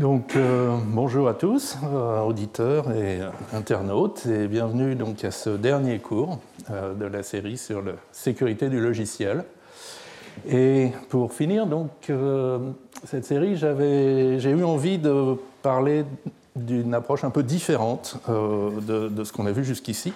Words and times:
Donc, 0.00 0.34
euh, 0.34 0.78
bonjour 0.86 1.28
à 1.28 1.34
tous, 1.34 1.76
euh, 1.84 2.22
auditeurs 2.22 2.90
et 2.90 3.20
internautes, 3.52 4.24
et 4.24 4.48
bienvenue 4.48 4.94
donc 4.94 5.22
à 5.24 5.30
ce 5.30 5.50
dernier 5.50 5.98
cours 5.98 6.38
euh, 6.70 6.94
de 6.94 7.04
la 7.04 7.22
série 7.22 7.58
sur 7.58 7.82
la 7.82 7.92
sécurité 8.10 8.70
du 8.70 8.80
logiciel. 8.80 9.44
Et 10.48 10.88
pour 11.10 11.34
finir 11.34 11.66
donc 11.66 12.10
cette 13.04 13.26
série, 13.26 13.56
j'ai 13.58 14.50
eu 14.50 14.64
envie 14.64 14.96
de 14.96 15.34
parler 15.60 16.06
d'une 16.56 16.94
approche 16.94 17.22
un 17.24 17.30
peu 17.30 17.42
différente 17.42 18.16
de, 18.26 19.08
de, 19.08 19.24
ce 19.24 19.34
qu'on 19.34 19.44
a 19.44 19.52
vu 19.52 19.64
jusqu'ici. 19.64 20.14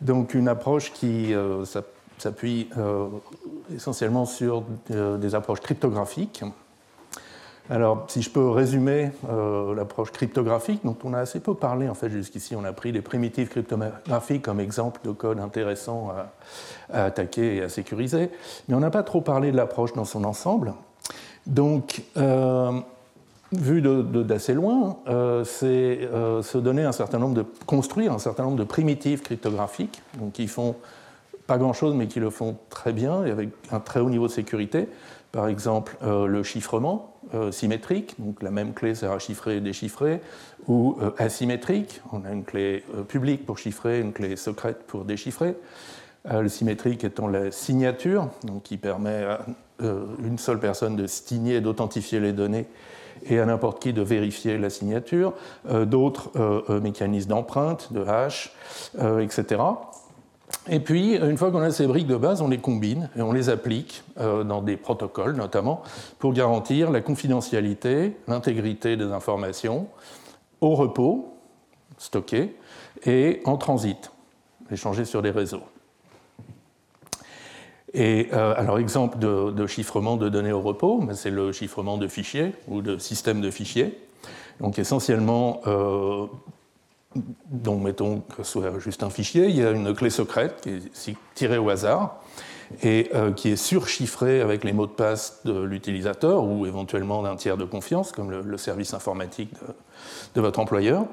Donc, 0.00 0.34
une 0.34 0.48
approche 0.48 0.92
qui 0.92 1.32
s'appuie 2.18 2.68
essentiellement 3.72 4.24
sur 4.24 4.64
des 4.88 5.34
approches 5.36 5.60
cryptographiques 5.60 6.42
alors, 7.68 8.04
si 8.08 8.22
je 8.22 8.30
peux 8.30 8.48
résumer 8.48 9.10
euh, 9.28 9.74
l'approche 9.74 10.12
cryptographique, 10.12 10.80
dont 10.84 10.96
on 11.02 11.14
a 11.14 11.18
assez 11.18 11.40
peu 11.40 11.54
parlé 11.54 11.88
en 11.88 11.94
fait 11.94 12.10
jusqu'ici, 12.10 12.54
on 12.54 12.64
a 12.64 12.72
pris 12.72 12.92
les 12.92 13.02
primitives 13.02 13.48
cryptographiques 13.48 14.42
comme 14.42 14.60
exemple 14.60 15.00
de 15.04 15.10
code 15.10 15.40
intéressant 15.40 16.10
à, 16.90 17.04
attaquer 17.04 17.56
et 17.56 17.62
à 17.62 17.68
sécuriser, 17.68 18.30
mais 18.68 18.76
on 18.76 18.80
n'a 18.80 18.90
pas 18.90 19.02
trop 19.02 19.20
parlé 19.20 19.50
de 19.50 19.56
l'approche 19.56 19.92
dans 19.94 20.04
son 20.04 20.22
ensemble. 20.24 20.74
Donc, 21.46 22.02
euh, 22.16 22.72
vu 23.52 23.82
d'assez 23.82 24.54
loin, 24.54 24.98
euh, 25.08 25.42
c'est 25.42 26.08
se 26.42 26.58
donner 26.58 26.84
un 26.84 26.92
certain 26.92 27.18
nombre 27.18 27.34
de 27.34 27.44
construire 27.66 28.12
un 28.12 28.20
certain 28.20 28.44
nombre 28.44 28.58
de 28.58 28.64
primitives 28.64 29.22
cryptographiques, 29.22 30.02
donc 30.20 30.34
qui 30.34 30.46
font 30.46 30.76
pas 31.48 31.58
grand-chose, 31.58 31.94
mais 31.94 32.06
qui 32.06 32.20
le 32.20 32.30
font 32.30 32.56
très 32.70 32.92
bien 32.92 33.24
et 33.24 33.30
avec 33.30 33.50
un 33.70 33.80
très 33.80 34.00
haut 34.00 34.10
niveau 34.10 34.26
de 34.26 34.32
sécurité. 34.32 34.88
Par 35.32 35.48
exemple, 35.48 35.96
le 36.02 36.42
chiffrement, 36.42 37.16
euh, 37.34 37.50
symétrique, 37.50 38.14
donc 38.20 38.40
la 38.40 38.52
même 38.52 38.72
clé 38.72 38.94
sert 38.94 39.10
à 39.10 39.18
chiffrer 39.18 39.56
et 39.56 39.60
déchiffrer, 39.60 40.20
ou 40.68 40.96
euh, 41.02 41.10
asymétrique, 41.18 42.00
on 42.12 42.24
a 42.24 42.30
une 42.30 42.44
clé 42.44 42.84
euh, 42.94 43.02
publique 43.02 43.44
pour 43.44 43.58
chiffrer, 43.58 43.98
une 43.98 44.12
clé 44.12 44.36
secrète 44.36 44.84
pour 44.86 45.04
déchiffrer. 45.04 45.56
le 46.30 46.48
symétrique 46.48 47.02
étant 47.02 47.26
la 47.26 47.50
signature, 47.50 48.28
donc 48.44 48.62
qui 48.62 48.76
permet 48.76 49.24
à 49.24 49.40
une 49.80 50.38
seule 50.38 50.60
personne 50.60 50.94
de 50.94 51.08
signer 51.08 51.56
et 51.56 51.60
d'authentifier 51.60 52.20
les 52.20 52.32
données 52.32 52.66
et 53.28 53.40
à 53.40 53.46
n'importe 53.46 53.82
qui 53.82 53.92
de 53.92 54.02
vérifier 54.02 54.58
la 54.58 54.70
signature, 54.70 55.34
d'autres 55.68 56.32
mécanismes 56.80 57.30
d'empreinte, 57.30 57.92
de 57.92 58.02
hash, 58.02 58.52
etc. 59.20 59.62
Et 60.68 60.80
puis, 60.80 61.14
une 61.16 61.36
fois 61.36 61.50
qu'on 61.50 61.60
a 61.60 61.70
ces 61.70 61.86
briques 61.86 62.06
de 62.06 62.16
base, 62.16 62.40
on 62.42 62.48
les 62.48 62.58
combine 62.58 63.08
et 63.16 63.22
on 63.22 63.32
les 63.32 63.48
applique 63.48 64.02
euh, 64.18 64.42
dans 64.42 64.62
des 64.62 64.76
protocoles 64.76 65.36
notamment 65.36 65.82
pour 66.18 66.32
garantir 66.32 66.90
la 66.90 67.00
confidentialité, 67.00 68.16
l'intégrité 68.26 68.96
des 68.96 69.12
informations 69.12 69.88
au 70.60 70.74
repos, 70.74 71.36
stocké, 71.98 72.56
et 73.04 73.42
en 73.44 73.56
transit, 73.56 74.10
échangé 74.70 75.04
sur 75.04 75.22
des 75.22 75.30
réseaux. 75.30 75.62
Et 77.94 78.28
euh, 78.32 78.54
alors, 78.56 78.78
exemple 78.78 79.18
de, 79.18 79.66
chiffrement 79.66 80.16
de 80.16 80.28
données 80.28 80.52
au 80.52 80.60
repos, 80.60 81.02
c'est 81.12 81.30
le 81.30 81.52
chiffrement 81.52 81.96
de 81.96 82.08
fichiers 82.08 82.52
ou 82.68 82.82
de 82.82 82.98
systèmes 82.98 83.40
de 83.40 83.50
fichiers. 83.50 83.98
Donc, 84.60 84.78
essentiellement, 84.78 85.60
euh, 85.66 86.26
donc 87.50 87.82
mettons 87.82 88.20
que 88.20 88.42
ce 88.42 88.52
soit 88.52 88.78
juste 88.78 89.02
un 89.02 89.10
fichier, 89.10 89.48
il 89.48 89.56
y 89.56 89.64
a 89.64 89.70
une 89.70 89.94
clé 89.94 90.10
secrète 90.10 90.60
qui 90.62 90.70
est 91.10 91.16
tirée 91.34 91.58
au 91.58 91.70
hasard 91.70 92.20
et 92.82 93.10
euh, 93.14 93.32
qui 93.32 93.50
est 93.50 93.56
surchiffrée 93.56 94.40
avec 94.40 94.64
les 94.64 94.72
mots 94.72 94.86
de 94.86 94.92
passe 94.92 95.40
de 95.44 95.62
l'utilisateur 95.62 96.44
ou 96.44 96.66
éventuellement 96.66 97.22
d'un 97.22 97.36
tiers 97.36 97.56
de 97.56 97.64
confiance, 97.64 98.12
comme 98.12 98.30
le, 98.30 98.56
service 98.58 98.94
informatique 98.94 99.50
de, 100.34 100.40
votre 100.40 100.58
employeur. 100.58 101.06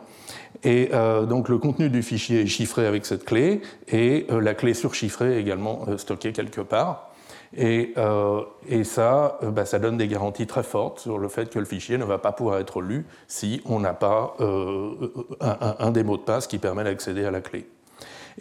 Et 0.63 0.89
euh, 0.93 1.25
donc 1.25 1.49
le 1.49 1.57
contenu 1.57 1.89
du 1.89 2.03
fichier 2.03 2.41
est 2.41 2.47
chiffré 2.47 2.85
avec 2.85 3.05
cette 3.05 3.25
clé 3.25 3.61
et 3.87 4.25
euh, 4.31 4.41
la 4.41 4.53
clé 4.53 4.73
surchiffrée 4.73 5.35
est 5.35 5.41
également 5.41 5.85
stockée 5.97 6.31
quelque 6.31 6.61
part. 6.61 7.12
Et, 7.55 7.93
euh, 7.97 8.41
et 8.67 8.83
ça, 8.83 9.37
euh, 9.43 9.51
bah, 9.51 9.65
ça 9.65 9.77
donne 9.77 9.97
des 9.97 10.07
garanties 10.07 10.47
très 10.47 10.63
fortes 10.63 10.99
sur 10.99 11.19
le 11.19 11.27
fait 11.27 11.49
que 11.49 11.59
le 11.59 11.65
fichier 11.65 11.97
ne 11.97 12.03
va 12.03 12.17
pas 12.17 12.31
pouvoir 12.31 12.59
être 12.59 12.81
lu 12.81 13.05
si 13.27 13.61
on 13.65 13.79
n'a 13.79 13.93
pas 13.93 14.35
euh, 14.39 14.91
un, 15.39 15.75
un, 15.77 15.91
des 15.91 16.03
mots 16.03 16.17
de 16.17 16.23
passe 16.23 16.47
qui 16.47 16.57
permet 16.57 16.83
d'accéder 16.83 17.25
à 17.25 17.31
la 17.31 17.41
clé. 17.41 17.67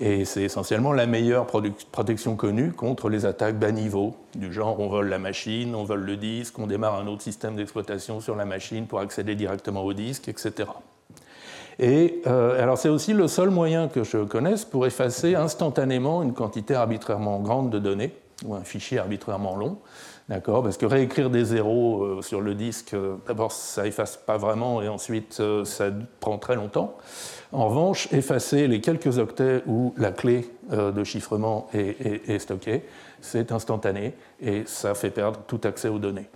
Et 0.01 0.25
c'est 0.25 0.45
essentiellement 0.45 0.95
la 0.95 1.05
meilleure 1.05 1.47
protection 1.47 2.37
connue 2.37 2.73
contre 2.73 3.11
les 3.11 3.27
attaques 3.27 3.59
bas 3.59 3.73
niveau, 3.73 4.17
du 4.35 4.51
genre 4.51 4.81
on 4.81 4.89
vole 4.89 5.09
la 5.09 5.19
machine, 5.19 5.75
on 5.75 5.85
vole 5.85 6.01
le 6.01 6.17
disque, 6.17 6.59
on 6.59 6.67
démarre 6.67 6.95
un 6.95 7.07
autre 7.07 7.21
système 7.21 7.57
d'exploitation 7.57 8.21
sur 8.21 8.35
la 8.35 8.47
machine 8.47 8.87
pour 8.87 9.01
accéder 9.01 9.35
directement 9.35 9.83
au 9.83 9.93
disque, 9.93 10.29
etc. 10.29 10.71
Et 11.79 12.23
alors 12.25 12.79
c'est 12.79 12.89
aussi 12.89 13.13
le 13.13 13.29
seul 13.29 13.51
moyen 13.51 13.89
que 13.89 14.03
je 14.03 14.25
connaisse 14.25 14.65
pour 14.65 14.87
effacer 14.87 15.35
instantanément 15.35 16.23
une 16.23 16.33
quantité 16.33 16.75
arbitrairement 16.75 17.41
grande 17.41 17.69
de 17.69 17.79
données 17.79 18.15
ou 18.45 18.55
un 18.55 18.65
fichier 18.65 18.99
arbitrairement 18.99 19.57
long. 19.57 19.79
D'accord 20.29 20.63
Parce 20.63 20.77
que 20.77 20.87
réécrire 20.87 21.31
des 21.31 21.45
zéros 21.45 22.03
euh, 22.03 22.23
sur 22.23 22.41
le 22.41 22.55
disque, 22.55 22.95
euh, 22.95 23.17
d'abord, 23.27 23.53
ça 23.53 23.87
efface 23.87 24.17
pas 24.17 24.39
vraiment 24.39 24.81
et 24.81 24.89
ensuite, 24.89 25.39
euh, 25.41 25.65
ça 25.65 25.91
prend 26.21 26.39
très 26.39 26.55
longtemps. 26.55 26.97
En 27.51 27.69
revanche, 27.69 28.11
effacer 28.13 28.69
les 28.69 28.81
quelques 28.81 29.19
octets 29.19 29.63
où 29.67 29.93
la 29.99 30.11
clé 30.11 30.49
de 30.71 31.05
chiffrement 31.05 31.69
est, 31.75 32.39
stockée, 32.39 32.83
c'est 33.21 33.53
instantané 33.53 34.15
et 34.41 34.63
ça 34.65 34.95
fait 34.95 35.11
perdre 35.11 35.41
tout 35.47 35.61
accès 35.65 35.89
aux 35.89 35.99
données. 35.99 36.31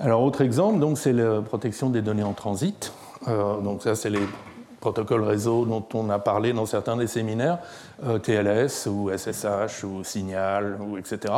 Alors, 0.00 0.24
autre 0.24 0.40
exemple, 0.40 0.84
c'est 0.96 1.12
la 1.12 1.42
protection 1.42 1.90
des 1.90 2.02
données 2.02 2.24
en 2.24 2.32
transit. 2.32 2.92
donc, 3.28 3.84
ça, 3.84 3.94
c'est 3.94 4.10
les 4.10 4.26
protocole 4.82 5.22
réseau 5.22 5.64
dont 5.64 5.84
on 5.94 6.10
a 6.10 6.18
parlé 6.18 6.52
dans 6.52 6.66
certains 6.66 6.96
des 6.96 7.06
séminaires, 7.06 7.58
euh, 8.04 8.18
TLS 8.18 8.86
ou 8.86 9.10
SSH 9.10 9.84
ou 9.84 10.04
Signal, 10.04 10.76
ou 10.82 10.98
etc. 10.98 11.32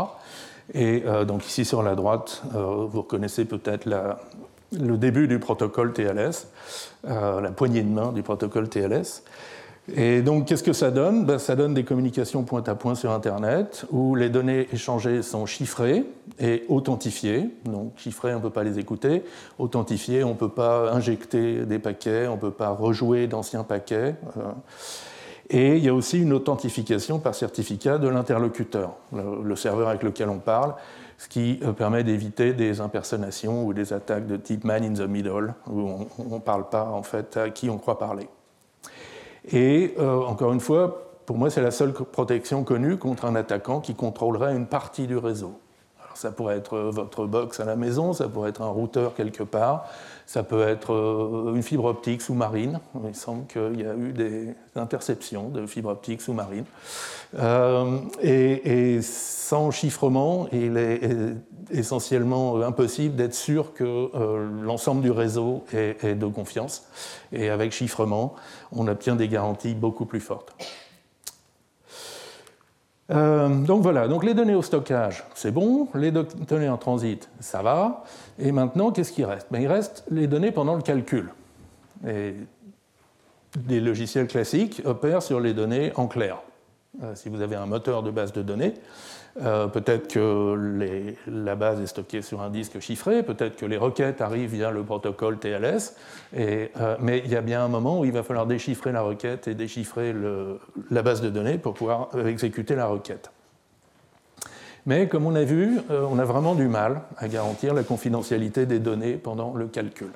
Et 0.72 1.05
euh, 1.06 1.25
donc 1.25 1.47
ici 1.47 1.65
sur 1.65 1.83
la 1.83 1.94
droite, 1.94 2.43
euh, 2.56 2.87
vous 2.91 3.03
reconnaissez 3.03 3.44
peut-être 3.44 3.87
le 3.87 4.97
début 4.97 5.28
du 5.28 5.38
protocole 5.38 5.93
TLS, 5.93 6.49
la 7.04 7.53
poignée 7.54 7.83
de 7.83 7.91
main 7.91 8.10
du 8.10 8.22
protocole 8.22 8.69
TLS. 8.69 9.22
Et 9.93 10.22
donc, 10.22 10.47
qu'est-ce 10.47 10.62
que 10.62 10.72
ça 10.72 10.91
donne? 10.91 11.27
Ben, 11.27 11.39
Ça 11.39 11.56
donne 11.56 11.75
des 11.75 11.84
communications 11.84 12.43
point 12.43 12.62
à 12.67 12.75
point 12.75 12.95
sur 12.95 13.11
Internet 13.11 13.84
où 13.91 14.15
les 14.15 14.31
données 14.31 14.67
échangées 14.72 15.22
sont 15.22 15.45
chiffrées 15.45 16.05
et 16.41 16.65
authentifiées. 16.69 17.50
Donc, 17.67 17.93
chiffrées, 17.97 18.33
on 18.33 18.39
ne 18.39 18.43
peut 18.43 18.50
pas 18.50 18.65
les 18.65 18.78
écouter. 18.78 19.25
Authentifiées, 19.59 20.25
on 20.25 20.31
ne 20.31 20.34
peut 20.34 20.49
pas 20.49 20.91
injecter 20.93 21.67
des 21.67 21.78
paquets, 21.78 22.27
on 22.28 22.37
ne 22.37 22.41
peut 22.41 22.50
pas 22.50 22.71
rejouer 22.71 23.27
d'anciens 23.27 23.62
paquets. 23.62 24.15
Euh. 24.39 24.53
Et 25.50 25.77
il 25.77 25.84
y 25.84 25.91
a 25.91 25.95
aussi 25.95 26.22
une 26.22 26.33
authentification 26.33 27.19
par 27.19 27.34
certificat 27.34 27.99
de 27.99 28.09
l'interlocuteur, 28.09 28.95
le 29.12 29.56
serveur 29.56 29.89
avec 29.89 30.03
lequel 30.03 30.31
on 30.31 30.39
parle, 30.39 30.75
ce 31.19 31.28
qui 31.28 31.61
euh, 31.62 31.72
permet 31.72 32.03
d'éviter 32.03 32.55
des 32.55 32.81
impersonations 32.81 33.66
ou 33.66 33.75
des 33.75 33.93
attaques 33.93 34.27
de 34.27 34.39
type 34.39 34.65
man 34.65 34.83
in 34.83 34.95
the 34.95 35.06
middle, 35.06 35.53
où 35.71 36.06
on 36.19 36.34
ne 36.37 36.41
parle 36.41 36.71
pas 36.71 36.84
en 36.84 37.03
fait 37.03 37.37
à 37.37 37.51
qui 37.51 37.69
on 37.69 37.77
croit 37.77 37.99
parler. 37.99 38.27
Et 39.53 39.95
euh, 39.99 40.23
encore 40.23 40.53
une 40.53 40.61
fois, 40.61 41.05
pour 41.27 41.39
moi, 41.39 41.51
c'est 41.51 41.63
la 41.63 41.71
seule 41.71 41.93
protection 41.93 42.65
connue 42.65 42.97
contre 42.97 43.25
un 43.25 43.35
attaquant 43.35 43.81
qui 43.81 43.95
contrôlerait 43.95 44.55
une 44.55 44.67
partie 44.67 45.07
du 45.07 45.17
réseau. 45.17 45.59
Alors, 46.05 46.17
ça 46.17 46.31
pourrait 46.31 46.57
être 46.57 46.79
votre 46.79 47.27
box 47.27 47.61
à 47.61 47.65
la 47.65 47.77
maison, 47.77 48.13
ça 48.13 48.29
pourrait 48.29 48.51
être 48.51 48.63
un 48.63 48.69
routeur 48.69 49.15
quelque 49.15 49.43
part, 49.43 49.87
ça 50.27 50.43
peut 50.43 50.67
être 50.67 50.93
euh, 50.93 51.55
une 51.55 51.63
fibre 51.63 51.87
optique 51.87 52.23
sous-marine. 52.23 52.81
Il 53.07 53.15
semble 53.15 53.47
qu'il 53.47 53.81
y 53.81 53.85
a 53.85 53.95
eu 53.95 54.13
des 54.13 54.55
interceptions 54.77 55.49
de 55.49 55.67
fibres 55.67 55.91
optiques 55.91 56.23
sous-marines. 56.23 56.67
Euh, 57.39 57.99
et, 58.23 59.01
sans 59.03 59.71
chiffrement, 59.71 60.47
il 60.53 60.77
est 60.77 61.01
essentiellement 61.71 62.61
impossible 62.63 63.16
d'être 63.16 63.34
sûr 63.34 63.72
que 63.75 63.84
euh, 64.15 64.49
l'ensemble 64.63 65.03
du 65.03 65.11
réseau 65.11 65.65
est, 65.72 66.15
de 66.15 66.27
confiance. 66.27 66.87
Et 67.33 67.51
avec 67.51 67.72
chiffrement, 67.72 68.34
on 68.72 68.89
obtient 68.89 69.16
des 69.16 69.28
garanties 69.28 69.75
beaucoup 69.75 70.05
plus 70.05 70.21
fortes. 70.21 70.55
donc 73.09 73.83
voilà, 73.83 74.09
donc 74.09 74.25
les 74.25 74.34
données 74.34 74.55
au 74.55 74.63
stockage, 74.63 75.25
c'est 75.34 75.51
bon, 75.51 75.89
les 75.95 76.11
données 76.11 76.69
en 76.69 76.78
transit, 76.78 77.28
ça 77.41 77.63
va. 77.63 78.05
Et 78.39 78.51
maintenant, 78.51 78.93
qu'est-ce 78.93 79.13
qui 79.13 79.25
reste? 79.25 79.49
Ben, 79.51 79.60
Il 79.60 79.69
reste 79.69 80.05
les 80.10 80.27
données 80.27 80.53
pendant 80.53 80.75
le 80.75 80.83
calcul. 80.83 81.31
Et 82.07 82.34
des 83.57 83.81
logiciels 83.81 84.27
classiques 84.27 84.83
opèrent 84.84 85.22
sur 85.22 85.41
les 85.41 85.55
données 85.55 85.93
en 85.97 86.07
clair. 86.07 86.39
Euh, 87.03 87.15
si 87.15 87.28
vous 87.28 87.41
avez 87.41 87.57
un 87.57 87.67
moteur 87.67 88.03
de 88.03 88.10
base 88.10 88.33
de 88.33 88.43
données, 88.43 88.75
euh, 89.42 89.66
peut-être 89.66 90.09
que 90.09 91.16
la 91.27 91.57
base 91.57 91.81
est 91.81 91.89
stockée 91.89 92.22
sur 92.22 92.41
un 92.41 92.51
disque 92.51 92.78
chiffré, 92.78 93.25
peut-être 93.25 93.57
que 93.57 93.66
les 93.66 93.77
requêtes 93.77 94.21
arrivent 94.21 94.54
via 94.54 94.71
le 94.71 94.84
protocole 94.84 95.39
TLS, 95.39 95.97
euh, 96.36 96.97
mais 97.01 97.21
il 97.25 97.33
y 97.33 97.36
a 97.36 97.41
bien 97.41 97.65
un 97.65 97.69
moment 97.69 97.98
où 97.98 98.04
il 98.04 98.13
va 98.13 98.22
falloir 98.22 98.47
déchiffrer 98.47 98.92
la 98.92 99.03
requête 99.03 99.48
et 99.48 99.54
déchiffrer 99.54 100.15
la 100.91 101.03
base 101.03 101.21
de 101.21 101.31
données 101.31 101.59
pour 101.59 101.75
pouvoir 101.75 102.10
exécuter 102.27 102.77
la 102.77 102.86
requête. 102.86 103.33
Mais 104.86 105.09
comme 105.09 105.27
on 105.27 105.34
a 105.34 105.45
vu, 105.45 105.81
on 105.89 106.19
a 106.19 106.25
vraiment 106.25 106.54
du 106.54 106.69
mal 106.69 107.01
à 107.16 107.27
garantir 107.27 107.72
la 107.72 107.83
confidentialité 107.83 108.66
des 108.66 108.78
données 108.78 109.15
pendant 109.15 109.54
le 109.54 109.66
calcul. 109.66 110.10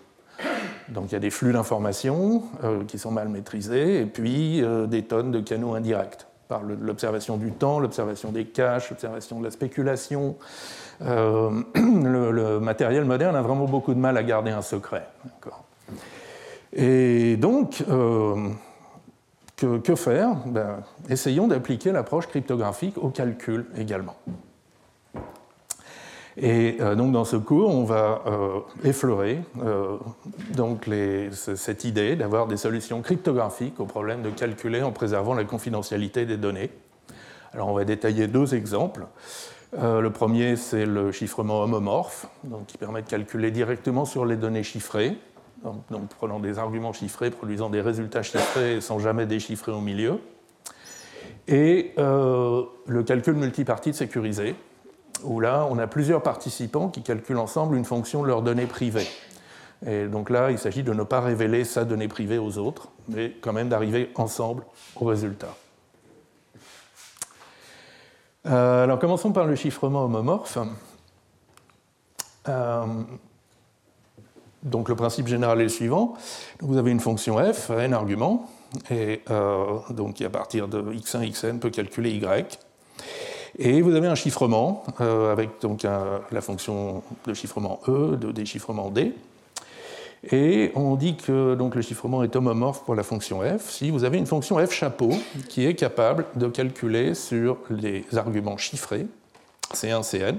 Donc 0.90 1.06
il 1.10 1.12
y 1.14 1.16
a 1.16 1.20
des 1.20 1.30
flux 1.30 1.52
d'informations 1.52 2.42
qui 2.86 2.98
sont 2.98 3.10
mal 3.10 3.30
maîtrisés 3.30 4.00
et 4.00 4.06
puis 4.06 4.62
des 4.88 5.02
tonnes 5.04 5.32
de 5.32 5.40
canaux 5.40 5.74
indirects 5.74 6.27
par 6.48 6.62
l'observation 6.62 7.36
du 7.36 7.52
temps, 7.52 7.78
l'observation 7.78 8.32
des 8.32 8.46
caches, 8.46 8.90
l'observation 8.90 9.38
de 9.38 9.44
la 9.44 9.50
spéculation. 9.50 10.36
Euh, 11.02 11.62
le, 11.74 12.58
matériel 12.58 13.04
moderne 13.04 13.36
a 13.36 13.42
vraiment 13.42 13.66
beaucoup 13.66 13.94
de 13.94 13.98
mal 13.98 14.16
à 14.16 14.22
garder 14.22 14.50
un 14.50 14.62
secret. 14.62 15.06
Et 16.72 17.36
donc, 17.36 17.84
euh, 17.88 18.48
que, 19.56 19.94
faire? 19.94 20.36
Ben, 20.46 20.80
Essayons 21.08 21.48
d'appliquer 21.48 21.92
l'approche 21.92 22.26
cryptographique 22.26 22.96
au 22.98 23.10
calcul 23.10 23.66
également. 23.76 24.16
Et 26.40 26.76
euh, 26.80 26.94
donc 26.94 27.12
dans 27.12 27.24
ce 27.24 27.36
cours, 27.36 27.74
on 27.74 27.84
va 27.84 28.22
effleurer 28.84 29.40
donc 30.54 30.88
cette 31.32 31.84
idée 31.84 32.16
d'avoir 32.16 32.46
des 32.46 32.56
solutions 32.56 33.02
cryptographiques 33.02 33.80
au 33.80 33.86
problème 33.86 34.22
de 34.22 34.30
calculer 34.30 34.82
en 34.82 34.92
préservant 34.92 35.34
la 35.34 35.44
confidentialité 35.44 36.26
des 36.26 36.36
données. 36.36 36.70
Alors 37.52 37.68
on 37.68 37.74
va 37.74 37.84
détailler 37.84 38.26
deux 38.28 38.54
exemples. 38.54 39.06
le 39.72 40.08
premier, 40.10 40.56
c'est 40.56 40.86
le 40.86 41.12
chiffrement 41.12 41.62
homomorphe, 41.62 42.26
qui 42.66 42.78
permet 42.78 43.02
de 43.02 43.08
calculer 43.08 43.50
directement 43.50 44.04
sur 44.04 44.24
les 44.24 44.36
données 44.36 44.62
chiffrées, 44.62 45.16
donc, 45.64 46.08
prenant 46.10 46.38
des 46.38 46.58
arguments 46.58 46.92
chiffrés, 46.92 47.30
produisant 47.30 47.68
des 47.68 47.80
résultats 47.80 48.22
chiffrés 48.22 48.80
sans 48.80 49.00
jamais 49.00 49.26
déchiffrer 49.26 49.72
au 49.72 49.80
milieu. 49.80 50.20
Et 51.48 51.92
le 51.96 53.02
calcul 53.02 53.34
multipartite 53.34 53.94
sécurisé, 53.94 54.54
où 55.24 55.40
là, 55.40 55.66
on 55.70 55.78
a 55.78 55.86
plusieurs 55.86 56.22
participants 56.22 56.88
qui 56.88 57.02
calculent 57.02 57.38
ensemble 57.38 57.76
une 57.76 57.84
fonction 57.84 58.22
de 58.22 58.28
leurs 58.28 58.42
données 58.42 58.66
privées. 58.66 59.08
Et 59.86 60.06
donc 60.06 60.30
là, 60.30 60.50
il 60.50 60.58
s'agit 60.58 60.82
de 60.82 60.92
ne 60.92 61.02
pas 61.02 61.20
révéler 61.20 61.64
sa 61.64 61.84
donnée 61.84 62.08
privée 62.08 62.38
aux 62.38 62.58
autres, 62.58 62.88
mais 63.08 63.36
quand 63.40 63.52
même 63.52 63.68
d'arriver 63.68 64.10
ensemble 64.16 64.64
au 64.96 65.04
résultat. 65.04 65.54
Euh, 68.46 68.84
alors 68.84 68.98
commençons 68.98 69.32
par 69.32 69.46
le 69.46 69.54
chiffrement 69.54 70.04
homomorphe. 70.04 70.58
Euh, 72.48 72.86
donc 74.62 74.88
le 74.88 74.96
principe 74.96 75.28
général 75.28 75.60
est 75.60 75.64
le 75.64 75.68
suivant. 75.68 76.14
vous 76.60 76.78
avez 76.78 76.90
une 76.90 77.00
fonction 77.00 77.36
f, 77.52 77.70
n 77.70 77.92
arguments, 77.92 78.48
et 78.90 79.22
euh, 79.30 79.78
donc 79.90 80.20
à 80.20 80.30
partir 80.30 80.66
de 80.66 80.82
x1, 80.82 81.30
xn 81.30 81.58
peut 81.58 81.70
calculer 81.70 82.10
y. 82.10 82.58
Et 83.58 83.82
vous 83.82 83.94
avez 83.94 84.06
un 84.06 84.14
chiffrement 84.14 84.84
euh, 85.00 85.32
avec 85.32 85.60
donc 85.60 85.82
la 85.82 86.40
fonction 86.40 87.02
de 87.26 87.34
chiffrement 87.34 87.80
E, 87.88 88.16
de 88.16 88.30
déchiffrement 88.30 88.90
D. 88.90 89.14
Et 90.32 90.72
on 90.74 90.96
dit 90.96 91.16
que 91.16 91.54
donc, 91.54 91.74
le 91.74 91.82
chiffrement 91.82 92.22
est 92.22 92.34
homomorphe 92.34 92.84
pour 92.84 92.94
la 92.94 93.02
fonction 93.02 93.40
f 93.40 93.70
si 93.70 93.90
vous 93.90 94.04
avez 94.04 94.18
une 94.18 94.26
fonction 94.26 94.64
f 94.64 94.72
chapeau 94.72 95.10
qui 95.48 95.64
est 95.64 95.74
capable 95.74 96.26
de 96.34 96.48
calculer 96.48 97.14
sur 97.14 97.58
les 97.70 98.04
arguments 98.16 98.56
chiffrés, 98.56 99.06
C1, 99.72 100.02
Cn, 100.02 100.38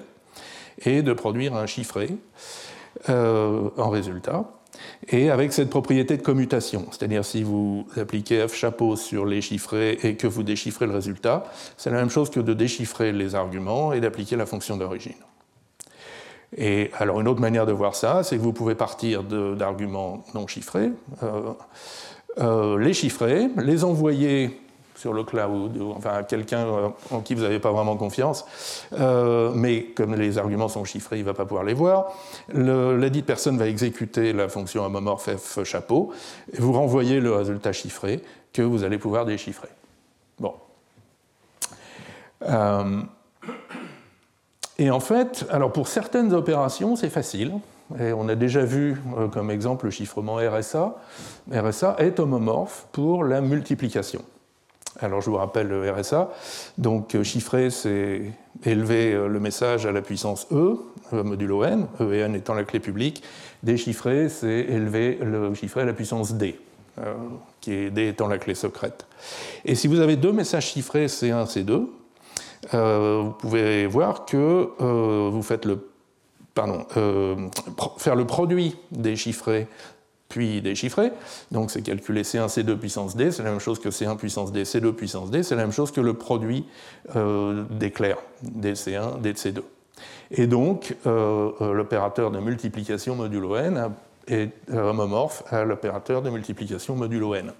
et 0.85 1.01
de 1.01 1.13
produire 1.13 1.55
un 1.55 1.65
chiffré 1.65 2.09
euh, 3.09 3.69
en 3.77 3.89
résultat 3.89 4.45
et 5.07 5.29
avec 5.29 5.53
cette 5.53 5.69
propriété 5.69 6.17
de 6.17 6.21
commutation. 6.21 6.85
C'est-à-dire 6.91 7.25
si 7.25 7.43
vous 7.43 7.87
appliquez 7.97 8.47
f 8.47 8.55
chapeau 8.55 8.95
sur 8.95 9.25
les 9.25 9.41
chiffrés 9.41 9.97
et 10.03 10.15
que 10.15 10.27
vous 10.27 10.43
déchiffrez 10.43 10.85
le 10.85 10.93
résultat, 10.93 11.45
c'est 11.77 11.89
la 11.89 11.97
même 11.97 12.09
chose 12.09 12.29
que 12.29 12.39
de 12.39 12.53
déchiffrer 12.53 13.11
les 13.11 13.35
arguments 13.35 13.93
et 13.93 13.99
d'appliquer 13.99 14.35
la 14.35 14.45
fonction 14.45 14.77
d'origine. 14.77 15.13
Et 16.57 16.89
alors 16.97 17.19
une 17.21 17.27
autre 17.27 17.41
manière 17.41 17.65
de 17.65 17.71
voir 17.71 17.95
ça, 17.95 18.23
c'est 18.23 18.37
que 18.37 18.41
vous 18.41 18.53
pouvez 18.53 18.75
partir 18.75 19.23
d'arguments 19.23 20.23
non 20.33 20.47
chiffrés, 20.47 20.91
euh, 21.23 21.53
euh, 22.39 22.79
les 22.79 22.93
chiffrer, 22.93 23.49
les 23.57 23.83
envoyer 23.83 24.59
sur 24.99 25.13
le 25.13 25.23
cloud, 25.23 25.77
ou 25.77 25.93
enfin 25.95 26.23
quelqu'un 26.23 26.67
euh, 26.67 26.89
en 27.11 27.21
qui 27.21 27.33
vous 27.33 27.43
n'avez 27.43 27.59
pas 27.59 27.71
vraiment 27.71 27.95
confiance, 27.95 28.45
euh, 28.93 29.51
mais 29.55 29.83
comme 29.83 30.13
les 30.13 30.37
arguments 30.37 30.67
sont 30.67 30.83
chiffrés, 30.83 31.17
il 31.17 31.21
ne 31.21 31.25
va 31.25 31.33
pas 31.33 31.45
pouvoir 31.45 31.63
les 31.63 31.73
voir. 31.73 32.11
dite 32.53 33.25
personne 33.25 33.57
va 33.57 33.67
exécuter 33.67 34.33
la 34.33 34.49
fonction 34.49 34.83
homomorphe 34.83 35.29
f 35.37 35.63
chapeau, 35.63 36.11
et 36.51 36.59
vous 36.59 36.73
renvoyez 36.73 37.21
le 37.21 37.33
résultat 37.33 37.71
chiffré 37.71 38.21
que 38.51 38.61
vous 38.61 38.83
allez 38.83 38.97
pouvoir 38.97 39.25
déchiffrer. 39.25 39.69
Bon. 40.37 40.53
Euh, 42.43 43.01
et 44.77 44.91
en 44.91 44.99
fait, 44.99 45.45
alors 45.49 45.71
pour 45.71 45.87
certaines 45.87 46.33
opérations, 46.33 46.97
c'est 46.97 47.09
facile. 47.09 47.53
On 47.99 48.29
a 48.29 48.35
déjà 48.35 48.63
vu 48.63 49.01
comme 49.31 49.49
exemple 49.49 49.85
le 49.85 49.91
chiffrement 49.91 50.35
RSA. 50.35 50.95
RSA 51.51 51.95
est 51.97 52.19
homomorphe 52.19 52.85
pour 52.91 53.23
la 53.23 53.41
multiplication. 53.41 54.23
Alors 55.01 55.21
je 55.21 55.29
vous 55.29 55.37
rappelle 55.37 55.67
le 55.67 55.89
RSA. 55.91 56.29
Donc 56.77 57.15
euh, 57.15 57.23
chiffrer, 57.23 57.69
c'est 57.69 58.21
élever 58.65 59.13
euh, 59.13 59.27
le 59.27 59.39
message 59.39 59.85
à 59.85 59.91
la 59.91 60.01
puissance 60.01 60.47
E, 60.51 60.77
euh, 61.13 61.23
modulo 61.23 61.63
n, 61.63 61.87
E 62.01 62.13
et 62.13 62.19
n 62.19 62.35
étant 62.35 62.53
la 62.53 62.63
clé 62.63 62.79
publique. 62.79 63.23
Déchiffrer, 63.63 64.29
c'est 64.29 64.47
élever 64.47 65.17
le 65.21 65.53
chiffré 65.53 65.81
à 65.81 65.85
la 65.85 65.93
puissance 65.93 66.33
D, 66.33 66.59
qui 67.59 67.73
est 67.73 67.89
D 67.89 68.07
étant 68.07 68.27
la 68.27 68.37
clé 68.37 68.55
secrète. 68.55 69.05
Et 69.65 69.75
si 69.75 69.87
vous 69.87 69.99
avez 69.99 70.15
deux 70.15 70.31
messages 70.31 70.67
chiffrés 70.67 71.07
C1, 71.07 71.45
C2, 71.45 71.87
vous 73.21 73.31
pouvez 73.31 73.85
voir 73.85 74.23
que 74.23 74.69
vous 75.29 75.41
faites 75.41 75.65
le 75.65 75.89
pardon, 76.55 76.85
faire 77.97 78.15
le 78.15 78.25
produit 78.25 78.77
des 78.91 79.17
chiffrés 79.17 79.67
puis 80.29 80.61
déchiffrer. 80.61 81.11
Donc 81.51 81.71
c'est 81.71 81.81
calculer 81.81 82.21
C1, 82.21 82.47
C2 82.47 82.77
puissance 82.77 83.15
D, 83.15 83.31
c'est 83.31 83.43
la 83.43 83.49
même 83.49 83.59
chose 83.59 83.79
que 83.79 83.89
C1 83.89 84.15
puissance 84.15 84.51
D, 84.51 84.63
C2 84.63 84.93
puissance 84.93 85.31
D, 85.31 85.43
c'est 85.43 85.55
la 85.55 85.63
même 85.63 85.73
chose 85.73 85.91
que 85.91 85.99
le 85.99 86.13
produit 86.13 86.65
euh, 87.15 87.65
d'éclairs, 87.71 88.19
DC1, 88.45 89.21
DC2. 89.21 89.61
Et 90.31 90.47
donc 90.47 90.95
euh, 91.05 91.51
euh, 91.59 91.73
l'opérateur 91.73 92.31
de 92.31 92.39
multiplication 92.39 93.15
modulo 93.15 93.57
n 93.57 93.89
est 94.27 94.51
homomorphe 94.71 95.43
à 95.51 95.65
l'opérateur 95.65 96.21
de 96.21 96.29
multiplication 96.29 96.95
modulo 96.95 97.33
n. 97.33 97.51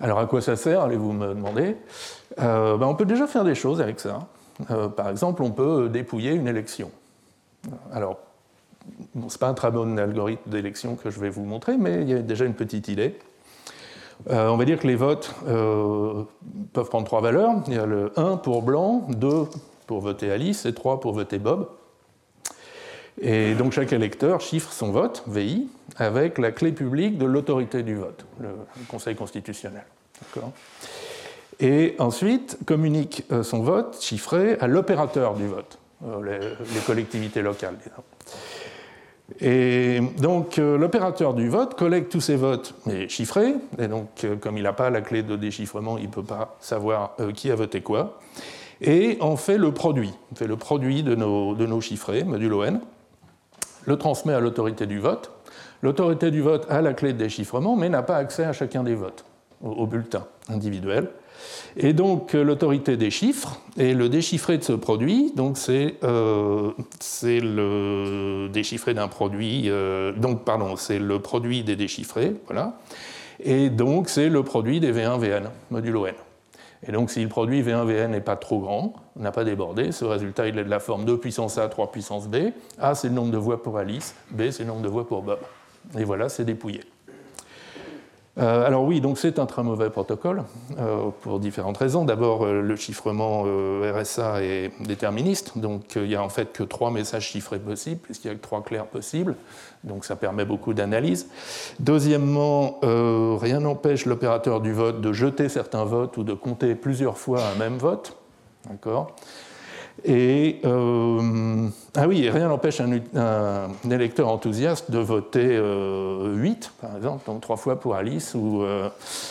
Alors 0.00 0.20
à 0.20 0.26
quoi 0.26 0.40
ça 0.40 0.54
sert, 0.54 0.80
allez-vous 0.80 1.12
me 1.12 1.34
demander? 1.34 1.76
Ben, 2.38 2.80
On 2.80 2.94
peut 2.94 3.04
déjà 3.04 3.26
faire 3.26 3.44
des 3.44 3.56
choses 3.56 3.80
avec 3.82 3.98
ça. 3.98 4.28
par 4.96 5.10
exemple, 5.10 5.42
on 5.42 5.50
peut 5.50 5.88
dépouiller 5.90 6.30
une 6.30 6.46
élection. 6.46 6.90
Alors 7.92 8.18
ce 9.14 9.18
n'est 9.18 9.38
pas 9.38 9.48
un 9.48 9.54
très 9.54 9.70
bon 9.70 9.98
algorithme 9.98 10.50
d'élection 10.50 10.96
que 10.96 11.10
je 11.10 11.20
vais 11.20 11.30
vous 11.30 11.44
montrer, 11.44 11.76
mais 11.76 12.02
il 12.02 12.08
y 12.08 12.14
a 12.14 12.20
déjà 12.20 12.44
une 12.44 12.54
petite 12.54 12.88
idée. 12.88 13.16
Euh, 14.28 14.48
on 14.48 14.56
va 14.56 14.64
dire 14.64 14.78
que 14.78 14.86
les 14.86 14.96
votes 14.96 15.34
euh, 15.46 16.24
peuvent 16.72 16.88
prendre 16.88 17.06
trois 17.06 17.20
valeurs. 17.20 17.62
Il 17.66 17.74
y 17.74 17.78
a 17.78 17.86
le 17.86 18.12
1 18.16 18.36
pour 18.36 18.62
blanc, 18.62 19.06
2 19.08 19.44
pour 19.86 20.00
voter 20.00 20.30
Alice 20.30 20.66
et 20.66 20.74
3 20.74 21.00
pour 21.00 21.14
voter 21.14 21.38
Bob. 21.38 21.68
Et 23.20 23.54
donc 23.54 23.72
chaque 23.72 23.92
électeur 23.92 24.40
chiffre 24.40 24.72
son 24.72 24.92
vote, 24.92 25.24
VI, 25.26 25.68
avec 25.96 26.38
la 26.38 26.52
clé 26.52 26.72
publique 26.72 27.18
de 27.18 27.26
l'autorité 27.26 27.82
du 27.82 27.96
vote, 27.96 28.24
le 28.40 28.50
Conseil 28.88 29.14
constitutionnel. 29.14 29.84
Et 31.58 31.96
ensuite 31.98 32.58
communique 32.66 33.24
euh, 33.32 33.42
son 33.42 33.62
vote 33.62 33.98
chiffré 34.00 34.56
à 34.60 34.66
l'opérateur 34.66 35.34
du 35.34 35.46
vote, 35.46 35.78
les, 36.24 36.38
les, 36.38 36.80
collectivités 36.86 37.42
locales. 37.42 37.76
Disons. 37.82 38.04
Et 39.40 40.00
donc 40.18 40.58
euh, 40.58 40.76
l'opérateur 40.76 41.34
du 41.34 41.48
vote 41.48 41.74
collecte 41.74 42.10
tous 42.10 42.20
ces 42.20 42.36
votes 42.36 42.74
chiffrés, 43.08 43.54
et 43.78 43.88
donc 43.88 44.24
euh, 44.24 44.36
comme 44.36 44.56
il 44.56 44.64
n'a 44.64 44.72
pas 44.72 44.90
la 44.90 45.00
clé 45.00 45.22
de 45.22 45.36
déchiffrement, 45.36 45.98
il 45.98 46.06
ne 46.06 46.10
peut 46.10 46.22
pas 46.22 46.56
savoir 46.60 47.14
euh, 47.20 47.32
qui 47.32 47.50
a 47.50 47.54
voté 47.54 47.80
quoi, 47.80 48.18
et 48.80 49.18
on 49.20 49.36
fait 49.36 49.58
le 49.58 49.72
produit, 49.72 50.12
fait 50.34 50.46
le 50.46 50.56
produit 50.56 51.02
de 51.02 51.14
nos, 51.14 51.54
de 51.54 51.64
nos 51.64 51.80
chiffrés, 51.80 52.24
modulo 52.24 52.64
n, 52.64 52.80
le 53.86 53.96
transmet 53.96 54.34
à 54.34 54.40
l'autorité 54.40 54.86
du 54.86 54.98
vote. 54.98 55.30
L'autorité 55.82 56.30
du 56.30 56.42
vote 56.42 56.66
a 56.68 56.82
la 56.82 56.92
clé 56.92 57.14
de 57.14 57.18
déchiffrement, 57.18 57.76
mais 57.76 57.88
n'a 57.88 58.02
pas 58.02 58.16
accès 58.16 58.44
à 58.44 58.52
chacun 58.52 58.82
des 58.82 58.94
votes, 58.94 59.24
au 59.62 59.86
bulletin 59.86 60.26
individuel. 60.50 61.08
Et 61.76 61.92
donc 61.92 62.34
euh, 62.34 62.42
l'autorité 62.42 62.96
déchiffre, 62.96 63.60
et 63.76 63.94
le 63.94 64.08
déchiffré 64.08 64.58
de 64.58 64.64
ce 64.64 64.72
produit, 64.72 65.32
donc 65.34 65.56
c'est 65.56 65.96
euh, 66.02 66.72
le 67.24 68.48
déchiffré 68.48 68.94
d'un 68.94 69.08
produit, 69.08 69.64
euh, 69.66 70.12
donc 70.12 70.44
pardon, 70.44 70.76
c'est 70.76 70.98
le 70.98 71.20
produit 71.20 71.62
des 71.62 71.76
déchiffrés, 71.76 72.34
voilà, 72.46 72.78
et 73.42 73.70
donc 73.70 74.08
c'est 74.08 74.28
le 74.28 74.42
produit 74.42 74.80
des 74.80 74.92
V1 74.92 75.18
VN, 75.18 75.50
modulo 75.70 76.06
n. 76.06 76.14
Et 76.86 76.92
donc 76.92 77.10
si 77.10 77.22
le 77.22 77.28
produit 77.28 77.62
V1 77.62 77.84
VN 77.84 78.10
n'est 78.10 78.20
pas 78.20 78.36
trop 78.36 78.58
grand, 78.58 78.94
n'a 79.16 79.32
pas 79.32 79.44
débordé, 79.44 79.92
ce 79.92 80.04
résultat 80.04 80.48
il 80.48 80.58
est 80.58 80.64
de 80.64 80.70
la 80.70 80.80
forme 80.80 81.04
2 81.04 81.18
puissance 81.18 81.58
A, 81.58 81.68
3 81.68 81.92
puissance 81.92 82.26
B, 82.26 82.36
A 82.78 82.94
c'est 82.94 83.08
le 83.08 83.14
nombre 83.14 83.30
de 83.30 83.38
voix 83.38 83.62
pour 83.62 83.78
Alice, 83.78 84.14
B 84.30 84.50
c'est 84.50 84.64
le 84.64 84.70
nombre 84.70 84.82
de 84.82 84.88
voix 84.88 85.06
pour 85.06 85.22
Bob. 85.22 85.40
Et 85.98 86.04
voilà, 86.04 86.28
c'est 86.28 86.44
dépouillé. 86.44 86.82
Euh, 88.38 88.64
alors 88.64 88.84
oui, 88.84 89.00
donc 89.00 89.18
c'est 89.18 89.38
un 89.38 89.46
très 89.46 89.62
mauvais 89.62 89.90
protocole 89.90 90.44
euh, 90.78 91.08
pour 91.22 91.40
différentes 91.40 91.76
raisons. 91.76 92.04
D'abord, 92.04 92.44
euh, 92.44 92.62
le 92.62 92.76
chiffrement 92.76 93.42
RSA 93.42 94.42
est 94.42 94.70
déterministe, 94.80 95.58
donc 95.58 95.96
il 95.96 96.04
n'y 96.04 96.14
a 96.14 96.22
en 96.22 96.28
fait 96.28 96.52
que 96.52 96.62
trois 96.62 96.90
messages 96.90 97.26
chiffrés 97.26 97.58
possibles, 97.58 98.00
puisqu'il 98.00 98.28
n'y 98.28 98.34
a 98.34 98.36
que 98.36 98.42
trois 98.42 98.62
clairs 98.62 98.86
possibles, 98.86 99.34
donc 99.82 100.04
ça 100.04 100.14
permet 100.14 100.44
beaucoup 100.44 100.74
d'analyse. 100.74 101.28
Deuxièmement, 101.80 102.78
rien 102.82 103.60
n'empêche 103.60 104.06
l'opérateur 104.06 104.60
du 104.60 104.72
vote 104.72 105.00
de 105.00 105.12
jeter 105.12 105.48
certains 105.48 105.84
votes 105.84 106.16
ou 106.16 106.22
de 106.22 106.34
compter 106.34 106.74
plusieurs 106.74 107.18
fois 107.18 107.42
un 107.54 107.58
même 107.58 107.78
vote. 107.78 108.16
D'accord? 108.68 109.16
Et 110.04 110.60
euh, 110.64 111.68
ah 111.96 112.08
oui, 112.08 112.28
rien 112.30 112.48
n'empêche 112.48 112.80
un, 112.80 112.90
électeur 113.90 114.28
enthousiaste 114.28 114.90
de 114.90 114.98
voter 114.98 115.56
8, 115.56 115.58
euh, 115.58 116.32
par 116.80 116.96
exemple, 116.96 117.26
donc 117.26 117.40
3 117.40 117.56
fois 117.56 117.80
pour 117.80 117.94
Alice, 117.94 118.34
ou 118.34 118.62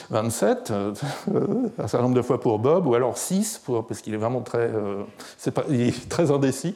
27, 0.09 0.71
euh, 0.71 0.93
un 1.79 1.87
certain 1.87 2.03
nombre 2.03 2.15
de 2.15 2.21
fois 2.21 2.39
pour 2.39 2.59
Bob, 2.59 2.87
ou 2.87 2.95
alors 2.95 3.17
6, 3.17 3.61
pour, 3.65 3.85
parce 3.87 4.01
qu'il 4.01 4.13
est 4.13 4.17
vraiment 4.17 4.41
très, 4.41 4.69
pas, 5.53 5.63
très 6.09 6.31
indécis. 6.31 6.75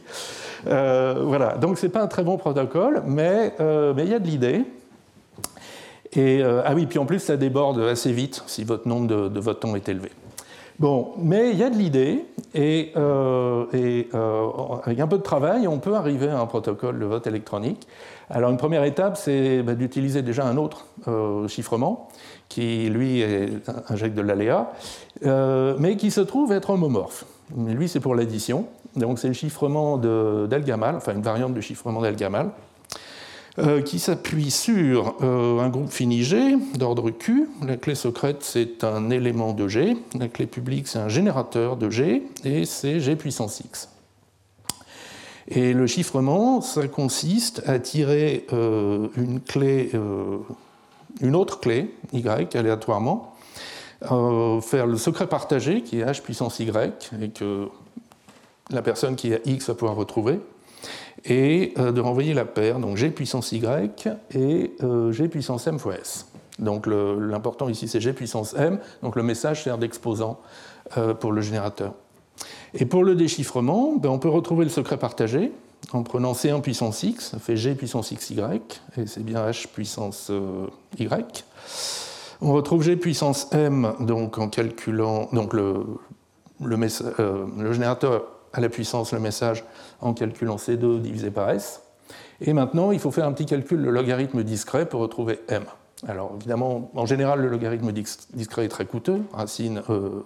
voilà, 0.65 1.57
donc 1.59 1.77
c'est 1.77 1.89
pas 1.89 2.01
un 2.01 2.07
très 2.07 2.23
bon 2.23 2.38
protocole, 2.38 3.03
mais 3.05 3.53
il 3.59 4.09
y 4.09 4.13
a 4.13 4.19
de 4.19 4.27
l'idée. 4.27 4.65
Et, 6.15 6.43
ah 6.43 6.73
oui, 6.75 6.85
puis 6.85 7.00
en 7.00 7.05
plus, 7.05 7.19
ça 7.19 7.38
déborde 7.38 7.79
assez 7.79 8.12
vite 8.12 8.43
si 8.47 8.63
votre 8.63 8.88
nombre 8.88 9.29
de 9.29 9.39
votants 9.39 9.75
est 9.75 9.88
élevé. 9.89 10.09
Bon, 10.80 11.13
mais 11.18 11.51
il 11.51 11.58
y 11.58 11.63
a 11.63 11.70
de 11.70 11.77
l'idée, 11.77 12.25
et, 12.56 12.92
euh, 12.96 13.65
euh, 13.74 14.48
avec 14.84 15.00
un 15.00 15.08
peu 15.08 15.18
de 15.18 15.24
travail, 15.24 15.68
on 15.68 15.80
peut 15.80 15.96
arriver 15.96 16.30
à 16.30 16.39
un 16.39 16.46
protocole 16.48 17.00
de 17.00 17.06
vote 17.06 17.27
électronique. 17.27 17.88
Alors, 18.30 18.50
une 18.50 18.58
première 18.58 18.84
étape, 18.84 19.18
c'est 19.18 19.62
bah, 19.62 19.75
d'utiliser 19.75 20.24
déjà 20.24 20.46
un 20.46 20.58
autre 20.58 20.88
euh, 21.08 21.48
chiffrement, 21.48 22.10
qui 22.50 22.89
lui 22.89 23.24
injecte 23.89 24.15
de 24.15 24.22
l'aléa, 24.22 24.72
mais 25.80 25.96
qui 25.98 26.12
se 26.12 26.22
trouve 26.22 26.51
être 26.51 26.70
homomorphe. 26.72 27.25
Lui, 27.56 27.88
c'est 27.88 28.00
pour 28.00 28.15
l'addition. 28.15 28.65
Donc, 28.96 29.18
c'est 29.18 29.27
le 29.27 29.34
chiffrement 29.34 29.98
d'Elgamal, 29.98 30.96
enfin 30.96 31.13
une 31.13 31.22
variante 31.22 31.53
du 31.53 31.62
chiffrement 31.62 32.01
d'Elgamal. 32.01 32.51
Euh, 33.60 33.83
qui 33.83 34.00
s'appuie 34.00 34.50
sur 34.50 35.13
euh, 35.22 35.60
un 35.60 35.69
groupe 35.69 35.91
fini 35.91 36.24
G 36.24 36.57
d'ordre 36.74 37.12
Q. 37.12 37.48
La 37.63 37.77
clé 37.77 37.93
secrète, 37.93 38.38
c'est 38.41 38.83
un 38.83 39.12
élément 39.12 39.53
de 39.53 39.67
G. 39.67 39.95
La 40.17 40.27
clé 40.27 40.48
publique, 40.48 40.88
c'est 40.88 40.98
un 40.98 41.07
générateur 41.07 41.77
de 41.77 41.88
G, 41.91 42.24
et 42.43 42.65
c'est 42.65 43.00
G 43.00 43.15
puissance 43.15 43.60
X. 43.60 43.89
Et 45.48 45.74
le 45.74 45.86
chiffrement, 45.86 46.62
ça 46.62 46.88
consiste 46.88 47.62
à 47.67 47.77
tirer 47.77 48.48
euh, 48.53 49.10
une 49.17 49.39
clé, 49.39 49.91
une 51.22 51.36
autre 51.36 51.60
clé, 51.60 51.93
Y, 52.12 52.55
aléatoirement, 52.55 53.36
faire 54.01 54.88
le 54.88 54.98
secret 54.98 55.27
partagé, 55.27 55.83
qui 55.83 56.00
est 56.00 56.05
H 56.05 56.24
puissance 56.24 56.60
Y, 56.60 57.12
et 57.22 57.29
que 57.29 57.67
la 58.72 58.81
personne 58.81 59.15
qui 59.15 59.31
a 59.31 59.38
X 59.45 59.67
va 59.67 59.75
pouvoir 59.75 59.95
retrouver, 59.95 60.39
et 61.25 61.74
euh, 61.77 61.92
de 61.92 62.01
renvoyer 62.01 62.34
la 62.34 62.46
paire, 62.46 62.80
donc 62.80 62.98
G 62.98 63.10
puissance 63.10 63.51
Y 63.51 64.10
et 64.32 64.74
euh, 64.84 65.12
G 65.12 65.27
puissance 65.27 65.68
M 65.68 65.80
fois 65.80 65.96
S. 65.96 66.27
Donc 66.60 66.86
l'important 66.86 67.70
ici 67.70 67.88
c'est 67.88 68.00
G 68.00 68.13
puissance 68.13 68.53
M, 68.53 68.80
donc 69.01 69.15
le 69.15 69.24
message 69.24 69.63
sert 69.63 69.77
d'exposant 69.77 70.39
euh, 70.98 71.13
pour 71.13 71.32
le 71.32 71.42
générateur. 71.42 71.94
Et 72.74 72.86
pour 72.86 73.03
le 73.03 73.15
déchiffrement, 73.15 73.96
ben, 73.96 74.10
on 74.10 74.20
peut 74.20 74.30
retrouver 74.30 74.65
le 74.65 74.72
secret 74.72 74.98
partagé 74.98 75.51
en 75.92 76.03
prenant 76.03 76.34
C1 76.34 76.62
puissance 76.62 77.03
X, 77.03 77.32
ça 77.32 77.39
fait 77.39 77.58
G 77.58 77.75
puissance 77.75 78.13
XY, 78.13 78.42
et 78.98 79.06
c'est 79.06 79.24
bien 79.24 79.46
H 79.46 79.68
puissance 79.68 80.32
Y. 80.98 81.46
On 82.42 82.53
retrouve 82.53 82.84
G 82.84 82.96
puissance 82.96 83.48
M 83.51 83.94
donc 84.00 84.38
en 84.38 84.50
calculant 84.50 85.30
donc 85.34 85.53
le, 85.53 85.86
le, 86.62 86.77
le 86.77 87.74
générateur 87.74 88.24
à 88.53 88.62
la 88.62 88.69
puissance 88.69 89.12
le 89.12 89.19
message 89.19 89.65
en 90.01 90.13
calculant 90.13 90.55
C2 90.55 91.01
divisé 91.01 91.31
par 91.31 91.50
S. 91.50 91.81
Et 92.41 92.53
maintenant, 92.53 92.91
il 92.91 93.00
faut 93.00 93.12
faire 93.12 93.25
un 93.25 93.33
petit 93.33 93.45
calcul 93.45 93.81
de 93.83 93.89
logarithme 93.89 94.43
discret 94.43 94.86
pour 94.88 95.01
retrouver 95.01 95.39
M. 95.50 95.63
Alors 96.07 96.33
évidemment, 96.36 96.91
en 96.95 97.05
général, 97.05 97.41
le 97.41 97.50
logarithme 97.50 97.91
discret 97.91 98.65
est 98.65 98.69
très 98.69 98.86
coûteux, 98.86 99.22
racine, 99.31 99.81
euh, 99.89 100.25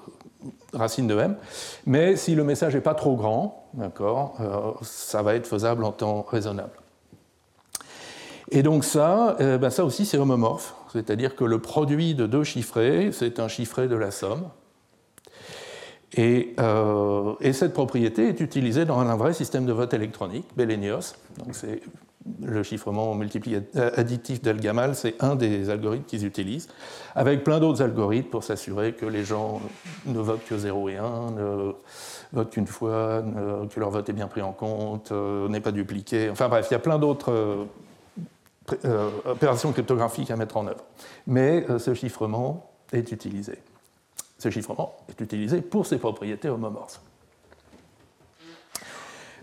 racine 0.73 1.07
de 1.07 1.17
M, 1.17 1.35
mais 1.85 2.15
si 2.15 2.33
le 2.33 2.43
message 2.43 2.73
n'est 2.73 2.81
pas 2.81 2.95
trop 2.95 3.15
grand, 3.15 3.69
euh, 3.79 4.71
ça 4.81 5.21
va 5.21 5.35
être 5.35 5.45
faisable 5.45 5.83
en 5.83 5.91
temps 5.91 6.23
raisonnable. 6.23 6.71
Et 8.49 8.63
donc 8.63 8.85
ça, 8.85 9.35
euh, 9.39 9.57
ben 9.57 9.69
ça 9.69 9.85
aussi 9.85 10.05
c'est 10.05 10.17
homomorphe, 10.17 10.73
c'est-à-dire 10.93 11.35
que 11.35 11.43
le 11.43 11.59
produit 11.59 12.15
de 12.15 12.25
deux 12.25 12.43
chiffrés, 12.43 13.11
c'est 13.11 13.39
un 13.39 13.47
chiffré 13.47 13.87
de 13.87 13.95
la 13.95 14.09
somme, 14.09 14.47
euh, 16.17 17.33
et, 17.41 17.53
cette 17.53 17.73
propriété 17.73 18.29
est 18.29 18.39
utilisée 18.39 18.85
dans 18.85 18.99
un 18.99 19.15
vrai 19.15 19.33
système 19.33 19.65
de 19.65 19.73
vote 19.73 19.93
électronique, 19.93 20.45
Belenios. 20.55 21.15
Donc 21.37 21.53
c'est 21.53 21.81
le 22.41 22.63
chiffrement 22.63 23.17
euh, 23.17 23.91
additif 23.95 24.41
d'Elgamal, 24.41 24.95
c'est 24.95 25.15
un 25.21 25.35
des 25.35 25.69
algorithmes 25.69 26.05
qu'ils 26.05 26.25
utilisent, 26.25 26.67
avec 27.15 27.43
plein 27.43 27.59
d'autres 27.59 27.81
algorithmes 27.81 28.29
pour 28.29 28.43
s'assurer 28.43 28.93
que 28.93 29.05
les 29.05 29.23
gens 29.23 29.61
ne 30.05 30.19
votent 30.19 30.45
que 30.45 30.57
0 30.57 30.89
et 30.89 30.97
1, 30.97 31.31
ne 31.31 31.73
votent 32.33 32.49
qu'une 32.49 32.67
fois, 32.67 33.23
que 33.69 33.79
leur 33.79 33.89
vote 33.89 34.09
est 34.09 34.13
bien 34.13 34.27
pris 34.27 34.41
en 34.41 34.53
compte, 34.53 35.11
euh, 35.11 35.47
n'est 35.49 35.61
pas 35.61 35.71
dupliqué. 35.71 36.29
Enfin 36.29 36.49
bref, 36.49 36.67
il 36.69 36.73
y 36.73 36.77
a 36.77 36.79
plein 36.79 36.99
d'autres 36.99 37.67
opérations 39.25 39.71
cryptographiques 39.71 40.31
à 40.31 40.35
mettre 40.35 40.57
en 40.57 40.67
œuvre. 40.67 40.83
Mais 41.25 41.65
ce 41.79 41.93
chiffrement 41.93 42.69
est 42.91 43.11
utilisé. 43.13 43.59
Ce 44.37 44.49
chiffrement 44.49 44.95
est 45.09 45.19
utilisé 45.21 45.61
pour 45.61 45.85
ses 45.85 45.97
propriétés 45.97 46.49
homomorphes. 46.49 47.01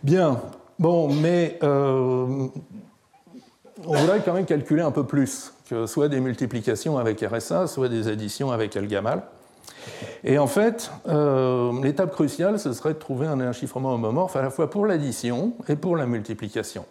Bien, 0.02 0.40
bon, 0.78 1.12
mais 1.12 1.58
euh, 1.62 2.48
on 3.86 3.94
voudrait 3.96 4.20
quand 4.24 4.34
même 4.34 4.44
calculer 4.44 4.82
un 4.82 4.90
peu 4.90 5.04
plus 5.04 5.52
que 5.68 5.86
soit 5.86 6.08
des 6.08 6.20
multiplications 6.20 6.98
avec 6.98 7.20
RSA, 7.20 7.66
soit 7.66 7.88
des 7.88 8.08
additions 8.08 8.52
avec 8.52 8.76
Elgamal. 8.76 9.22
Et 10.22 10.38
en 10.38 10.46
fait, 10.46 10.90
euh, 11.08 11.72
l'étape 11.82 12.12
cruciale, 12.12 12.58
ce 12.58 12.72
serait 12.72 12.94
de 12.94 12.98
trouver 12.98 13.26
un 13.26 13.52
chiffrement 13.52 13.94
homomorphe 13.94 14.36
à 14.36 14.42
la 14.42 14.50
fois 14.50 14.70
pour 14.70 14.86
l'addition 14.86 15.54
et 15.68 15.76
pour 15.76 15.96
la 15.96 16.06
multiplication. 16.06 16.84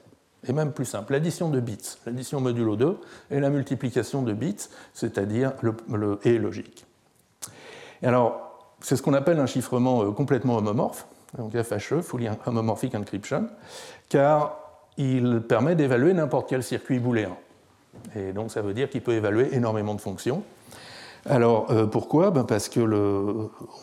Et 0.47 0.51
même 0.51 0.73
plus 0.73 0.85
simple, 0.85 1.13
l'addition 1.13 1.49
de 1.49 1.59
bits, 1.59 1.97
l'addition 2.05 2.41
modulo 2.41 2.75
2 2.75 2.97
et 3.31 3.39
la 3.39 3.49
multiplication 3.49 4.23
de 4.23 4.33
bits, 4.33 4.67
c'est-à-dire 4.93 5.53
le, 5.61 5.73
le 5.93 6.19
et 6.23 6.37
logique 6.37 6.85
alors, 8.07 8.67
c'est 8.81 8.95
ce 8.95 9.01
qu'on 9.01 9.13
appelle 9.13 9.39
un 9.39 9.45
chiffrement 9.45 10.03
euh, 10.03 10.11
complètement 10.11 10.57
homomorphe, 10.57 11.07
donc 11.37 11.59
FHE, 11.59 12.01
Fully 12.01 12.27
Homomorphic 12.45 12.95
Encryption, 12.95 13.47
car 14.09 14.57
il 14.97 15.41
permet 15.41 15.75
d'évaluer 15.75 16.13
n'importe 16.13 16.49
quel 16.49 16.63
circuit 16.63 16.99
booléen. 16.99 17.35
Et 18.15 18.33
donc 18.33 18.51
ça 18.51 18.61
veut 18.61 18.73
dire 18.73 18.89
qu'il 18.89 19.01
peut 19.01 19.13
évaluer 19.13 19.55
énormément 19.55 19.95
de 19.95 20.01
fonctions. 20.01 20.43
Alors 21.25 21.67
euh, 21.71 21.85
pourquoi? 21.85 22.31
Ben 22.31 22.43
Parce 22.43 22.67
que 22.67 22.81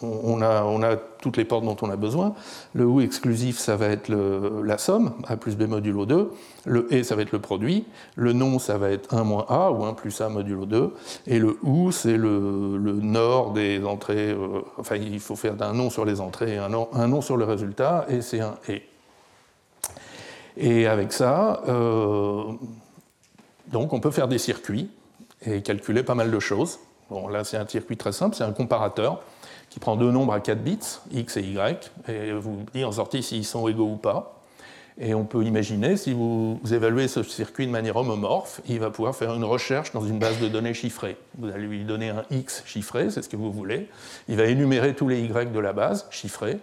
on, 0.02 0.42
a, 0.42 0.96
toutes 1.22 1.36
les 1.36 1.44
portes 1.44 1.64
dont 1.64 1.76
on 1.80 1.90
a 1.90 1.96
besoin. 1.96 2.34
Le 2.74 2.84
OU 2.84 3.00
exclusif, 3.00 3.58
ça 3.58 3.76
va 3.76 3.86
être 3.86 4.10
la 4.10 4.76
somme, 4.76 5.12
A 5.26 5.36
plus 5.36 5.56
B 5.56 5.62
modulo 5.62 6.04
2. 6.04 6.30
Le 6.66 6.88
E, 6.92 7.02
ça 7.02 7.16
va 7.16 7.22
être 7.22 7.32
le 7.32 7.38
produit. 7.38 7.86
Le 8.14 8.32
nom, 8.32 8.58
ça 8.58 8.76
va 8.76 8.90
être 8.90 9.14
1 9.14 9.24
moins 9.24 9.46
A 9.48 9.70
ou 9.70 9.84
1 9.84 9.94
plus 9.94 10.20
A 10.20 10.28
modulo 10.28 10.66
2. 10.66 10.92
Et 11.26 11.38
le 11.38 11.58
OU, 11.62 11.92
c'est 11.92 12.16
le, 12.16 12.78
nord 12.78 13.52
des 13.52 13.84
entrées. 13.84 14.32
Euh, 14.32 14.60
enfin, 14.78 14.96
il 14.96 15.20
faut 15.20 15.36
faire 15.36 15.54
un 15.60 15.72
nom 15.72 15.88
sur 15.88 16.04
les 16.04 16.20
entrées 16.20 16.54
et 16.54 16.58
un 16.58 16.68
nom 16.68 17.22
sur 17.22 17.36
le 17.36 17.44
résultat, 17.44 18.04
et 18.08 18.20
c'est 18.20 18.40
un 18.40 18.56
E. 18.68 18.80
Et 20.56 20.86
avec 20.86 21.12
ça, 21.12 21.62
euh, 21.68 22.44
donc 23.68 23.92
on 23.92 24.00
peut 24.00 24.10
faire 24.10 24.28
des 24.28 24.38
circuits 24.38 24.90
et 25.46 25.62
calculer 25.62 26.02
pas 26.02 26.14
mal 26.14 26.30
de 26.30 26.38
choses. 26.38 26.78
Bon, 27.10 27.26
là, 27.26 27.42
c'est 27.42 27.56
un 27.56 27.66
circuit 27.66 27.96
très 27.96 28.12
simple, 28.12 28.36
c'est 28.36 28.44
un 28.44 28.52
comparateur 28.52 29.20
qui 29.68 29.80
prend 29.80 29.96
deux 29.96 30.12
nombres 30.12 30.32
à 30.32 30.40
4 30.40 30.62
bits, 30.62 30.78
x 31.12 31.36
et 31.36 31.42
y, 31.42 31.90
et 32.08 32.32
vous 32.32 32.64
dit 32.72 32.84
en 32.84 32.92
sortie 32.92 33.22
s'ils 33.22 33.44
sont 33.44 33.66
égaux 33.68 33.90
ou 33.92 33.96
pas. 33.96 34.36
Et 35.02 35.14
on 35.14 35.24
peut 35.24 35.44
imaginer, 35.44 35.96
si 35.96 36.12
vous, 36.12 36.60
évaluez 36.70 37.08
ce 37.08 37.22
circuit 37.22 37.66
de 37.66 37.72
manière 37.72 37.96
homomorphe, 37.96 38.60
il 38.68 38.80
va 38.80 38.90
pouvoir 38.90 39.16
faire 39.16 39.34
une 39.34 39.44
recherche 39.44 39.92
dans 39.92 40.04
une 40.04 40.18
base 40.18 40.38
de 40.40 40.48
données 40.48 40.74
chiffrée. 40.74 41.16
Vous 41.38 41.48
allez 41.48 41.66
lui 41.66 41.84
donner 41.84 42.10
un 42.10 42.24
x 42.30 42.62
chiffré, 42.66 43.08
c'est 43.10 43.22
ce 43.22 43.28
que 43.28 43.36
vous 43.36 43.50
voulez. 43.50 43.88
Il 44.28 44.36
va 44.36 44.44
énumérer 44.44 44.94
tous 44.94 45.08
les 45.08 45.20
y 45.20 45.28
de 45.28 45.60
la 45.60 45.72
base 45.72 46.06
chiffrés, 46.10 46.58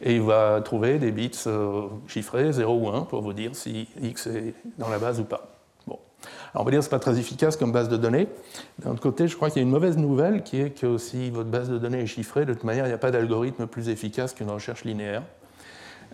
et 0.00 0.14
il 0.14 0.22
va 0.22 0.60
trouver 0.62 0.98
des 0.98 1.12
bits 1.12 1.30
euh, 1.46 1.82
chiffrés 2.08 2.52
0 2.52 2.74
ou 2.74 2.88
1 2.88 3.02
pour 3.02 3.20
vous 3.20 3.34
dire 3.34 3.54
si 3.54 3.88
x 4.00 4.26
est 4.26 4.54
dans 4.78 4.88
la 4.88 4.98
base 4.98 5.20
ou 5.20 5.24
pas 5.24 5.61
on 6.54 6.64
va 6.64 6.70
dire 6.70 6.80
que 6.80 6.84
ce 6.84 6.90
n'est 6.90 6.98
pas 6.98 6.98
très 6.98 7.18
efficace 7.18 7.56
comme 7.56 7.72
base 7.72 7.88
de 7.88 7.96
données. 7.96 8.28
D'un 8.78 8.92
autre 8.92 9.00
côté, 9.00 9.28
je 9.28 9.36
crois 9.36 9.50
qu'il 9.50 9.62
y 9.62 9.64
a 9.64 9.66
une 9.66 9.72
mauvaise 9.72 9.96
nouvelle 9.96 10.42
qui 10.42 10.60
est 10.60 10.70
que 10.70 10.98
si 10.98 11.30
votre 11.30 11.48
base 11.48 11.68
de 11.68 11.78
données 11.78 12.00
est 12.00 12.06
chiffrée, 12.06 12.44
de 12.44 12.52
toute 12.52 12.64
manière, 12.64 12.84
il 12.84 12.88
n'y 12.88 12.94
a 12.94 12.98
pas 12.98 13.10
d'algorithme 13.10 13.66
plus 13.66 13.88
efficace 13.88 14.34
qu'une 14.34 14.50
recherche 14.50 14.84
linéaire. 14.84 15.22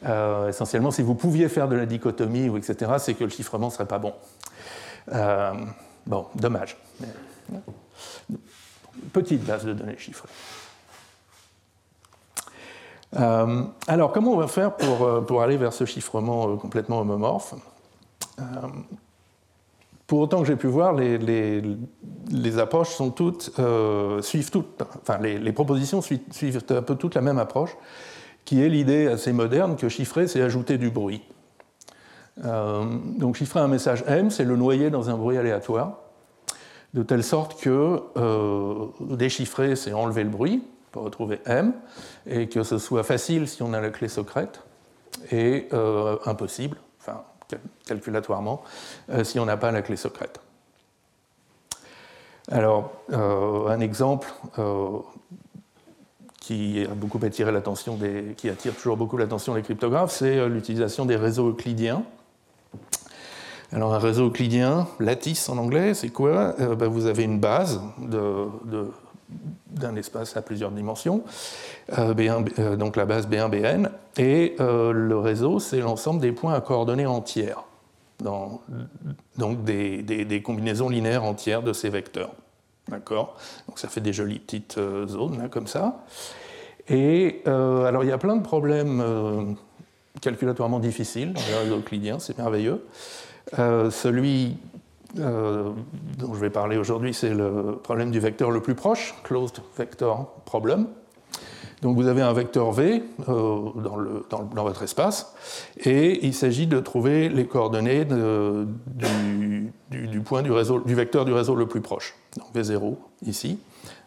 Euh, 0.07 0.49
essentiellement, 0.49 0.91
si 0.91 1.03
vous 1.03 1.15
pouviez 1.15 1.49
faire 1.49 1.69
de 1.69 1.75
la 1.75 1.87
dichotomie, 1.87 2.49
ou 2.49 2.57
etc., 2.57 2.93
c'est 2.99 3.15
que 3.15 3.25
le 3.25 3.31
chiffrement 3.31 3.67
ne 3.67 3.73
serait 3.73 3.87
pas 3.87 3.99
bon. 3.99 4.15
Euh, 5.13 5.53
bon, 6.07 6.27
dommage. 6.37 6.77
petite 9.13 9.45
base 9.45 9.65
de 9.65 9.73
données 9.73 9.99
chiffrée. 9.99 10.29
alors, 13.89 14.13
comment 14.13 14.33
on 14.33 14.37
va 14.37 14.47
faire 14.47 14.77
pour, 14.77 15.25
pour 15.27 15.43
aller 15.43 15.57
vers 15.57 15.73
ce 15.73 15.85
chiffrement 15.85 16.57
complètement 16.57 17.01
homomorphe? 17.01 17.55
Pour 20.09 20.21
autant 20.21 20.41
que 20.41 20.47
j'ai 20.47 20.57
pu 20.57 20.67
voir, 20.67 20.95
les, 20.95 22.59
approches 22.59 22.97
euh, 23.59 24.23
suivent 24.23 24.51
toutes, 24.51 24.83
enfin 25.03 25.19
les, 25.19 25.53
propositions 25.53 26.01
suivent, 26.01 26.63
un 26.71 26.83
peu 26.83 26.97
toutes 26.97 27.15
la 27.15 27.21
même 27.21 27.39
approche, 27.39 27.77
qui 28.47 28.63
est 28.63 28.71
l'idée 28.71 29.07
assez 29.07 29.35
moderne 29.35 29.77
que 29.77 29.91
chiffrer, 29.91 30.27
c'est 30.27 30.41
ajouter 30.41 30.79
du 30.79 30.89
bruit. 30.89 31.23
Euh, 32.43 32.85
donc 33.19 33.37
chiffrer 33.37 33.61
un 33.61 33.69
message 33.69 34.03
M, 34.07 34.31
c'est 34.31 34.45
le 34.45 34.57
noyer 34.57 34.89
dans 34.89 35.11
un 35.11 35.17
bruit 35.19 35.37
aléatoire, 35.37 35.99
de 36.95 37.03
telle 37.03 37.23
sorte 37.23 37.61
que 37.61 38.01
euh, 38.17 38.87
déchiffrer, 39.11 39.77
c'est 39.77 39.93
enlever 39.93 40.25
le 40.25 40.31
bruit 40.31 40.65
pour 40.91 41.03
retrouver 41.03 41.39
M, 41.45 41.75
et 42.27 42.49
que 42.49 42.63
ce 42.63 42.79
soit 42.79 43.03
facile 43.03 43.47
si 43.47 43.63
on 43.63 43.75
a 43.75 43.81
la 43.83 43.91
clé 43.91 44.09
secrète, 44.09 44.63
et 45.33 45.69
impossible 46.25 46.79
calculatoirement 47.87 48.63
euh, 49.11 49.25
si 49.25 49.39
on 49.39 49.47
n'a 49.47 49.57
pas 49.57 49.71
la 49.73 49.83
clé 49.83 49.97
secrète. 49.97 50.41
Alors, 52.51 52.93
euh, 53.13 53.69
un 53.69 53.81
exemple 53.81 54.33
euh, 54.59 54.99
qui 56.41 56.87
a 56.91 56.95
beaucoup 56.95 57.21
attiré 57.23 57.53
l'attention 57.53 57.99
qui 58.37 58.49
attire 58.49 58.75
toujours 58.75 58.97
beaucoup 58.97 59.19
l'attention 59.19 59.55
des 59.55 59.63
cryptographes, 59.63 60.13
c'est 60.13 60.49
l'utilisation 60.49 61.05
des 61.05 61.17
réseaux 61.17 61.51
euclidiens. 61.51 62.05
Alors 63.71 63.93
un 63.93 63.99
réseau 63.99 64.29
euclidien, 64.29 64.89
lattice 64.99 65.51
en 65.51 65.59
anglais, 65.59 65.93
c'est 65.93 66.09
quoi? 66.09 66.55
Ben, 66.59 66.89
Vous 66.89 67.05
avez 67.05 67.25
une 67.25 67.39
base 67.39 67.83
de, 67.99 68.49
d'un 69.71 69.97
espace 69.97 70.37
à 70.37 70.43
plusieurs 70.43 70.71
dimensions, 70.71 71.23
euh, 71.99 72.15
euh, 72.59 72.77
donc 72.77 72.97
la 72.97 73.05
base 73.05 73.29
B1-BN, 73.29 73.91
et 74.17 74.57
euh, 74.61 74.93
le 74.93 75.19
réseau, 75.19 75.59
c'est 75.59 75.81
l'ensemble 75.81 76.21
des 76.21 76.33
points 76.33 76.55
à 76.55 76.61
coordonnées 76.61 77.07
entières, 77.07 77.65
donc 78.23 79.65
des, 79.65 80.43
combinaisons 80.45 80.89
linéaires 80.89 81.25
entières 81.25 81.63
de 81.63 81.73
ces 81.73 81.89
vecteurs. 81.89 82.33
D'accord? 82.89 83.37
Donc 83.69 83.79
ça 83.79 83.89
fait 83.89 84.01
des 84.01 84.13
jolies 84.13 84.39
petites 84.39 84.79
zones, 85.07 85.49
comme 85.51 85.67
ça. 85.67 86.05
Et 86.89 87.43
alors 87.47 88.03
il 88.03 88.09
y 88.09 88.13
a 88.13 88.19
plein 88.19 88.35
de 88.35 88.43
problèmes 88.43 89.57
calculatoirement 90.23 90.81
difficiles 90.81 91.35
dans 91.35 91.41
le 91.41 91.65
réseau 91.65 91.79
euclidien, 91.79 92.19
c'est 92.19 92.39
merveilleux. 92.39 92.85
celui 93.53 94.57
euh, 95.19 95.71
dont 96.19 96.35
je 96.35 96.41
vais 96.41 96.51
parler 96.51 96.77
aujourd'hui, 96.77 97.15
c'est 97.15 97.33
le 97.33 97.79
problème 97.83 98.11
du 98.11 98.21
vecteur 98.21 98.51
le 98.51 98.61
plus 98.61 98.75
proche, 98.75 99.15
closed 99.25 99.61
vector 99.77 100.43
problem. 100.45 100.87
Donc 101.83 101.97
vous 101.97 102.09
avez 102.09 102.23
un 102.23 102.33
vecteur 102.33 102.73
V 102.73 103.05
euh, 103.29 103.59
dans, 104.31 104.65
votre 104.65 104.83
espace, 104.83 105.35
et 105.79 106.27
il 106.27 106.35
s'agit 106.35 106.67
de 106.67 106.81
trouver 106.81 107.29
les 107.29 107.47
coordonnées 107.47 108.05
du, 108.05 108.15
point 110.25 110.43
du 110.43 110.95
vecteur 110.95 111.25
du 111.25 111.33
réseau 111.33 111.55
le 111.55 111.67
plus 111.67 111.81
proche. 111.81 112.17
Donc 112.37 112.53
V0 112.55 112.97
ici. 113.25 113.61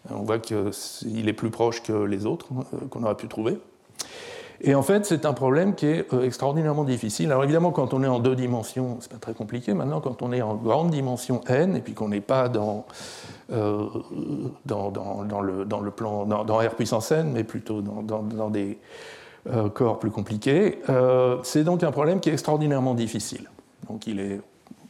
On 0.10 0.24
voit 0.24 0.39
qu'il 0.39 1.29
est 1.29 1.34
plus 1.34 1.51
proche 1.51 1.84
que 1.84 1.93
les 1.93 2.25
autres 2.25 2.48
euh, 2.74 2.88
qu'on 2.89 3.03
aurait 3.03 3.15
pu 3.15 3.27
trouver. 3.27 3.59
Et 4.63 4.75
en 4.75 4.83
fait, 4.83 5.05
c'est 5.05 5.25
un 5.25 5.33
problème 5.33 5.74
qui 5.74 5.87
est 5.87 6.13
euh, 6.13 6.24
extraordinairement 6.24 6.83
difficile. 6.83 7.31
Alors 7.31 7.43
évidemment, 7.43 7.71
quand 7.71 7.93
on 7.93 8.03
est 8.03 8.07
en 8.07 8.19
deux 8.19 8.35
dimensions, 8.35 8.97
c'est 9.00 9.11
pas 9.11 9.17
très 9.17 9.33
compliqué. 9.33 9.74
Maintenant, 9.74 10.01
quand 10.01 10.21
on 10.21 10.31
est 10.31 10.41
en 10.41 10.55
grande 10.55 10.91
dimension 10.91 11.41
n, 11.47 11.75
et 11.75 11.81
puis 11.81 11.93
qu'on 11.93 12.09
n'est 12.09 12.21
pas 12.21 12.47
dans, 12.47 12.85
euh, 13.51 13.87
dans, 14.65 14.91
le, 15.41 15.65
dans, 15.65 15.79
le, 15.79 15.91
plan, 15.91 16.25
dans, 16.25 16.57
R 16.57 16.75
puissance 16.75 17.11
n, 17.11 17.31
mais 17.33 17.43
plutôt 17.43 17.81
dans, 17.81 18.50
des 18.51 18.77
euh, 19.51 19.69
corps 19.69 19.97
plus 19.97 20.11
compliqués, 20.11 20.79
c'est 21.43 21.63
donc 21.63 21.81
un 21.83 21.91
problème 21.91 22.19
qui 22.19 22.29
est 22.29 22.33
extraordinairement 22.33 22.93
difficile. 22.93 23.50
Donc 23.89 24.05
il 24.05 24.19
est 24.19 24.41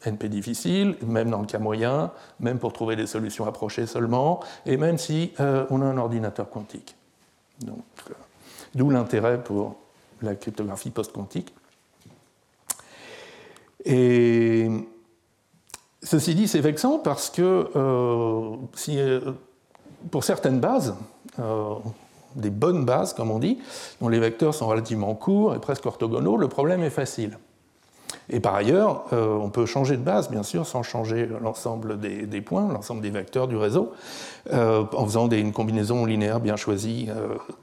NP 0.05 0.25
difficile, 0.25 0.95
même 1.05 1.29
dans 1.29 1.39
le 1.39 1.45
cas 1.45 1.60
moyen, 1.60 2.12
même 2.41 2.60
pour 2.60 2.73
trouver 2.73 2.97
des 2.97 3.07
solutions 3.07 3.45
approchées 3.45 3.86
seulement, 3.86 4.41
et 4.65 4.75
même 4.75 4.97
si 4.97 5.31
on 5.39 5.81
a 5.81 5.86
un 5.86 5.97
ordinateur 5.97 6.49
quantique. 6.49 6.95
Donc, 7.63 7.84
D'où 8.75 8.89
l'intérêt 8.89 9.43
pour 9.43 9.75
la 10.21 10.36
cryptographie 10.36 10.91
post-quantique. 10.91 11.53
Et 13.86 14.69
ceci 16.03 16.36
dit, 16.36 16.47
c'est 16.47 16.62
vexant 16.62 16.99
parce 16.99 17.29
que 17.29 17.69
euh, 17.75 18.55
euh, 18.89 19.31
pour 20.10 20.23
certaines 20.23 20.60
bases, 20.60 20.95
euh, 21.39 21.75
des 22.36 22.49
bonnes 22.49 22.86
bases, 22.86 23.13
comme 23.13 23.31
on 23.31 23.39
dit, 23.39 23.60
dont 23.99 24.07
les 24.07 24.19
vecteurs 24.19 24.53
sont 24.53 24.67
relativement 24.67 25.13
courts 25.15 25.55
et 25.55 25.60
presque 25.60 25.86
orthogonaux, 25.86 26.38
le 26.38 26.47
problème 26.47 26.84
est 26.84 26.91
facile. 26.91 27.38
Et 28.34 28.39
par 28.39 28.56
ailleurs, 28.56 29.04
euh, 29.12 29.36
on 29.36 29.50
peut 29.50 29.65
changer 29.65 29.98
de 29.98 30.02
base, 30.02 30.30
bien 30.32 30.41
sûr, 30.41 30.65
sans 30.65 30.84
changer 30.84 31.28
l'ensemble 31.41 32.00
des, 32.00 32.41
points, 32.41 32.72
l'ensemble 32.72 33.02
des 33.02 33.10
vecteurs 33.10 33.50
du 33.50 33.58
réseau, 33.58 33.91
euh, 34.54 34.86
en 34.94 35.06
faisant 35.06 35.30
une 35.30 35.52
combinaison 35.52 36.06
linéaire 36.06 36.39
bien 36.39 36.56
choisie 36.56 37.10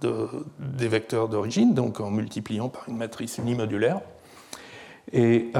euh, 0.02 0.26
des 0.58 0.88
vecteurs 0.88 1.28
d'origine, 1.28 1.72
donc 1.72 2.00
en 2.00 2.10
multipliant 2.10 2.68
par 2.68 2.84
une 2.86 2.98
matrice 2.98 3.38
unimodulaire. 3.38 4.00
Et, 5.14 5.52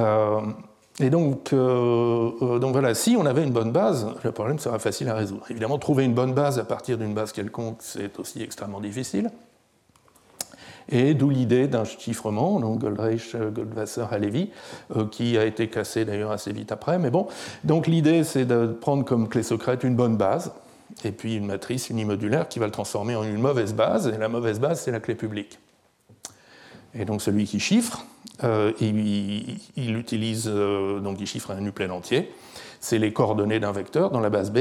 donc, 1.11 1.55
donc, 1.55 2.73
voilà, 2.73 2.95
si 2.95 3.17
on 3.17 3.25
avait 3.25 3.45
une 3.45 3.53
bonne 3.53 3.73
base, 3.73 4.09
le 4.23 4.33
problème 4.33 4.59
serait 4.59 4.79
facile 4.79 5.09
à 5.09 5.15
résoudre. 5.15 5.45
Évidemment, 5.49 5.79
trouver 5.79 6.05
une 6.05 6.13
bonne 6.13 6.35
base 6.35 6.59
à 6.59 6.65
partir 6.65 6.99
d'une 6.99 7.15
base 7.15 7.33
quelconque, 7.33 7.79
c'est 7.81 8.19
aussi 8.19 8.43
extrêmement 8.43 8.81
difficile. 8.81 9.31
Et 10.91 11.15
d'où 11.15 11.29
l'idée 11.29 11.69
d'un 11.69 11.85
chiffrement, 11.85 12.61
donc 12.61 12.79
Goldreich, 12.79 13.37
Goldwasser, 13.37 14.05
Halevi, 14.11 14.51
euh, 14.97 15.07
qui 15.07 15.37
a 15.37 15.45
été 15.45 15.69
cassé 15.69 16.05
d'ailleurs 16.05 16.31
assez 16.31 16.53
vite 16.53 16.73
après. 16.73 16.99
Mais 16.99 17.11
bon, 17.11 17.27
donc 17.65 17.87
l'idée 17.87 18.25
c'est 18.25 18.47
de 18.47 18.67
prendre 18.67 19.05
comme 19.05 19.29
clé 19.29 19.43
secrète 19.43 19.85
une 19.85 19.97
bonne 19.97 20.17
base, 20.17 20.53
et 21.05 21.13
puis 21.13 21.37
une 21.37 21.47
matrice 21.47 21.91
unimodulaire 21.91 22.49
qui 22.49 22.59
va 22.59 22.67
le 22.67 22.73
transformer 22.73 23.17
en 23.17 23.25
une 23.25 23.39
mauvaise 23.39 23.75
base, 23.75 24.09
et 24.09 24.17
la 24.17 24.29
mauvaise 24.29 24.61
base 24.61 24.81
c'est 24.81 24.91
la 24.91 25.01
clé 25.01 25.15
publique. 25.15 25.59
Et 26.95 27.05
donc 27.05 27.21
celui 27.21 27.45
qui 27.45 27.61
chiffre, 27.61 28.07
euh, 28.45 28.73
il, 28.81 29.97
utilise, 29.97 30.49
euh, 30.49 31.01
donc 31.01 31.21
il 31.21 31.27
chiffre 31.27 31.51
un 31.51 31.71
plein 31.71 31.91
entier, 31.91 32.33
c'est 32.81 32.99
les 32.99 33.13
coordonnées 33.13 33.61
d'un 33.61 33.73
vecteur 33.73 34.11
dans 34.11 34.21
la 34.21 34.31
base 34.31 34.51
B, 34.51 34.59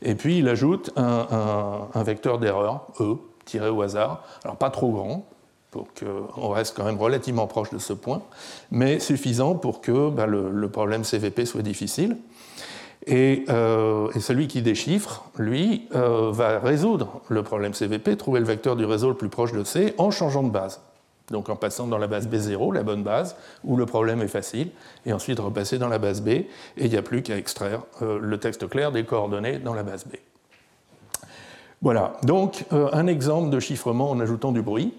et 0.00 0.14
puis 0.14 0.38
il 0.38 0.48
ajoute 0.48 0.92
un 0.96 2.02
vecteur 2.04 2.38
d'erreur, 2.38 2.86
E, 3.00 3.16
tiré 3.44 3.68
au 3.68 3.82
hasard, 3.82 4.24
alors 4.44 4.56
pas 4.56 4.70
trop 4.70 4.92
grand, 4.92 5.26
pour 5.70 5.88
qu'on 5.92 6.48
reste 6.48 6.74
quand 6.76 6.84
même 6.84 6.98
relativement 6.98 7.46
proche 7.46 7.70
de 7.70 7.78
ce 7.78 7.92
point, 7.92 8.22
mais 8.70 9.00
suffisant 9.00 9.54
pour 9.54 9.80
que 9.80 10.08
bah, 10.10 10.26
le, 10.26 10.68
problème 10.68 11.04
CVP 11.04 11.44
soit 11.44 11.62
difficile. 11.62 12.16
Euh, 13.10 14.10
et, 14.14 14.20
celui 14.20 14.48
qui 14.48 14.60
déchiffre, 14.62 15.24
lui, 15.36 15.88
euh, 15.94 16.30
va 16.30 16.58
résoudre 16.58 17.20
le 17.28 17.42
problème 17.42 17.72
CVP, 17.72 18.16
trouver 18.16 18.40
le 18.40 18.46
vecteur 18.46 18.76
du 18.76 18.84
réseau 18.84 19.08
le 19.08 19.14
plus 19.14 19.28
proche 19.28 19.52
de 19.52 19.64
C 19.64 19.94
en 19.98 20.10
changeant 20.10 20.42
de 20.42 20.50
base. 20.50 20.80
Donc 21.30 21.48
en 21.48 21.56
passant 21.56 21.86
dans 21.86 21.98
la 21.98 22.06
base 22.06 22.26
B0, 22.26 22.74
la 22.74 22.82
bonne 22.82 23.02
base, 23.02 23.36
où 23.64 23.76
le 23.76 23.86
problème 23.86 24.22
est 24.22 24.28
facile, 24.28 24.70
et 25.06 25.12
ensuite 25.12 25.38
repasser 25.38 25.78
dans 25.78 25.88
la 25.88 25.98
base 25.98 26.22
B, 26.22 26.28
et 26.28 26.48
il 26.76 26.90
n'y 26.90 26.96
a 26.96 27.02
plus 27.02 27.22
qu'à 27.22 27.36
extraire 27.36 27.82
euh, 28.02 28.18
le 28.20 28.38
texte 28.38 28.68
clair 28.68 28.92
des 28.92 29.04
coordonnées 29.04 29.58
dans 29.58 29.74
la 29.74 29.82
base 29.82 30.04
B. 30.04 30.16
Voilà, 31.80 32.14
donc 32.24 32.64
un 32.72 33.06
exemple 33.06 33.50
de 33.50 33.60
chiffrement 33.60 34.10
en 34.10 34.18
ajoutant 34.18 34.50
du 34.50 34.62
bruit. 34.62 34.92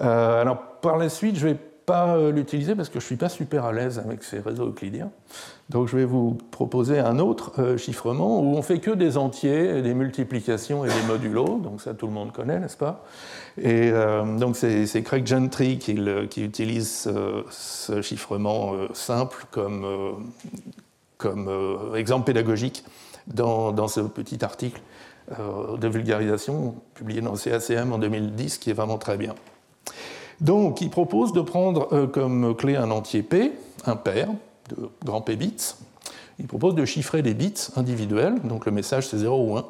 Euh, 0.00 0.40
alors, 0.40 0.58
par 0.80 0.96
la 0.96 1.08
suite, 1.08 1.36
je 1.36 1.46
ne 1.46 1.52
vais 1.52 1.58
pas 1.86 2.16
euh, 2.16 2.32
l'utiliser 2.32 2.74
parce 2.74 2.88
que 2.88 3.00
je 3.00 3.04
ne 3.04 3.08
suis 3.08 3.16
pas 3.16 3.28
super 3.28 3.64
à 3.64 3.72
l'aise 3.72 3.98
avec 3.98 4.22
ces 4.22 4.38
réseaux 4.38 4.68
euclidiens. 4.68 5.10
Donc, 5.68 5.88
je 5.88 5.96
vais 5.96 6.04
vous 6.04 6.38
proposer 6.50 6.98
un 6.98 7.18
autre 7.18 7.52
euh, 7.58 7.76
chiffrement 7.76 8.40
où 8.40 8.56
on 8.56 8.62
fait 8.62 8.78
que 8.78 8.90
des 8.90 9.16
entiers, 9.16 9.82
des 9.82 9.94
multiplications 9.94 10.84
et 10.84 10.88
des 10.88 11.02
modulos. 11.06 11.58
Donc, 11.62 11.80
ça, 11.80 11.94
tout 11.94 12.06
le 12.06 12.12
monde 12.12 12.32
connaît, 12.32 12.58
n'est-ce 12.58 12.76
pas? 12.76 13.04
Et 13.60 13.92
donc, 14.38 14.56
c'est 14.56 15.02
Craig 15.02 15.26
Gentry 15.26 15.78
qui, 15.78 15.92
utilise 16.38 17.06
ce 17.50 18.00
chiffrement 18.00 18.72
simple 18.94 19.44
comme, 19.50 20.24
comme 21.18 21.50
exemple 21.94 22.24
pédagogique 22.24 22.82
dans, 23.26 23.70
dans, 23.72 23.88
ce 23.88 24.00
petit 24.00 24.42
article 24.42 24.80
de 25.28 25.86
vulgarisation 25.86 26.76
publié 26.94 27.20
dans 27.20 27.34
CACM 27.34 27.92
en 27.92 27.98
2010 27.98 28.56
qui 28.56 28.70
est 28.70 28.72
vraiment 28.72 28.96
très 28.96 29.18
bien. 29.18 29.34
Donc, 30.42 30.80
il 30.80 30.90
propose 30.90 31.32
de 31.32 31.40
prendre 31.40 31.88
euh, 31.92 32.06
comme 32.08 32.54
clé 32.56 32.74
un 32.76 32.90
entier 32.90 33.22
P, 33.22 33.52
un 33.86 33.94
pair 33.94 34.28
de 34.70 34.88
grand 35.04 35.20
P 35.20 35.36
bits. 35.36 35.74
Il 36.40 36.48
propose 36.48 36.74
de 36.74 36.84
chiffrer 36.84 37.22
des 37.22 37.32
bits 37.32 37.68
individuels, 37.76 38.40
donc 38.42 38.66
le 38.66 38.72
message 38.72 39.08
c'est 39.08 39.18
0 39.18 39.52
ou 39.52 39.56
1, 39.56 39.66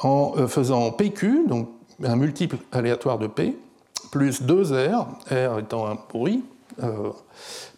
en 0.00 0.32
euh, 0.38 0.46
faisant 0.46 0.90
PQ, 0.90 1.46
donc 1.46 1.68
un 2.02 2.16
multiple 2.16 2.56
aléatoire 2.72 3.18
de 3.18 3.26
P, 3.26 3.58
plus 4.10 4.42
2R, 4.42 5.06
R 5.30 5.58
étant 5.58 5.86
un 5.86 5.98
bruit, 6.10 6.42
euh, 6.82 7.10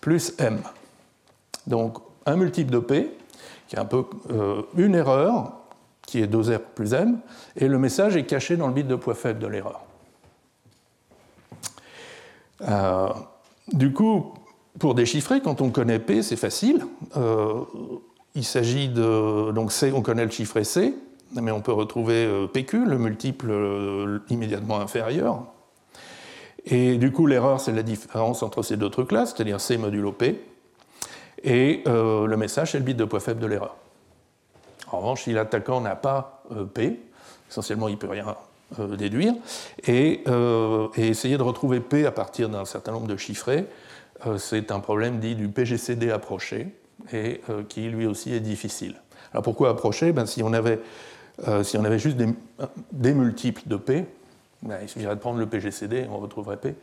plus 0.01 0.33
M. 0.39 0.61
Donc 1.67 1.99
un 2.25 2.37
multiple 2.37 2.71
de 2.71 2.79
P, 2.79 3.11
qui 3.67 3.75
est 3.75 3.81
un 3.81 3.85
peu 3.85 4.05
une 4.77 4.95
erreur, 4.95 5.55
qui 6.07 6.21
est 6.21 6.33
2R 6.33 6.61
plus 6.77 6.93
M, 6.93 7.19
et 7.57 7.67
le 7.67 7.79
message 7.79 8.17
est 8.17 8.27
caché 8.27 8.57
dans 8.57 8.69
le 8.69 8.75
bit 8.75 8.87
de 8.87 8.95
poids 8.95 9.17
faible 9.17 9.41
de 9.41 9.49
l'erreur. 9.49 9.86
Euh, 12.63 13.09
du 13.73 13.93
coup, 13.93 14.35
pour 14.79 14.95
déchiffrer, 14.95 15.41
quand 15.41 15.61
on 15.61 15.71
connaît 15.71 15.99
P, 15.99 16.23
c'est 16.23 16.37
facile. 16.37 16.87
Euh, 17.17 17.61
il 18.35 18.45
s'agit 18.45 18.89
de. 18.89 19.53
Donc 19.53 19.73
C, 19.73 19.93
on 19.95 20.03
connaît 20.03 20.25
le 20.25 20.31
chiffre 20.31 20.63
C, 20.63 20.95
mais 21.35 21.51
on 21.51 21.61
peut 21.61 21.73
retrouver 21.73 22.25
euh, 22.27 22.47
PQ, 22.47 22.85
le 22.85 22.99
multiple 22.99 24.23
immédiatement 24.29 24.81
inférieur. 24.81 25.45
Et 26.65 26.97
du 26.97 27.13
coup, 27.13 27.27
l'erreur, 27.27 27.61
c'est 27.61 27.73
la 27.73 27.83
différence 27.83 28.43
entre 28.43 28.63
ces 28.63 28.77
deux 28.77 28.91
trucs-là, 28.91 29.27
c'est-à-dire 29.27 29.61
C 29.61 29.79
modulo 29.79 30.13
P. 30.13 30.43
Et 31.45 31.83
le 31.87 32.35
message, 32.35 32.73
c'est 32.73 32.79
le 32.79 32.85
bit 32.85 32.97
de 32.97 33.05
poids 33.05 33.21
faible 33.21 33.41
de 33.41 33.47
l'erreur. 33.47 33.77
En 34.91 34.99
revanche, 34.99 35.23
si 35.25 35.33
l'attaquant 35.33 35.81
n'a 35.81 35.95
pas 35.95 36.43
P, 36.75 36.99
essentiellement, 37.49 37.87
il 37.87 37.93
ne 37.93 37.99
peut 37.99 38.09
rien 38.09 38.25
euh, 38.81 38.97
déduire, 38.97 39.33
euh, 39.89 40.89
et, 40.97 41.07
essayer 41.07 41.39
de 41.39 41.43
retrouver 41.43 41.79
P 41.79 42.05
à 42.05 42.11
partir 42.11 42.49
d'un 42.49 42.65
certain 42.65 42.91
nombre 42.91 43.07
de 43.07 43.17
chiffrés, 43.17 43.65
euh, 44.27 44.39
c'est 44.39 44.73
un 44.73 44.81
problème 44.81 45.21
dit 45.21 45.37
du 45.37 45.47
PGCD 45.47 46.11
approché, 46.11 46.75
et 47.13 47.43
qui 47.69 47.83
lui 47.83 48.07
aussi 48.07 48.33
est 48.33 48.41
difficile. 48.41 48.97
Alors 49.33 49.45
pourquoi 49.45 49.71
approché? 49.71 50.11
Ben, 50.11 50.27
si, 50.27 50.43
on 50.43 50.53
avait, 50.53 50.81
si 51.63 51.77
on 51.77 51.85
avait 51.85 52.01
juste 52.01 52.17
des, 52.17 53.15
multiples 53.15 53.63
de 53.67 53.77
P, 53.77 54.05
ben, 54.63 54.79
il 54.83 54.89
suffirait 54.89 55.15
de 55.15 55.21
prendre 55.21 55.39
le 55.39 55.47
PGCD, 55.47 56.09
on 56.11 56.19
retrouverait 56.19 56.57
P. 56.57 56.75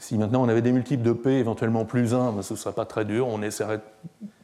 Si 0.00 0.18
maintenant 0.18 0.42
on 0.42 0.48
avait 0.48 0.62
des 0.62 0.72
multiples 0.72 1.04
de 1.04 1.12
P, 1.12 1.30
éventuellement 1.30 1.84
plus 1.84 2.12
1, 2.12 2.32
ben, 2.32 2.42
ce 2.42 2.54
ne 2.54 2.58
serait 2.58 2.74
pas 2.74 2.86
très 2.86 3.04
dur, 3.04 3.28
on 3.28 3.42
essaierait 3.42 3.80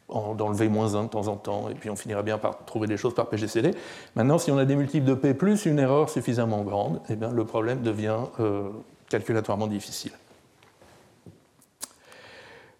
d'enlever 0.09 0.69
moins 0.69 0.95
1 0.95 1.03
de 1.03 1.09
temps 1.09 1.27
en 1.27 1.35
temps, 1.35 1.69
et 1.69 1.73
puis 1.73 1.89
on 1.89 1.95
finira 1.95 2.23
bien 2.23 2.37
par 2.37 2.63
trouver 2.65 2.87
des 2.87 2.95
choses 2.95 3.13
par 3.13 3.27
PGCD. 3.27 3.71
Maintenant, 4.15 4.37
si 4.37 4.51
on 4.51 4.57
a 4.57 4.63
des 4.63 4.75
multiples 4.75 5.05
de 5.05 5.13
P 5.13 5.33
plus 5.33 5.65
une 5.65 5.79
erreur 5.79 6.09
suffisamment 6.09 6.63
grande, 6.63 7.01
eh 7.09 7.15
bien, 7.15 7.31
le 7.31 7.43
problème 7.43 7.81
devient 7.81 8.17
euh, 8.39 8.69
calculatoirement 9.09 9.67
difficile. 9.67 10.13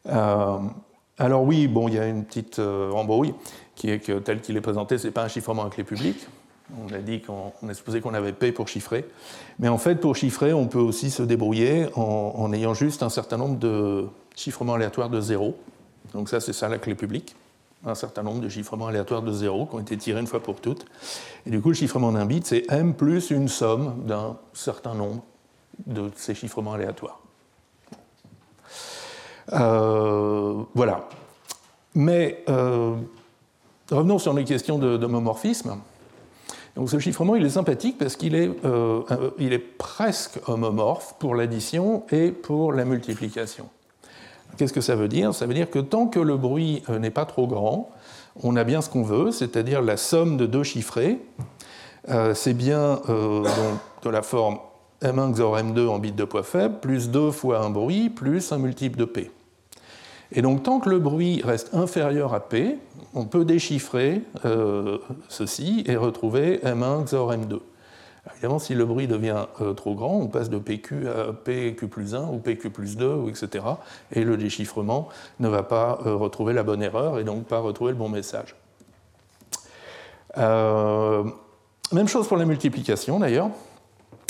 Euh, 0.07 0.57
alors 1.17 1.43
oui, 1.43 1.67
bon, 1.67 1.89
il 1.89 1.95
y 1.95 1.99
a 1.99 2.07
une 2.07 2.23
petite 2.23 2.59
euh, 2.59 2.91
embrouille, 2.91 3.33
qui 3.75 3.89
est 3.89 3.99
que 3.99 4.19
tel 4.19 4.39
qu'il 4.39 4.55
est 4.55 4.61
présenté, 4.61 4.97
ce 4.97 5.07
n'est 5.07 5.13
pas 5.13 5.23
un 5.23 5.27
chiffrement 5.27 5.63
avec 5.63 5.75
les 5.75 5.83
publics. 5.83 6.27
On 6.81 6.93
a 6.93 6.99
dit 6.99 7.21
qu'on 7.21 7.51
a 7.67 7.73
supposé 7.73 8.01
qu'on 8.01 8.13
avait 8.13 8.33
P 8.33 8.53
pour 8.53 8.67
chiffrer. 8.67 9.05
Mais 9.59 9.67
en 9.67 9.77
fait, 9.77 9.95
pour 9.95 10.15
chiffrer, 10.15 10.53
on 10.53 10.67
peut 10.67 10.79
aussi 10.79 11.11
se 11.11 11.23
débrouiller 11.23 11.87
en, 11.95 12.33
en 12.35 12.53
ayant 12.53 12.73
juste 12.73 13.03
un 13.03 13.09
certain 13.09 13.37
nombre 13.37 13.57
de 13.57 14.05
chiffrements 14.35 14.73
aléatoires 14.73 15.09
de 15.09 15.19
zéro. 15.19 15.57
Donc 16.13 16.29
ça, 16.29 16.39
c'est 16.39 16.53
ça 16.53 16.67
la 16.67 16.77
clé 16.77 16.95
publique. 16.95 17.35
Un 17.85 17.95
certain 17.95 18.23
nombre 18.23 18.41
de 18.41 18.49
chiffrements 18.49 18.87
aléatoires 18.87 19.21
de 19.21 19.31
zéro 19.31 19.65
qui 19.65 19.75
ont 19.75 19.79
été 19.79 19.97
tirés 19.97 20.19
une 20.19 20.27
fois 20.27 20.41
pour 20.41 20.59
toutes. 20.61 20.85
Et 21.45 21.51
du 21.51 21.61
coup, 21.61 21.69
le 21.69 21.75
chiffrement 21.75 22.11
d'un 22.11 22.25
bit, 22.25 22.45
c'est 22.45 22.65
m 22.69 22.93
plus 22.93 23.29
une 23.29 23.47
somme 23.47 24.03
d'un 24.05 24.37
certain 24.53 24.95
nombre 24.95 25.23
de 25.85 26.09
ces 26.15 26.33
chiffrements 26.33 26.73
aléatoires. 26.73 27.19
Euh, 29.53 30.63
voilà. 30.73 31.07
Mais 31.93 32.43
euh, 32.49 32.95
revenons 33.91 34.19
sur 34.19 34.33
les 34.33 34.43
questions 34.43 34.77
d'homomorphisme. 34.77 35.77
Donc 36.75 36.89
ce 36.89 36.99
chiffrement, 36.99 37.35
il 37.35 37.45
est 37.45 37.49
sympathique 37.51 37.97
parce 37.97 38.15
qu'il 38.15 38.35
est, 38.35 38.51
euh, 38.65 39.01
il 39.39 39.53
est 39.53 39.59
presque 39.59 40.39
homomorphe 40.47 41.15
pour 41.17 41.33
l'addition 41.33 42.03
et 42.11 42.31
pour 42.31 42.71
la 42.71 42.85
multiplication. 42.85 43.69
Qu'est-ce 44.57 44.73
que 44.73 44.81
ça 44.81 44.95
veut 44.95 45.07
dire? 45.07 45.33
Ça 45.33 45.45
veut 45.45 45.53
dire 45.53 45.69
que 45.69 45.79
tant 45.79 46.07
que 46.07 46.19
le 46.19 46.37
bruit 46.37 46.83
euh, 46.89 46.99
n'est 46.99 47.11
pas 47.11 47.25
trop 47.25 47.47
grand, 47.47 47.89
on 48.43 48.55
a 48.55 48.63
bien 48.63 48.81
ce 48.81 48.89
qu'on 48.89 49.03
veut, 49.03 49.31
c'est-à-dire 49.31 49.81
la 49.81 49.97
somme 49.97 50.37
de 50.37 50.45
deux 50.45 50.63
chiffrés. 50.63 51.19
Euh, 52.09 52.33
c'est 52.33 52.53
bien 52.53 53.01
euh, 53.09 53.43
de 54.03 54.09
la 54.09 54.21
forme 54.21 54.59
M1 55.01 55.33
XOR 55.33 55.57
M2 55.57 55.87
en 55.87 55.99
bits 55.99 56.11
de 56.11 56.23
poids 56.23 56.43
faible, 56.43 56.79
plus 56.79 57.09
2 57.09 57.31
fois 57.31 57.59
un 57.59 57.69
bruit, 57.69 58.09
plus 58.09 58.51
un 58.51 58.57
multiple 58.57 58.97
de 58.97 59.05
P. 59.05 59.31
Et 60.31 60.41
donc 60.41 60.63
tant 60.63 60.79
que 60.79 60.89
le 60.89 60.99
bruit 60.99 61.41
reste 61.43 61.73
inférieur 61.73 62.33
à 62.33 62.39
P, 62.39 62.77
on 63.13 63.25
peut 63.25 63.45
déchiffrer 63.45 64.21
ceci 65.29 65.83
et 65.87 65.95
retrouver 65.95 66.57
M1 66.63 67.05
XOR 67.05 67.33
M2. 67.33 67.59
Évidemment, 68.33 68.59
si 68.59 68.73
le 68.73 68.85
bruit 68.85 69.07
devient 69.07 69.45
euh, 69.61 69.73
trop 69.73 69.95
grand, 69.95 70.15
on 70.15 70.27
passe 70.27 70.49
de 70.49 70.57
PQ 70.57 71.07
à 71.07 71.33
PQ 71.33 71.87
plus 71.87 72.15
1 72.15 72.27
ou 72.29 72.37
PQ 72.37 72.69
plus 72.69 72.97
2, 72.97 73.25
etc. 73.29 73.63
Et 74.11 74.23
le 74.23 74.37
déchiffrement 74.37 75.09
ne 75.39 75.47
va 75.47 75.63
pas 75.63 75.99
euh, 76.05 76.15
retrouver 76.15 76.53
la 76.53 76.63
bonne 76.63 76.81
erreur 76.81 77.19
et 77.19 77.23
donc 77.23 77.45
pas 77.45 77.59
retrouver 77.59 77.91
le 77.91 77.97
bon 77.97 78.09
message. 78.09 78.55
Euh, 80.37 81.23
même 81.91 82.07
chose 82.07 82.27
pour 82.27 82.37
la 82.37 82.45
multiplication 82.45 83.19
d'ailleurs. 83.19 83.49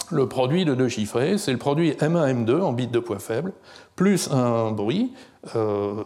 Le 0.09 0.27
produit 0.27 0.63
de 0.63 0.73
deux 0.73 0.87
chiffrés, 0.87 1.37
c'est 1.37 1.51
le 1.51 1.57
produit 1.57 1.91
M1, 1.91 2.45
M2 2.45 2.61
en 2.61 2.71
bits 2.71 2.87
de 2.87 2.99
poids 2.99 3.19
faible, 3.19 3.51
plus 3.97 4.31
un 4.31 4.71
bruit, 4.71 5.11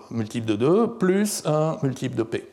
multiple 0.09 0.47
de 0.47 0.55
2, 0.55 0.87
plus 0.97 1.43
un 1.45 1.77
multiple 1.83 2.15
de 2.15 2.23
P. 2.23 2.49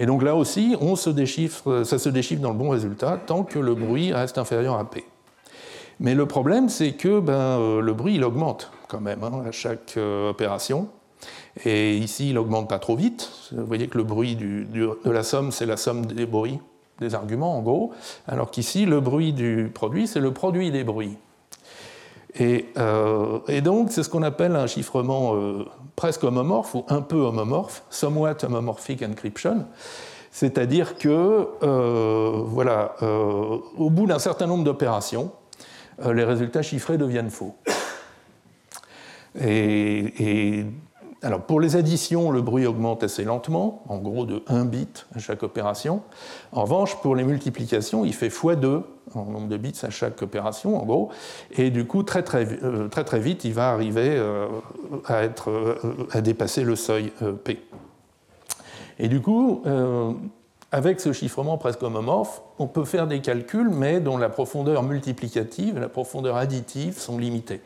Et 0.00 0.06
donc 0.06 0.22
là 0.22 0.34
aussi, 0.34 0.74
on 0.80 0.96
se 0.96 1.10
déchiffre, 1.10 1.82
ça 1.84 1.98
se 1.98 2.08
déchiffre 2.08 2.40
dans 2.40 2.52
le 2.52 2.56
bon 2.56 2.70
résultat 2.70 3.20
tant 3.26 3.44
que 3.44 3.58
le 3.58 3.74
bruit 3.74 4.14
reste 4.14 4.38
inférieur 4.38 4.78
à 4.78 4.88
P. 4.88 5.04
Mais 6.00 6.14
le 6.14 6.24
problème, 6.24 6.70
c'est 6.70 6.92
que 6.92 7.20
ben, 7.20 7.34
euh, 7.34 7.82
le 7.82 7.92
bruit, 7.92 8.14
il 8.14 8.24
augmente 8.24 8.72
quand 8.88 9.02
même 9.02 9.22
hein, 9.22 9.42
à 9.46 9.52
chaque 9.52 9.92
euh, 9.98 10.30
opération. 10.30 10.88
Et 11.66 11.98
ici, 11.98 12.30
il 12.30 12.38
augmente 12.38 12.66
pas 12.66 12.78
trop 12.78 12.96
vite. 12.96 13.30
Vous 13.52 13.66
voyez 13.66 13.88
que 13.88 13.98
le 13.98 14.04
bruit 14.04 14.36
de 14.36 14.96
la 15.04 15.22
somme, 15.22 15.52
c'est 15.52 15.66
la 15.66 15.76
somme 15.76 16.06
des 16.06 16.24
bruits, 16.24 16.60
des 16.98 17.14
arguments 17.14 17.58
en 17.58 17.60
gros, 17.60 17.92
alors 18.26 18.50
qu'ici, 18.50 18.86
le 18.86 19.00
bruit 19.00 19.34
du 19.34 19.70
produit, 19.74 20.06
c'est 20.06 20.20
le 20.20 20.32
produit 20.32 20.70
des 20.70 20.82
bruits. 20.82 21.18
Euh, 22.40 23.40
et, 23.48 23.60
donc, 23.60 23.90
c'est 23.90 24.02
ce 24.02 24.08
qu'on 24.08 24.22
appelle 24.22 24.54
un 24.56 24.66
chiffrement 24.66 25.34
euh, 25.34 25.64
presque 25.96 26.24
homomorphe 26.24 26.74
ou 26.74 26.84
un 26.88 27.00
peu 27.00 27.16
homomorphe, 27.16 27.82
somewhat 27.90 28.44
homomorphic 28.44 29.02
encryption. 29.02 29.66
C'est-à-dire 30.30 30.96
que, 30.96 31.48
euh, 31.62 32.42
voilà, 32.44 32.94
au 33.02 33.90
bout 33.90 34.06
d'un 34.06 34.20
certain 34.20 34.46
nombre 34.46 34.62
d'opérations, 34.62 35.32
les 36.04 36.24
résultats 36.24 36.62
chiffrés 36.62 36.98
deviennent 36.98 37.30
faux. 37.30 37.56
Et, 39.40 40.64
alors, 41.22 41.42
pour 41.42 41.60
les 41.60 41.76
additions, 41.76 42.30
le 42.30 42.40
bruit 42.40 42.66
augmente 42.66 43.02
assez 43.02 43.24
lentement, 43.24 43.82
en 43.88 43.98
gros 43.98 44.24
de 44.24 44.42
1 44.46 44.64
bit 44.64 45.06
à 45.14 45.18
chaque 45.18 45.42
opération. 45.42 46.02
En 46.52 46.62
revanche, 46.62 46.96
pour 47.02 47.14
les 47.14 47.24
multiplications, 47.24 48.06
il 48.06 48.14
fait 48.14 48.28
x2 48.28 48.82
en 49.14 49.24
nombre 49.24 49.48
de 49.48 49.56
bits 49.58 49.78
à 49.82 49.90
chaque 49.90 50.22
opération, 50.22 50.80
en 50.80 50.86
gros. 50.86 51.10
Et 51.58 51.70
du 51.70 51.86
coup, 51.86 52.04
très 52.04 52.22
très, 52.22 52.46
euh, 52.62 52.88
vite, 53.14 53.44
il 53.44 53.52
va 53.52 53.70
arriver 53.70 54.16
euh, 54.16 54.46
à, 55.04 55.24
euh, 55.48 55.74
à 56.10 56.22
dépasser 56.22 56.62
le 56.62 56.76
seuil 56.76 57.12
P. 57.44 57.62
Et 58.98 59.08
du 59.08 59.20
coup, 59.20 59.62
avec 60.72 61.00
ce 61.00 61.12
chiffrement 61.12 61.56
presque 61.56 61.82
homomorphe, 61.82 62.42
on 62.58 62.66
peut 62.66 62.84
faire 62.84 63.06
des 63.06 63.20
calculs, 63.20 63.70
mais 63.70 64.00
dont 64.00 64.18
la 64.18 64.28
profondeur 64.28 64.82
multiplicative 64.82 65.78
et 65.78 65.80
la 65.80 65.88
profondeur 65.88 66.36
additive 66.36 66.98
sont 66.98 67.16
limitées. 67.16 67.62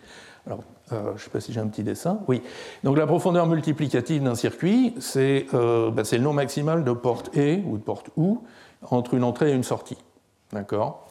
Euh, 0.93 1.03
je 1.09 1.13
ne 1.13 1.19
sais 1.19 1.31
pas 1.31 1.41
si 1.41 1.53
j'ai 1.53 1.61
un 1.61 1.67
petit 1.67 1.83
dessin. 1.83 2.21
Oui. 2.29 2.43
Donc 2.83 2.99
la 2.99 3.07
profondeur 3.07 3.47
multiplicative 3.47 4.23
d'un 4.23 4.35
circuit, 4.35 4.95
c'est 4.99 5.47
euh, 5.55 5.91
bah, 5.91 6.03
le 6.13 6.19
nom 6.19 6.33
maximal 6.33 6.85
de 6.85 6.93
porte 6.93 7.31
E 7.37 7.61
ou 7.65 7.79
de 7.79 7.83
porte 7.83 8.11
OU 8.17 8.43
entre 8.91 9.15
une 9.15 9.25
entrée 9.25 9.51
et 9.51 9.55
une 9.55 9.63
sortie. 9.63 9.97
D'accord? 10.53 11.09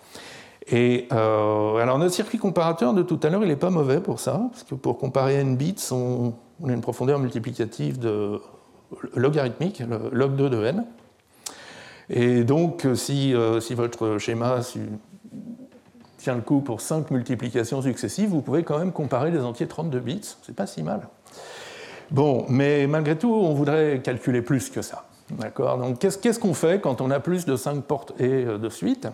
Et 0.67 1.07
euh, 1.11 1.75
alors 1.77 1.97
notre 1.97 2.13
circuit 2.13 2.37
comparateur 2.37 2.93
de 2.93 3.01
tout 3.01 3.19
à 3.23 3.29
l'heure, 3.29 3.41
il 3.41 3.49
n'est 3.49 3.55
pas 3.55 3.71
mauvais 3.71 3.99
pour 3.99 4.19
ça, 4.19 4.47
parce 4.51 4.63
que 4.63 4.75
pour 4.75 4.97
comparer 4.97 5.35
n 5.35 5.57
bits, 5.57 5.75
on, 5.91 6.33
a 6.65 6.71
une 6.71 6.81
profondeur 6.81 7.19
multiplicative 7.19 7.97
logarithmique, 9.15 9.81
log 10.11 10.35
2 10.35 10.49
de 10.49 10.63
n. 10.65 10.85
Et 12.09 12.43
donc 12.43 12.87
si 12.93 13.33
votre 13.33 14.17
schéma 14.19 14.61
tient 16.23 16.35
le 16.35 16.41
coup 16.41 16.61
pour 16.61 16.81
5 16.81 17.11
multiplications 17.11 17.81
successives, 17.81 18.29
vous 18.29 18.41
pouvez 18.41 18.63
quand 18.63 18.79
même 18.79 18.91
comparer 18.91 19.29
les 19.29 19.41
entiers 19.41 19.67
32 19.67 19.99
bits, 19.99 20.35
c'est 20.41 20.55
pas 20.55 20.65
si 20.65 20.81
mal. 20.81 21.07
Bon, 22.11 22.45
mais 22.49 22.87
malgré 22.87 23.17
tout, 23.17 23.33
on 23.33 23.53
voudrait 23.53 24.01
calculer 24.03 24.41
plus 24.41 24.69
que 24.69 24.81
ça. 24.81 25.05
D'accord? 25.31 25.77
Donc 25.77 25.99
qu'est-ce 25.99 26.39
qu'on 26.39 26.53
fait 26.53 26.81
quand 26.81 27.01
on 27.01 27.11
a 27.11 27.19
plus 27.19 27.45
de 27.45 27.55
5 27.55 27.83
portes 27.83 28.13
et 28.19 28.45
euh, 28.45 28.57
de 28.57 28.69
suite? 28.69 29.07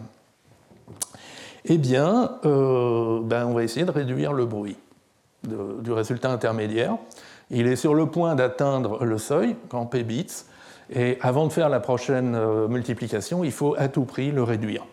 Eh 1.65 1.77
bien, 1.77 2.37
euh, 2.45 3.19
ben, 3.21 3.45
on 3.45 3.53
va 3.53 3.63
essayer 3.63 3.85
de 3.85 3.91
réduire 3.91 4.33
le 4.33 4.45
bruit 4.45 4.77
du 5.43 5.91
résultat 5.91 6.31
intermédiaire. 6.31 6.97
Il 7.49 7.67
est 7.67 7.75
sur 7.75 7.95
le 7.95 8.05
point 8.07 8.35
d'atteindre 8.35 9.05
le 9.05 9.17
seuil, 9.17 9.55
quand 9.69 9.85
p 9.85 10.03
bits, 10.03 10.43
et 10.93 11.17
avant 11.21 11.47
de 11.47 11.51
faire 11.51 11.69
la 11.69 11.79
prochaine 11.79 12.35
euh, 12.35 12.67
multiplication, 12.67 13.43
il 13.43 13.51
faut 13.51 13.75
à 13.77 13.87
tout 13.87 14.05
prix 14.05 14.31
le 14.31 14.43
réduire. 14.43 14.85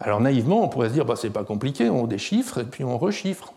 Alors 0.00 0.20
naïvement, 0.20 0.62
on 0.62 0.68
pourrait 0.68 0.88
se 0.88 0.94
dire, 0.94 1.04
bah, 1.04 1.14
c'est 1.16 1.30
pas 1.30 1.44
compliqué, 1.44 1.90
on 1.90 2.06
déchiffre 2.06 2.58
et 2.58 2.64
puis 2.64 2.84
on 2.84 2.96
rechiffre. 2.96 3.52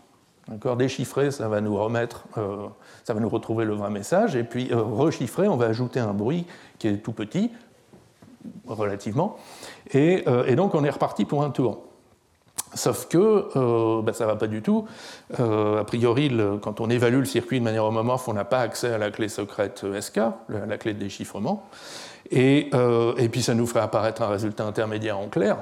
D'accord 0.48 0.76
Déchiffrer, 0.76 1.30
ça 1.30 1.48
va 1.48 1.62
nous 1.62 1.74
remettre, 1.74 2.24
euh, 2.36 2.66
ça 3.02 3.14
va 3.14 3.20
nous 3.20 3.30
retrouver 3.30 3.64
le 3.64 3.72
vrai 3.72 3.88
message, 3.88 4.36
et 4.36 4.44
puis 4.44 4.70
euh, 4.70 4.82
rechiffrer, 4.82 5.48
on 5.48 5.56
va 5.56 5.66
ajouter 5.66 6.00
un 6.00 6.12
bruit 6.12 6.44
qui 6.78 6.88
est 6.88 6.98
tout 6.98 7.12
petit, 7.12 7.50
relativement. 8.66 9.36
Et, 9.94 10.24
donc 10.54 10.74
on 10.74 10.84
est 10.84 10.90
reparti 10.90 11.24
pour 11.24 11.42
un 11.44 11.50
tour. 11.50 11.84
Sauf 12.74 13.06
que 13.06 14.02
ben, 14.02 14.12
ça 14.12 14.24
ne 14.24 14.30
va 14.30 14.36
pas 14.36 14.48
du 14.48 14.60
tout. 14.60 14.84
a 15.38 15.84
priori, 15.84 16.30
quand 16.60 16.80
on 16.80 16.90
évalue 16.90 17.20
le 17.20 17.24
circuit 17.24 17.60
de 17.60 17.64
manière 17.64 17.84
homomorphe, 17.84 18.28
on 18.28 18.34
n'a 18.34 18.44
pas 18.44 18.60
accès 18.60 18.92
à 18.92 18.98
la 18.98 19.10
clé 19.10 19.28
secrète 19.28 19.84
SK, 19.98 20.20
la 20.48 20.76
clé 20.76 20.92
de 20.92 20.98
déchiffrement. 20.98 21.62
Et, 22.30 22.70
et, 23.16 23.28
puis 23.28 23.42
ça 23.42 23.54
nous 23.54 23.66
ferait 23.66 23.80
apparaître 23.80 24.22
un 24.22 24.28
résultat 24.28 24.66
intermédiaire 24.66 25.18
en 25.18 25.28
clair. 25.28 25.58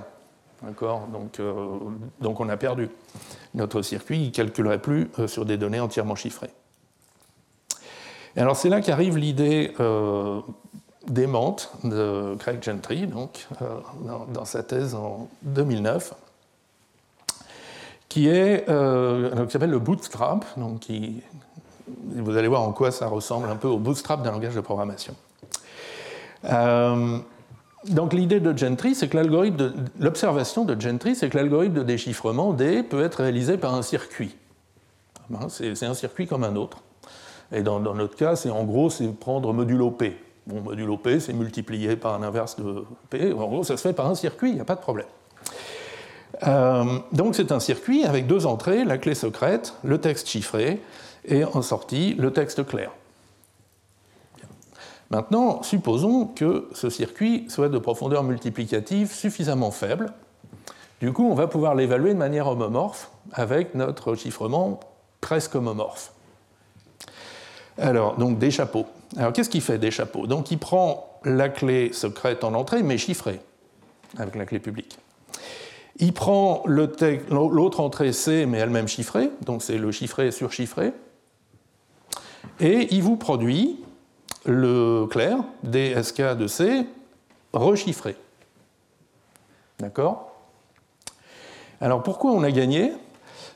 Donc, 0.63 1.41
donc 2.21 2.41
on 2.41 2.49
a 2.49 2.57
perdu. 2.57 2.89
Notre 3.55 3.83
circuit 3.83 4.27
ne 4.27 4.31
calculerait 4.31 4.81
plus 4.81 5.11
sur 5.27 5.45
des 5.45 5.57
données 5.57 5.81
entièrement 5.81 6.15
chiffrées. 6.15 6.51
Et 8.37 8.41
alors 8.41 8.57
c'est 8.57 8.69
là 8.69 8.81
qu'arrive 8.81 9.19
l'idée 9.19 9.73
euh, 9.81 10.41
démente 11.07 11.73
de 11.85 12.35
Craig 12.39 12.63
Gentry, 12.63 13.07
donc, 13.07 13.47
euh, 13.61 13.67
dans, 14.29 14.45
sa 14.45 14.63
thèse 14.63 14.95
en 14.95 15.29
2009, 15.43 16.15
qui 18.09 18.29
est 18.29 18.69
euh, 18.69 19.49
s'appelle 19.49 19.71
le 19.71 19.79
bootstrap, 19.79 20.47
donc 20.57 20.87
vous 22.15 22.37
allez 22.37 22.49
voir 22.49 22.63
en 22.63 22.73
quoi 22.73 22.91
ça 22.91 23.07
ressemble 23.07 23.49
un 23.49 23.57
peu 23.57 23.69
au 23.69 23.79
bootstrap 23.79 24.23
d'un 24.23 24.33
langage 24.33 24.55
de 24.55 24.61
programmation. 24.61 25.15
Euh, 26.45 27.19
donc 27.89 28.13
l'idée 28.13 28.41
de 28.41 28.57
Gentry, 28.57 28.95
c'est 28.95 29.09
que 29.09 29.17
l'algorithme 29.17 29.73
l'observation 29.99 30.65
de 30.65 30.81
Gentry, 30.81 31.17
c'est 31.17 31.29
que 31.29 31.37
l'algorithme 31.37 31.75
de 31.75 31.83
déchiffrement 31.83 32.53
D 32.53 32.83
peut 32.83 33.03
être 33.03 33.23
réalisé 33.23 33.57
par 33.57 33.75
un 33.75 33.83
circuit. 33.83 34.37
C'est 35.49 35.87
un 35.87 35.95
circuit 35.95 36.27
comme 36.27 36.45
un 36.45 36.57
autre. 36.57 36.79
Et 37.53 37.63
dans, 37.63 37.81
notre 37.81 38.17
cas, 38.17 38.37
c'est 38.37 38.51
en 38.51 38.65
gros, 38.65 38.91
c'est 38.91 39.09
prendre 39.09 39.53
modulo 39.53 39.91
P. 39.91 40.17
Bon, 40.47 40.61
modulo 40.61 40.97
P, 40.97 41.21
c'est 41.21 41.33
multiplié 41.33 41.97
par 41.97 42.15
un 42.15 42.23
inverse 42.23 42.57
de 42.57 42.85
P. 43.11 43.33
En 43.33 43.47
gros, 43.49 43.65
ça 43.65 43.77
se 43.77 43.83
fait 43.83 43.93
par 43.93 44.07
un 44.07 44.15
circuit, 44.15 44.51
il 44.51 44.55
n'y 44.55 44.61
a 44.61 44.65
pas 44.65 44.75
de 44.75 44.81
problème. 44.81 45.07
Euh, 46.47 46.99
donc 47.13 47.35
c'est 47.35 47.53
un 47.53 47.61
circuit 47.61 48.05
avec 48.05 48.27
deux 48.27 48.47
entrées, 48.47 48.85
la 48.85 48.99
clé 48.99 49.15
secrète, 49.15 49.75
le 49.85 49.99
texte 49.99 50.29
chiffré, 50.29 50.81
et 51.25 51.45
en 51.45 51.63
sortie, 51.63 52.15
le 52.15 52.33
texte 52.33 52.67
clair. 52.67 52.91
Maintenant, 55.13 55.63
supposons 55.63 56.25
que 56.25 56.71
ce 56.73 56.89
circuit 56.89 57.45
soit 57.49 57.69
de 57.69 57.77
profondeur 57.77 58.23
multiplicative 58.23 59.13
suffisamment 59.13 59.71
faible. 59.71 60.11
Du 61.03 61.13
coup, 61.13 61.29
on 61.31 61.35
va 61.35 61.49
pouvoir 61.49 61.75
l'évaluer 61.75 62.15
de 62.15 62.19
manière 62.19 62.47
homomorphe 62.47 63.11
avec 63.31 63.75
notre 63.75 64.15
chiffrement 64.15 64.81
presque 65.21 65.55
homomorphe. 65.55 66.13
Alors, 67.77 68.17
donc 68.17 68.39
des 68.39 68.51
chapeaux. 68.51 68.87
Alors, 69.19 69.35
qu'est-ce 69.35 69.51
qu'il 69.51 69.61
fait 69.61 69.77
des 69.77 69.91
chapeaux? 69.91 70.27
Donc, 70.27 70.51
il 70.51 70.59
prend 70.59 71.21
la 71.25 71.51
clé 71.51 71.93
secrète 71.93 72.43
en 72.43 72.55
entrée, 72.55 72.83
mais 72.83 72.97
chiffrée, 72.97 73.41
avec 74.17 74.35
la 74.35 74.47
clé 74.47 74.61
publique. 74.61 74.97
Il 75.99 76.15
prend 76.15 76.63
l'autre 76.65 77.81
entrée 77.81 78.15
C, 78.15 78.47
mais 78.47 78.57
elle-même 78.57 78.89
chiffrée, 78.89 79.29
donc 79.45 79.63
c'est 79.63 79.77
le 79.77 79.93
chiffré 79.93 80.31
surchiffré. 80.31 80.95
Et 82.61 82.95
il 82.95 83.03
vous 83.03 83.17
produit 83.17 83.79
le 84.45 85.07
clair, 85.07 85.39
DSK 85.63 86.37
de 86.37 86.47
C, 86.47 86.87
rechiffré. 87.53 88.17
D'accord? 89.79 90.33
Alors 91.81 92.03
pourquoi 92.03 92.33
on 92.33 92.43
a 92.43 92.51
gagné? 92.51 92.93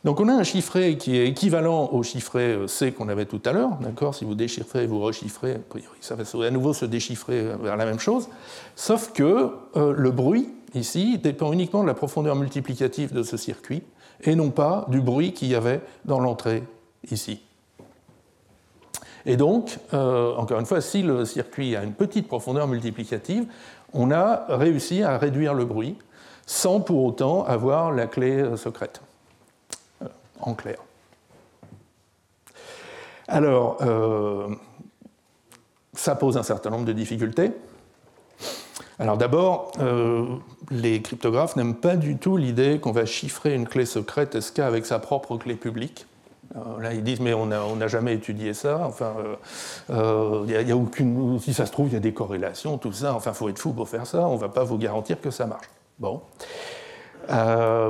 Donc 0.05 0.21
on 0.21 0.29
a 0.29 0.33
un 0.33 0.45
chiffré 0.45 0.97
qui 0.99 1.17
est 1.17 1.27
équivalent 1.27 1.89
au 1.93 2.03
chiffré 2.03 2.57
C 2.69 2.93
qu'on 2.93 3.09
avait 3.09 3.25
tout 3.25 3.41
à 3.45 3.53
l'heure, 3.53 3.77
d'accord? 3.81 4.15
Si 4.15 4.25
vous 4.25 4.35
déchiffrez, 4.35 4.87
vous 4.87 5.01
rechiffrez, 5.01 5.59
ça 6.01 6.15
va 6.15 6.47
à 6.47 6.51
nouveau 6.51 6.73
se 6.73 6.85
déchiffrer 6.85 7.43
vers 7.61 7.77
la 7.77 7.85
même 7.85 7.99
chose, 7.99 8.29
sauf 8.77 9.13
que 9.13 9.51
euh, 9.77 9.93
le 9.97 10.11
bruit, 10.11 10.49
ici, 10.75 11.19
dépend 11.19 11.53
uniquement 11.53 11.83
de 11.83 11.89
la 11.89 11.95
profondeur 11.95 12.37
multiplicative 12.37 13.13
de 13.13 13.23
ce 13.23 13.37
circuit, 13.37 13.83
et 14.23 14.35
non 14.35 14.51
pas 14.51 14.87
du 14.91 15.01
bruit 15.01 15.33
qu'il 15.33 15.49
y 15.49 15.55
avait 15.55 15.81
dans 16.05 16.21
l'entrée 16.21 16.63
ici. 17.11 17.41
Et 19.27 19.37
donc, 19.37 19.79
euh, 19.93 20.35
encore 20.37 20.61
une 20.61 20.67
fois, 20.67 20.81
si 20.81 21.03
le 21.03 21.25
circuit 21.25 21.77
a 21.77 21.83
une 21.83 21.93
petite 21.93 22.29
profondeur 22.29 22.69
multiplicative, 22.69 23.47
on 23.93 24.11
a 24.11 24.47
réussi 24.49 25.03
à 25.03 25.19
réduire 25.19 25.53
le 25.53 25.65
bruit 25.65 25.99
sans 26.47 26.81
pour 26.81 27.05
autant 27.05 27.45
avoir 27.45 27.91
la 27.91 28.07
clé 28.07 28.57
secrète 28.57 29.01
en 30.41 30.55
clair. 30.55 30.79
Alors, 33.29 33.79
euh, 33.81 34.49
ça 35.95 36.15
pose 36.15 36.37
un 36.37 36.43
certain 36.43 36.71
nombre 36.71 36.85
de 36.85 36.93
difficultés. 36.93 37.51
Alors 38.99 39.19
d'abord, 39.19 39.73
euh, 39.81 40.25
les 40.71 41.03
cryptographes 41.03 41.57
n'aiment 41.57 41.75
pas 41.75 41.97
du 41.97 42.17
tout 42.17 42.37
l'idée 42.37 42.79
qu'on 42.79 42.93
va 42.93 43.05
chiffrer 43.05 43.55
une 43.55 43.67
clé 43.67 43.85
secrète 43.85 44.41
SK 44.41 44.61
avec 44.61 44.87
sa 44.87 44.99
propre 44.99 45.37
clé 45.37 45.55
publique. 45.55 46.07
Euh, 46.55 46.81
là, 46.81 46.93
ils 46.93 47.03
disent, 47.03 47.21
mais 47.21 47.35
on 47.35 47.47
n'a 47.47 47.89
jamais 47.89 48.15
étudié 48.15 48.55
ça. 48.55 48.83
Enfin, 48.87 49.15
il 49.89 50.51
y 50.51 50.73
a, 50.73 50.77
aucune. 50.77 51.39
Si 51.41 51.53
ça 51.55 51.67
se 51.67 51.73
trouve, 51.73 51.89
il 51.89 51.95
y 51.95 51.97
a 51.97 52.01
des 52.01 52.13
corrélations, 52.13 52.79
tout 52.79 52.93
ça. 52.93 53.15
Enfin, 53.15 53.33
il 53.33 53.37
faut 53.37 53.49
être 53.49 53.59
fou 53.59 53.73
pour 53.73 53.89
faire 53.89 54.07
ça. 54.07 54.27
On 54.29 54.35
ne 54.35 54.41
va 54.41 54.49
pas 54.49 54.65
vous 54.65 54.79
garantir 54.79 55.21
que 55.21 55.31
ça 55.31 55.47
marche. 55.47 55.69
Bon. 55.99 56.21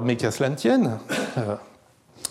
mais 0.03 0.17
qu'à 0.17 0.31
cela 0.31 0.49
ne 0.49 0.55
tienne, 0.55 0.99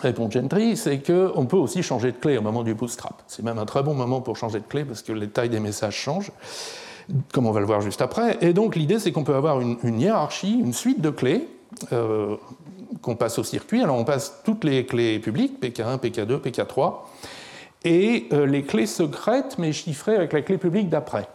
répond 0.02 0.30
Gentry, 0.30 0.78
c'est 0.78 1.00
qu'on 1.00 1.46
peut 1.46 1.58
aussi 1.58 1.84
changer 1.84 2.12
de 2.12 2.18
clé 2.18 2.38
au 2.38 2.42
moment 2.42 2.64
du 2.64 2.74
bootstrap. 2.74 3.22
C'est 3.28 3.44
même 3.44 3.58
un 3.58 3.66
très 3.66 3.84
bon 3.84 3.94
moment 3.94 4.22
pour 4.22 4.38
changer 4.38 4.60
de 4.60 4.66
clé 4.66 4.86
parce 4.86 5.02
que 5.02 5.12
les 5.12 5.30
tailles 5.30 5.50
des 5.50 5.60
messages 5.60 5.96
changent, 5.96 6.32
comme 7.34 7.46
on 7.46 7.52
va 7.52 7.60
le 7.60 7.66
voir 7.66 7.82
juste 7.82 8.02
après. 8.02 8.38
Et 8.42 8.54
donc 8.54 8.76
l'idée, 8.76 9.00
c'est 9.00 9.12
qu'on 9.12 9.24
peut 9.24 9.36
avoir 9.36 9.60
une, 9.62 10.00
hiérarchie, 10.00 10.60
une 10.60 10.74
suite 10.74 11.02
de 11.02 11.10
clés 11.10 11.48
euh, 11.92 12.36
qu'on 13.02 13.16
passe 13.16 13.40
au 13.40 13.44
circuit. 13.44 13.82
Alors 13.82 13.98
on 13.98 14.06
passe 14.06 14.42
toutes 14.44 14.64
les 14.64 14.86
clés 14.86 15.20
publiques, 15.20 15.62
PK1, 15.62 16.00
PK2, 16.00 16.40
PK3, 16.40 16.94
et 17.84 18.28
euh, 18.34 18.46
les 18.46 18.64
clés 18.64 18.88
secrètes, 18.88 19.58
mais 19.58 19.72
chiffrées 19.74 20.16
avec 20.16 20.34
la 20.34 20.42
clé 20.42 20.58
publique 20.58 20.90
d'après. 20.90 21.28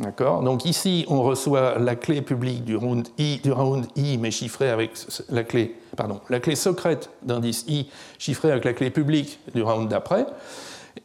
D'accord? 0.00 0.42
Donc 0.42 0.66
ici, 0.66 1.06
on 1.08 1.22
reçoit 1.22 1.78
la 1.78 1.96
clé 1.96 2.20
publique 2.20 2.64
du 2.64 2.76
round 2.76 3.08
I, 3.16 3.40
du 3.42 3.50
round 3.50 3.86
I, 3.96 4.18
mais 4.18 4.30
chiffrée 4.30 4.68
avec 4.68 4.92
la 5.30 5.42
clé, 5.42 5.74
pardon, 5.96 6.20
la 6.28 6.38
clé 6.38 6.54
secrète 6.54 7.08
d'indice 7.22 7.64
I, 7.66 7.88
chiffrée 8.18 8.50
avec 8.50 8.64
la 8.64 8.74
clé 8.74 8.90
publique 8.90 9.38
du 9.54 9.62
round 9.62 9.88
d'après. 9.88 10.26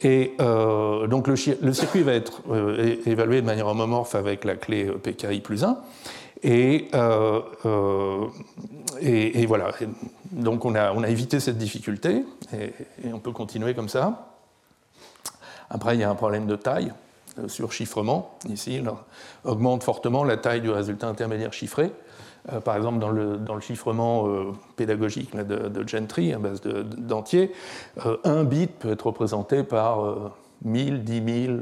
Et 0.01 0.33
euh, 0.41 1.07
donc 1.07 1.27
le, 1.27 1.35
circuit 1.35 2.01
va 2.01 2.13
être 2.13 2.41
euh, 2.49 2.95
évalué 3.05 3.41
de 3.41 3.45
manière 3.45 3.67
homomorphe 3.67 4.15
avec 4.15 4.43
la 4.43 4.55
clé 4.55 4.85
PKI 4.85 5.39
plus 5.41 5.63
1. 5.63 5.77
Et, 6.43 6.89
euh, 6.95 8.27
et, 8.99 9.45
voilà. 9.45 9.71
donc 10.31 10.65
on 10.65 10.73
a, 10.75 10.91
on 10.93 11.03
évité 11.03 11.39
cette 11.39 11.57
difficulté 11.57 12.25
et, 12.53 12.73
on 13.13 13.19
peut 13.19 13.31
continuer 13.31 13.73
comme 13.73 13.89
ça. 13.89 14.27
Après, 15.69 15.95
il 15.95 15.99
y 15.99 16.03
a 16.03 16.09
un 16.09 16.15
problème 16.15 16.47
de 16.47 16.55
taille. 16.55 16.91
Euh, 17.39 17.47
sur 17.47 17.71
chiffrement, 17.71 18.37
ici, 18.49 18.81
augmente 19.45 19.83
fortement 19.83 20.23
la 20.23 20.37
taille 20.37 20.61
du 20.61 20.69
résultat 20.69 21.07
intermédiaire 21.07 21.53
chiffré. 21.53 21.91
Euh, 22.51 22.59
par 22.59 22.75
exemple, 22.75 22.99
dans 22.99 23.09
le, 23.09 23.37
le 23.37 23.59
chiffrement 23.61 24.27
euh, 24.27 24.51
pédagogique 24.75 25.35
de, 25.35 25.87
Gentry, 25.87 26.33
à 26.33 26.39
base 26.39 26.61
d'entiers, 26.61 27.53
un 28.23 28.43
bit 28.43 28.71
peut 28.71 28.91
être 28.91 29.07
représenté 29.07 29.63
par 29.63 30.33
1000, 30.63 31.03
10 31.03 31.45
000, 31.45 31.57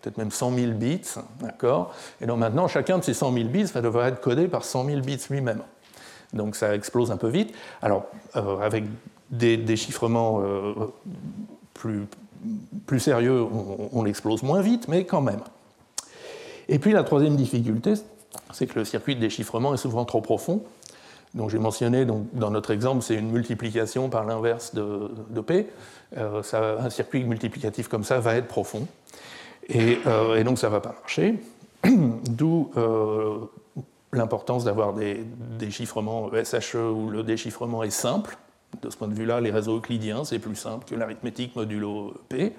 peut-être 0.00 0.18
même 0.18 0.30
100 0.30 0.54
000 0.54 0.72
bits. 0.72 1.00
D'accord? 1.40 1.94
Et 2.20 2.26
donc 2.26 2.38
maintenant, 2.38 2.68
chacun 2.68 2.98
de 2.98 3.04
ces 3.04 3.14
100 3.14 3.32
000 3.32 3.48
bits 3.48 3.64
va 3.64 3.80
devoir 3.80 4.06
être 4.06 4.20
codé 4.20 4.48
par 4.48 4.64
100 4.64 4.86
000 4.86 5.00
bits 5.00 5.20
lui-même. 5.30 5.62
Donc 6.32 6.56
ça 6.56 6.74
explose 6.74 7.10
un 7.10 7.16
peu 7.16 7.28
vite. 7.28 7.54
Alors, 7.82 8.06
avec 8.34 8.84
des 9.30 9.56
déchiffrements 9.56 10.42
plus, 11.74 12.06
plus 12.86 13.00
sérieux, 13.00 13.46
on, 13.92 14.02
l'explose 14.02 14.42
moins 14.42 14.60
vite, 14.60 14.88
mais 14.88 15.04
quand 15.04 15.20
même. 15.20 15.40
Et 16.68 16.78
puis 16.78 16.92
la 16.92 17.04
troisième 17.04 17.36
difficulté, 17.36 17.94
c'est 18.52 18.66
que 18.66 18.78
le 18.78 18.84
circuit 18.84 19.14
de 19.14 19.20
déchiffrement 19.20 19.74
est 19.74 19.78
souvent 19.78 20.04
trop 20.04 20.20
profond. 20.20 20.62
Donc 21.34 21.50
j'ai 21.50 21.58
mentionné, 21.58 22.04
donc, 22.04 22.26
dans 22.34 22.50
notre 22.50 22.70
exemple, 22.70 23.02
c'est 23.02 23.14
une 23.14 23.30
multiplication 23.30 24.10
par 24.10 24.24
l'inverse 24.24 24.74
de, 24.74 25.40
P. 25.40 25.68
Euh, 26.18 26.42
un 26.52 26.90
circuit 26.90 27.24
multiplicatif 27.24 27.88
comme 27.88 28.04
ça 28.04 28.20
va 28.20 28.36
être 28.36 28.48
profond. 28.48 28.86
Et, 29.68 29.98
euh, 30.06 30.42
donc 30.44 30.58
ça 30.58 30.66
ne 30.66 30.72
va 30.72 30.80
pas 30.80 30.94
marcher. 31.00 31.36
D'où 31.84 32.70
euh, 32.76 33.38
l'importance 34.12 34.64
d'avoir 34.64 34.92
des 34.92 35.24
déchiffrements 35.58 36.30
SHE 36.30 36.76
où 36.76 37.08
le 37.08 37.22
déchiffrement 37.22 37.82
est 37.82 37.90
simple, 37.90 38.36
de 38.82 38.90
ce 38.90 38.96
point 38.96 39.08
de 39.08 39.14
vue-là, 39.14 39.40
les 39.40 39.50
réseaux 39.50 39.78
euclidiens, 39.78 40.24
c'est 40.24 40.38
plus 40.38 40.56
simple 40.56 40.84
que 40.86 40.94
l'arithmétique 40.94 41.56
modulo 41.56 42.14
P. 42.28 42.52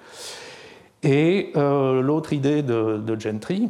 Et 1.04 1.52
l'autre 1.56 2.34
idée 2.34 2.62
de, 2.62 3.20
Gentry, 3.20 3.70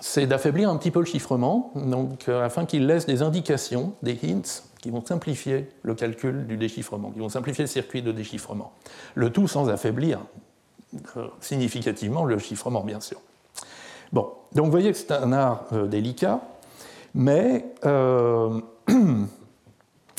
c'est 0.00 0.26
d'affaiblir 0.26 0.70
un 0.70 0.76
petit 0.76 0.90
peu 0.90 1.00
le 1.00 1.06
chiffrement, 1.06 1.72
donc, 1.74 2.28
afin 2.28 2.64
qu'il 2.64 2.86
laisse 2.86 3.06
des 3.06 3.22
indications, 3.22 3.94
des 4.02 4.18
hints, 4.22 4.62
qui 4.84 4.90
vont 4.90 5.02
simplifier 5.02 5.70
le 5.80 5.94
calcul 5.94 6.46
du 6.46 6.58
déchiffrement, 6.58 7.10
qui 7.10 7.18
vont 7.18 7.30
simplifier 7.30 7.64
le 7.64 7.68
circuit 7.68 8.02
de 8.02 8.12
déchiffrement. 8.12 8.74
Le 9.14 9.30
tout 9.30 9.48
sans 9.48 9.70
affaiblir 9.70 10.20
euh, 11.16 11.26
significativement 11.40 12.26
le 12.26 12.38
chiffrement, 12.38 12.84
bien 12.84 13.00
sûr. 13.00 13.18
Bon, 14.12 14.28
donc 14.52 14.66
vous 14.66 14.70
voyez 14.70 14.92
que 14.92 14.98
c'est 14.98 15.10
un 15.10 15.32
art 15.32 15.64
délicat, 15.88 16.42
mais, 17.14 17.64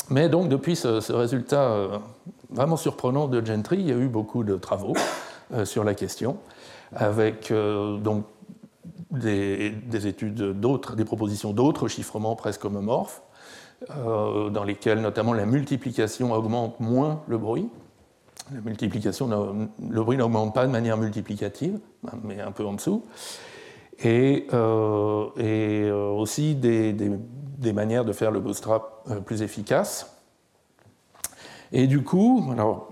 mais 0.10 0.30
donc 0.30 0.50
depuis 0.50 0.76
ce, 0.76 1.14
résultat 1.14 2.02
vraiment 2.50 2.76
surprenant 2.76 3.28
de 3.28 3.46
Gentry, 3.46 3.78
il 3.78 3.88
y 3.88 3.92
a 3.92 3.98
eu 3.98 4.08
beaucoup 4.08 4.44
de 4.44 4.56
travaux 4.56 4.96
sur 5.64 5.84
la 5.84 5.94
question, 5.94 6.38
avec 6.92 7.54
donc 7.54 8.26
des 9.12 10.08
études 10.08 10.60
d'autres, 10.60 10.96
des 10.96 11.06
propositions 11.06 11.54
d'autres 11.54 11.88
chiffrements 11.88 12.36
presque 12.36 12.66
homomorphes, 12.66 13.22
euh, 13.92 14.50
dans 14.50 14.64
lesquels 14.64 15.00
notamment 15.00 15.34
la 15.34 15.46
multiplication 15.46 16.32
augmente 16.34 16.80
moins 16.80 17.22
le 17.28 17.38
bruit. 17.38 17.70
La 18.54 18.62
multiplication, 18.62 19.28
le 19.28 20.04
bruit 20.04 20.18
n'augmente 20.18 20.54
pas 20.54 20.66
de 20.66 20.72
manière 20.72 20.98
multiplicative, 20.98 21.80
mais 22.24 22.40
un 22.42 22.52
peu 22.52 22.66
en 22.66 22.74
dessous. 22.74 23.04
Et, 24.04 24.48
euh, 24.54 25.28
et 25.38 25.84
euh, 25.84 26.10
aussi 26.10 26.54
des, 26.56 26.94
des, 26.94 27.74
manières 27.74 28.06
de 28.06 28.14
faire 28.14 28.32
le 28.32 28.40
bootstrap 28.40 29.08
plus 29.26 29.42
efficaces. 29.42 30.12
Et 31.72 31.88
du 31.88 32.04
coup, 32.04 32.48
alors, 32.52 32.90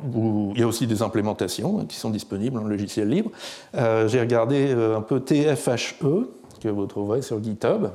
il 0.56 0.60
y 0.60 0.63
a 0.63 0.67
aussi 0.67 0.88
des 0.88 1.01
implémentations 1.01 1.86
qui 1.86 1.97
sont 1.97 2.10
disponibles 2.10 2.58
en 2.58 2.63
logiciel 2.63 3.10
libre. 3.10 3.32
J'ai 3.73 4.19
regardé 4.19 4.71
un 4.71 5.01
peu 5.01 5.19
TFHE, 5.19 6.27
que 6.62 6.69
vous 6.69 6.86
trouverez 6.88 7.21
sur 7.21 7.43
GitHub. 7.43 7.89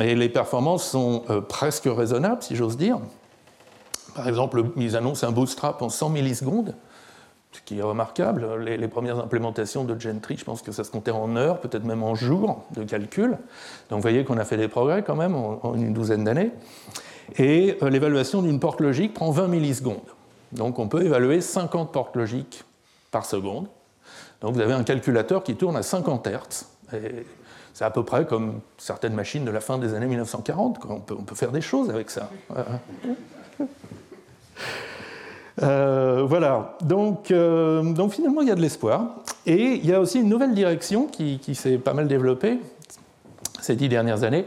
Et 0.00 0.14
les 0.14 0.28
performances 0.28 0.88
sont 0.88 1.24
euh, 1.30 1.40
presque 1.40 1.84
raisonnables, 1.86 2.42
si 2.42 2.56
j'ose 2.56 2.76
dire. 2.76 2.98
Par 4.14 4.28
exemple, 4.28 4.64
ils 4.76 4.96
annoncent 4.96 5.26
un 5.26 5.32
bootstrap 5.32 5.82
en 5.82 5.88
100 5.88 6.10
millisecondes, 6.10 6.74
ce 7.52 7.60
qui 7.64 7.78
est 7.78 7.82
remarquable. 7.82 8.46
Les, 8.64 8.88
premières 8.88 9.18
implémentations 9.18 9.84
de 9.84 9.98
Gentry, 9.98 10.36
je 10.36 10.44
pense 10.44 10.62
que 10.62 10.72
ça 10.72 10.84
se 10.84 10.90
comptait 10.90 11.10
en 11.10 11.36
heures, 11.36 11.60
peut-être 11.60 11.84
même 11.84 12.02
en 12.02 12.14
jours 12.14 12.64
de 12.74 12.82
calcul. 12.84 13.30
Donc 13.88 13.98
vous 13.98 14.02
voyez 14.02 14.24
qu'on 14.24 14.38
a 14.38 14.44
fait 14.44 14.56
des 14.56 14.68
progrès 14.68 15.02
quand 15.02 15.16
même 15.16 15.34
en, 15.34 15.74
une 15.74 15.92
douzaine 15.92 16.24
d'années. 16.24 16.52
Et 17.38 17.76
euh, 17.82 17.90
l'évaluation 17.90 18.42
d'une 18.42 18.58
porte 18.58 18.80
logique 18.80 19.14
prend 19.14 19.30
20 19.30 19.48
millisecondes. 19.48 19.98
Donc 20.52 20.78
on 20.78 20.88
peut 20.88 21.04
évaluer 21.04 21.40
50 21.40 21.92
portes 21.92 22.16
logiques 22.16 22.64
par 23.10 23.24
seconde. 23.24 23.68
Donc 24.40 24.54
vous 24.54 24.60
avez 24.60 24.72
un 24.72 24.82
calculateur 24.82 25.42
qui 25.42 25.54
tourne 25.54 25.76
à 25.76 25.82
50 25.82 26.26
Hz. 26.26 26.66
Et 26.94 27.24
c'est 27.74 27.84
à 27.84 27.90
peu 27.90 28.04
près 28.04 28.26
comme 28.26 28.60
certaines 28.78 29.14
machines 29.14 29.44
de 29.44 29.50
la 29.50 29.60
fin 29.60 29.78
des 29.78 29.94
années 29.94 30.06
1940. 30.06 30.78
On, 30.88 31.00
peut, 31.00 31.34
faire 31.34 31.52
des 31.52 31.60
choses 31.60 31.90
avec 31.90 32.10
ça. 32.10 32.30
Euh, 35.62 36.24
voilà, 36.26 36.78
donc, 36.82 37.30
euh, 37.30 37.82
donc, 37.82 38.12
finalement 38.12 38.40
il 38.40 38.48
y 38.48 38.50
a 38.50 38.54
de 38.54 38.62
l'espoir. 38.62 39.16
Et 39.44 39.74
il 39.74 39.86
y 39.86 39.92
a 39.92 40.00
aussi 40.00 40.20
une 40.20 40.28
nouvelle 40.28 40.54
direction 40.54 41.06
qui, 41.06 41.38
s'est 41.54 41.76
pas 41.76 41.92
mal 41.92 42.08
développée 42.08 42.60
ces 43.60 43.76
dix 43.76 43.90
dernières 43.90 44.22
années, 44.22 44.46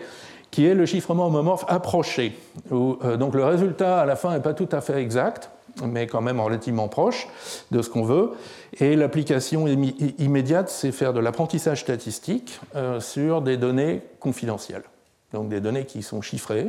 qui 0.50 0.66
est 0.66 0.74
le 0.74 0.88
chiffrement 0.88 1.28
homomorphe 1.28 1.66
approché, 1.68 2.36
euh, 2.72 3.18
donc 3.18 3.36
le 3.36 3.46
résultat 3.46 4.02
à 4.02 4.06
la 4.06 4.16
fin 4.16 4.32
n'est 4.32 4.42
pas 4.42 4.54
tout 4.54 4.70
à 4.72 4.82
fait 4.82 5.00
exact, 5.00 5.52
mais 5.82 6.08
quand 6.08 6.22
même 6.22 6.40
relativement 6.40 6.88
proche 6.88 7.28
de 7.72 7.82
ce 7.82 7.90
qu'on 7.90 8.04
veut. 8.04 8.32
Et 8.80 8.96
l'application 8.96 9.68
immédiate, 9.68 10.70
c'est 10.70 10.92
faire 10.92 11.14
de 11.14 11.20
l'apprentissage 11.20 11.82
statistique 11.82 12.60
euh, 12.76 13.00
sur 13.00 13.42
des 13.42 13.58
données 13.58 14.02
confidentielles, 14.20 14.84
donc 15.32 15.50
des 15.50 15.62
données 15.62 15.86
qui 15.86 16.04
sont 16.04 16.22
chiffrées 16.22 16.68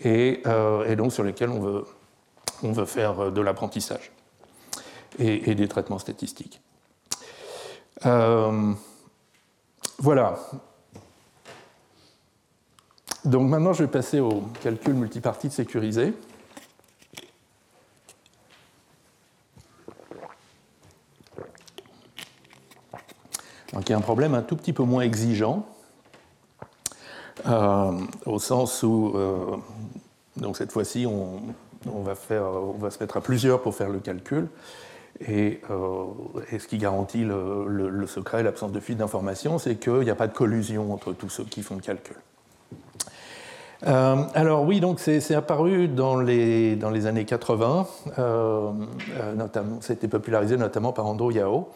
et, 0.00 0.42
euh, 0.46 0.94
donc 0.96 1.12
sur 1.12 1.22
lesquelles 1.22 1.50
on 1.50 1.60
veut, 1.60 1.84
on 2.62 2.72
veut 2.72 2.84
faire 2.84 3.20
euh, 3.20 3.30
de 3.30 3.40
l'apprentissage 3.40 4.12
et, 5.18 5.54
des 5.54 5.68
traitements 5.68 5.98
statistiques. 5.98 6.60
voilà. 9.98 10.38
Donc 13.24 13.48
maintenant, 13.48 13.72
je 13.72 13.82
vais 13.82 13.90
passer 13.90 14.20
au 14.20 14.44
calcul 14.62 14.94
multipartite 14.94 15.52
sécurisé. 15.52 16.12
Donc 23.76 23.90
il 23.90 23.92
y 23.92 23.94
a 23.94 23.98
un 23.98 24.00
problème 24.00 24.34
un 24.34 24.40
tout 24.40 24.56
petit 24.56 24.72
peu 24.72 24.84
moins 24.84 25.02
exigeant, 25.02 25.66
euh, 27.46 27.92
au 28.24 28.38
sens 28.38 28.82
où, 28.82 29.12
euh, 29.14 29.54
donc 30.38 30.56
cette 30.56 30.72
fois-ci, 30.72 31.04
on, 31.06 31.42
va 32.02 32.14
se 32.14 32.98
mettre 32.98 33.18
à 33.18 33.20
plusieurs 33.20 33.60
pour 33.60 33.74
faire 33.74 33.90
le 33.90 33.98
calcul, 33.98 34.48
et, 35.20 35.60
euh, 35.70 36.06
ce 36.58 36.66
qui 36.66 36.78
garantit 36.78 37.22
le, 37.22 37.66
le 37.68 38.06
secret, 38.06 38.42
l'absence 38.42 38.72
de 38.72 38.80
fuite 38.80 38.96
d'informations, 38.96 39.58
c'est 39.58 39.76
qu'il 39.76 40.00
n'y 40.00 40.10
a 40.10 40.14
pas 40.14 40.26
de 40.26 40.34
collusion 40.34 40.90
entre 40.94 41.12
tous 41.12 41.28
ceux 41.28 41.44
qui 41.44 41.62
font 41.62 41.74
le 41.74 41.82
calcul. 41.82 42.16
Euh, 43.86 44.16
alors 44.34 44.64
oui, 44.64 44.80
donc 44.80 45.00
c'est 45.00 45.34
apparu 45.34 45.88
dans 45.88 46.20
les, 46.20 47.06
années 47.06 47.24
80, 47.24 47.86
euh, 48.18 48.72
euh, 49.18 49.34
notamment, 49.34 49.78
c'était 49.80 50.08
popularisé 50.08 50.56
notamment 50.56 50.92
par 50.92 51.06
Andrew 51.06 51.32
Yao 51.32 51.68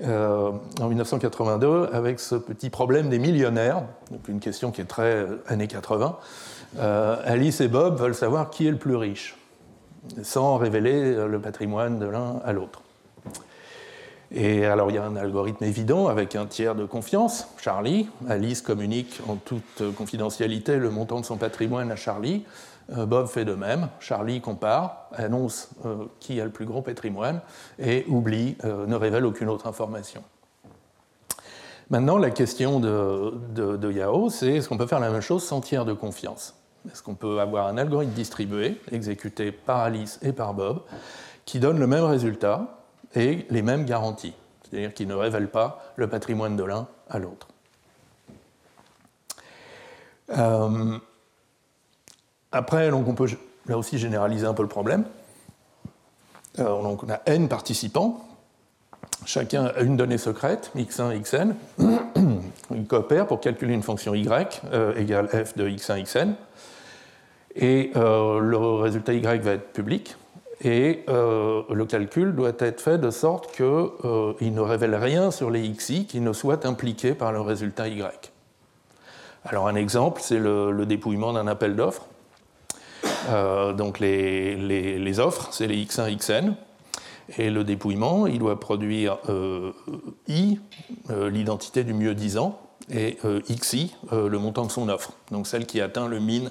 en 0.00 0.88
1982 0.88 1.88
avec 1.92 2.20
ce 2.20 2.36
petit 2.36 2.70
problème 2.70 3.08
des 3.08 3.18
millionnaires, 3.18 3.82
donc 4.10 4.28
une 4.28 4.40
question 4.40 4.70
qui 4.70 4.80
est 4.80 4.84
très 4.84 5.26
années 5.48 5.66
80. 5.66 6.16
Alice 6.78 7.60
et 7.60 7.68
Bob 7.68 7.98
veulent 7.98 8.14
savoir 8.14 8.50
qui 8.50 8.66
est 8.66 8.70
le 8.70 8.78
plus 8.78 8.94
riche, 8.94 9.36
sans 10.22 10.56
révéler 10.56 11.26
le 11.26 11.38
patrimoine 11.40 11.98
de 11.98 12.06
l'un 12.06 12.40
à 12.44 12.52
l'autre. 12.52 12.82
Et 14.32 14.64
alors 14.64 14.90
il 14.90 14.94
y 14.94 14.98
a 14.98 15.04
un 15.04 15.16
algorithme 15.16 15.64
évident 15.64 16.06
avec 16.06 16.36
un 16.36 16.46
tiers 16.46 16.74
de 16.74 16.84
confiance, 16.84 17.48
Charlie. 17.56 18.08
Alice 18.28 18.62
communique 18.62 19.20
en 19.28 19.34
toute 19.36 19.82
confidentialité 19.96 20.76
le 20.76 20.90
montant 20.90 21.20
de 21.20 21.24
son 21.24 21.36
patrimoine 21.36 21.90
à 21.90 21.96
Charlie. 21.96 22.44
Euh, 22.96 23.06
Bob 23.06 23.26
fait 23.26 23.44
de 23.44 23.54
même. 23.54 23.88
Charlie 23.98 24.40
compare, 24.40 25.08
annonce 25.12 25.70
euh, 25.84 26.04
qui 26.18 26.40
a 26.40 26.44
le 26.44 26.50
plus 26.50 26.66
gros 26.66 26.82
patrimoine 26.82 27.40
et 27.78 28.04
oublie, 28.08 28.56
euh, 28.64 28.86
ne 28.86 28.94
révèle 28.94 29.26
aucune 29.26 29.48
autre 29.48 29.66
information. 29.66 30.22
Maintenant, 31.88 32.18
la 32.18 32.30
question 32.30 32.78
de, 32.78 33.34
de 33.52 33.92
Yahoo, 33.92 34.30
c'est 34.30 34.54
est-ce 34.54 34.68
qu'on 34.68 34.76
peut 34.76 34.86
faire 34.86 35.00
la 35.00 35.10
même 35.10 35.20
chose 35.20 35.42
sans 35.42 35.60
tiers 35.60 35.84
de 35.84 35.92
confiance? 35.92 36.54
Est-ce 36.90 37.02
qu'on 37.02 37.16
peut 37.16 37.40
avoir 37.40 37.66
un 37.66 37.76
algorithme 37.76 38.12
distribué, 38.12 38.80
exécuté 38.92 39.50
par 39.50 39.80
Alice 39.80 40.20
et 40.22 40.32
par 40.32 40.54
Bob, 40.54 40.82
qui 41.44 41.58
donne 41.58 41.80
le 41.80 41.88
même 41.88 42.04
résultat, 42.04 42.79
et 43.14 43.46
les 43.50 43.62
mêmes 43.62 43.84
garanties, 43.84 44.34
c'est-à-dire 44.62 44.94
qu'ils 44.94 45.08
ne 45.08 45.14
révèlent 45.14 45.50
pas 45.50 45.82
le 45.96 46.08
patrimoine 46.08 46.56
de 46.56 46.64
l'un 46.64 46.86
à 47.08 47.18
l'autre. 47.18 47.48
Euh, 50.36 50.98
après, 52.52 52.90
donc 52.90 53.08
on 53.08 53.14
peut 53.14 53.28
là 53.66 53.78
aussi 53.78 53.98
généraliser 53.98 54.46
un 54.46 54.54
peu 54.54 54.62
le 54.62 54.68
problème. 54.68 55.04
Euh, 56.58 56.82
donc 56.82 57.02
on 57.02 57.10
a 57.10 57.20
n 57.26 57.48
participants, 57.48 58.24
chacun 59.24 59.66
a 59.66 59.80
une 59.80 59.96
donnée 59.96 60.18
secrète, 60.18 60.70
x1, 60.76 61.20
xn. 61.20 61.54
Ils 62.74 62.86
coopèrent 62.86 63.26
pour 63.26 63.40
calculer 63.40 63.74
une 63.74 63.82
fonction 63.82 64.14
y 64.14 64.28
euh, 64.72 64.94
égale 64.94 65.28
f 65.28 65.56
de 65.56 65.68
x1, 65.68 66.04
xn. 66.04 66.34
Et 67.56 67.90
le 67.94 68.56
résultat 68.80 69.12
y 69.12 69.20
va 69.20 69.52
être 69.52 69.72
public, 69.72 70.16
et 70.62 71.04
euh, 71.08 71.62
le 71.70 71.86
calcul 71.86 72.34
doit 72.34 72.52
être 72.58 72.80
fait 72.80 72.98
de 72.98 73.10
sorte 73.10 73.52
qu'il 73.52 73.64
euh, 73.64 74.34
ne 74.40 74.60
révèle 74.60 74.94
rien 74.94 75.30
sur 75.30 75.50
les 75.50 75.68
xi 75.70 76.06
qui 76.06 76.20
ne 76.20 76.32
soit 76.32 76.66
impliqué 76.66 77.14
par 77.14 77.32
le 77.32 77.40
résultat 77.40 77.88
y. 77.88 78.02
Alors 79.44 79.68
un 79.68 79.74
exemple, 79.74 80.20
c'est 80.22 80.38
le, 80.38 80.84
dépouillement 80.84 81.32
d'un 81.32 81.46
appel 81.46 81.76
d'offres. 81.76 82.06
Euh, 83.30 83.72
donc 83.72 83.98
les, 84.00 85.18
offres, 85.18 85.48
c'est 85.50 85.66
les 85.66 85.82
x1, 85.82 86.14
xn. 86.16 86.54
Et 87.38 87.48
le 87.48 87.64
dépouillement, 87.64 88.26
il 88.26 88.40
doit 88.40 88.58
produire 88.58 89.18
i, 90.26 90.58
l'identité 91.08 91.84
du 91.84 91.94
mieux 91.94 92.12
disant, 92.12 92.58
et 92.92 93.18
xi, 93.48 93.94
le 94.10 94.36
montant 94.36 94.66
de 94.66 94.72
son 94.72 94.88
offre, 94.88 95.12
donc 95.30 95.46
celle 95.46 95.64
qui 95.64 95.80
atteint 95.80 96.08
le 96.08 96.18
min 96.18 96.50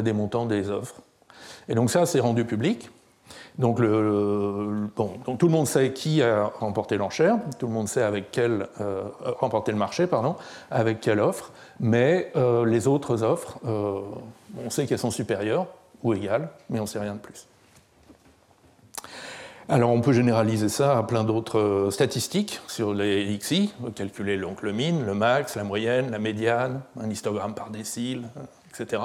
des 0.00 0.12
montants 0.12 0.46
des 0.46 0.70
offres. 0.70 1.02
Et 1.68 1.74
donc 1.74 1.90
ça, 1.90 2.06
c'est 2.06 2.20
rendu 2.20 2.44
public. 2.44 2.88
Donc, 3.58 3.76
tout 3.76 3.82
le 3.82 5.48
monde 5.48 5.66
sait 5.66 5.92
qui 5.92 6.22
a 6.22 6.44
remporté 6.58 6.96
l'enchère, 6.96 7.36
tout 7.58 7.66
le 7.66 7.72
monde 7.72 7.88
sait 7.88 8.02
avec 8.02 8.30
quel 8.30 8.66
euh, 8.80 9.02
remporté 9.40 9.72
le 9.72 9.78
marché, 9.78 10.06
pardon, 10.06 10.36
avec 10.70 11.00
quelle 11.00 11.20
offre, 11.20 11.52
mais 11.78 12.32
euh, 12.34 12.64
les 12.64 12.88
autres 12.88 13.22
offres, 13.22 13.58
euh, 13.66 14.00
on 14.64 14.70
sait 14.70 14.86
qu'elles 14.86 14.98
sont 14.98 15.10
supérieures 15.10 15.66
ou 16.02 16.14
égales, 16.14 16.48
mais 16.70 16.78
on 16.78 16.82
ne 16.82 16.88
sait 16.88 16.98
rien 16.98 17.14
de 17.14 17.18
plus. 17.18 17.46
Alors 19.68 19.90
on 19.90 20.00
peut 20.00 20.12
généraliser 20.12 20.68
ça 20.68 20.98
à 20.98 21.02
plein 21.02 21.22
d'autres 21.22 21.88
statistiques 21.92 22.60
sur 22.66 22.92
les 22.94 23.38
XI, 23.38 23.72
calculer 23.94 24.36
donc 24.36 24.62
le 24.62 24.72
min, 24.72 25.04
le 25.04 25.14
max, 25.14 25.56
la 25.56 25.64
moyenne, 25.64 26.10
la 26.10 26.18
médiane, 26.18 26.80
un 27.00 27.08
histogramme 27.08 27.54
par 27.54 27.70
décile, 27.70 28.24
etc. 28.70 29.02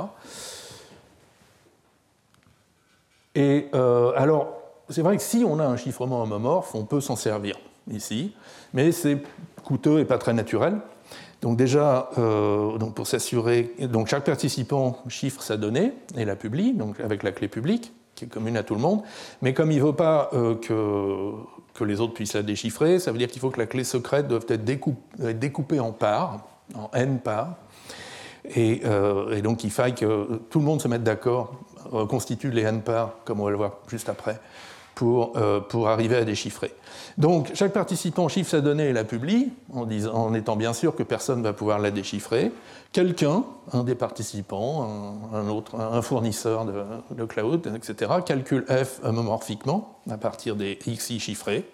Et 3.37 3.67
euh, 3.75 4.13
alors, 4.15 4.51
c'est 4.89 5.03
vrai 5.03 5.15
que 5.15 5.21
si 5.21 5.45
on 5.47 5.59
a 5.59 5.63
un 5.63 5.77
chiffrement 5.77 6.23
homomorphe, 6.23 6.73
on 6.73 6.85
peut 6.85 7.01
s'en 7.01 7.15
servir 7.15 7.55
ici, 7.91 8.33
mais 8.73 8.91
c'est 8.91 9.21
coûteux 9.63 9.99
et 9.99 10.05
pas 10.05 10.17
très 10.17 10.33
naturel. 10.33 10.79
Donc 11.43 11.55
déjà, 11.55 12.09
donc 12.15 12.95
pour 12.95 13.05
s'assurer, 13.05 13.75
donc 13.79 14.07
chaque 14.07 14.23
participant 14.23 14.97
chiffre 15.07 15.43
sa 15.43 15.55
donnée 15.55 15.93
et 16.17 16.25
la 16.25 16.35
publie, 16.35 16.73
donc 16.73 16.99
avec 16.99 17.21
la 17.21 17.31
clé 17.31 17.47
publique 17.47 17.93
qui 18.15 18.25
est 18.25 18.27
commune 18.27 18.57
à 18.57 18.63
tout 18.63 18.73
le 18.73 18.81
monde. 18.81 19.03
Mais 19.43 19.53
comme 19.53 19.71
il 19.71 19.77
ne 19.77 19.83
veut 19.83 19.93
pas 19.93 20.31
que, 20.33 21.31
que 21.75 21.83
les 21.83 22.01
autres 22.01 22.15
puissent 22.15 22.33
la 22.33 22.41
déchiffrer, 22.41 22.97
ça 22.97 23.11
veut 23.11 23.19
dire 23.19 23.27
qu'il 23.27 23.39
faut 23.39 23.51
que 23.51 23.59
la 23.59 23.67
clé 23.67 23.83
secrète 23.83 24.27
doit 24.27 24.39
être 24.49 24.65
découpée 24.65 25.79
en 25.79 25.91
parts, 25.91 26.39
en 26.73 26.89
n 26.93 27.19
parts. 27.19 27.53
Et, 28.55 28.81
et, 29.31 29.41
donc 29.43 29.63
il 29.63 29.69
faille 29.69 29.93
que 29.93 30.41
tout 30.49 30.57
le 30.57 30.65
monde 30.65 30.81
se 30.81 30.87
mette 30.87 31.03
d'accord, 31.03 31.51
reconstitue 31.91 32.51
les 32.51 32.63
n 32.63 32.81
parts, 32.81 33.13
comme 33.25 33.39
on 33.39 33.45
va 33.45 33.51
le 33.51 33.57
voir 33.57 33.73
juste 33.87 34.09
après, 34.09 34.39
pour, 34.97 35.33
euh, 35.37 35.59
pour 35.59 35.89
arriver 35.89 36.15
à 36.15 36.23
déchiffrer. 36.23 36.73
Donc 37.19 37.51
chaque 37.53 37.71
participant 37.71 38.27
chiffre 38.27 38.49
sa 38.49 38.61
donnée 38.61 38.89
et 38.89 38.93
la 38.93 39.03
publie, 39.03 39.51
en, 39.71 39.85
disant, 39.85 40.13
en 40.13 40.33
étant 40.33 40.55
bien 40.55 40.73
sûr 40.73 40.95
que 40.95 41.03
personne 41.03 41.39
ne 41.39 41.43
va 41.43 41.53
pouvoir 41.53 41.77
la 41.77 41.91
déchiffrer. 41.91 42.51
Quelqu'un, 42.91 43.43
un 43.73 43.83
des 43.83 43.93
participants, 43.93 45.29
un, 45.33 45.47
autre, 45.49 45.79
un 45.79 46.01
fournisseur 46.01 46.65
de, 46.65 46.83
de, 47.11 47.25
cloud, 47.25 47.71
etc., 47.75 48.11
calcule 48.25 48.65
f 48.67 48.99
homomorphiquement 49.03 49.99
à 50.09 50.17
partir 50.17 50.55
des 50.55 50.77
xi 50.77 51.19
chiffrés. 51.19 51.69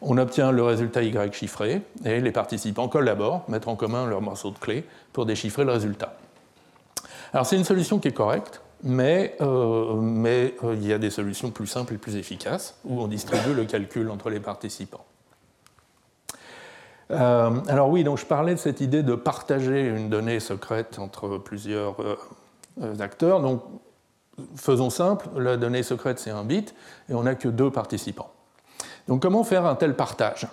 On 0.00 0.18
obtient 0.18 0.50
le 0.50 0.62
résultat 0.62 1.02
y 1.02 1.12
chiffré 1.32 1.82
et 2.04 2.20
les 2.20 2.32
participants 2.32 2.88
collaborent, 2.88 3.42
mettent 3.48 3.68
en 3.68 3.76
commun 3.76 4.06
leurs 4.06 4.22
morceaux 4.22 4.50
de 4.50 4.58
clé 4.58 4.84
pour 5.12 5.26
déchiffrer 5.26 5.64
le 5.64 5.72
résultat. 5.72 6.16
Alors 7.32 7.46
c'est 7.46 7.56
une 7.56 7.64
solution 7.64 7.98
qui 7.98 8.08
est 8.08 8.12
correcte, 8.12 8.60
mais, 8.82 9.36
euh, 9.40 9.94
euh, 10.64 10.74
il 10.74 10.86
y 10.86 10.92
a 10.92 10.98
des 10.98 11.10
solutions 11.10 11.50
plus 11.50 11.66
simples 11.66 11.94
et 11.94 11.98
plus 11.98 12.16
efficaces 12.16 12.76
où 12.84 13.00
on 13.00 13.08
distribue 13.08 13.54
le 13.54 13.64
calcul 13.64 14.10
entre 14.10 14.30
les 14.30 14.40
participants. 14.40 15.04
Euh, 17.10 17.50
alors 17.68 17.88
oui, 17.88 18.04
donc 18.04 18.18
je 18.18 18.26
parlais 18.26 18.54
de 18.54 18.58
cette 18.58 18.80
idée 18.80 19.02
de 19.02 19.14
partager 19.14 19.86
une 19.86 20.10
donnée 20.10 20.40
secrète 20.40 20.98
entre 20.98 21.38
plusieurs 21.38 21.96
acteurs. 23.00 23.40
Donc 23.40 23.62
faisons 24.54 24.90
simple, 24.90 25.28
la 25.36 25.56
donnée 25.56 25.82
secrète 25.82 26.18
c'est 26.18 26.30
un 26.30 26.44
bit 26.44 26.74
et 27.08 27.14
on 27.14 27.22
n'a 27.22 27.34
que 27.34 27.48
deux 27.48 27.70
participants. 27.70 28.30
Donc 29.08 29.22
comment 29.22 29.42
faire 29.42 29.64
un 29.64 29.74
tel 29.74 29.96
partage? 29.96 30.46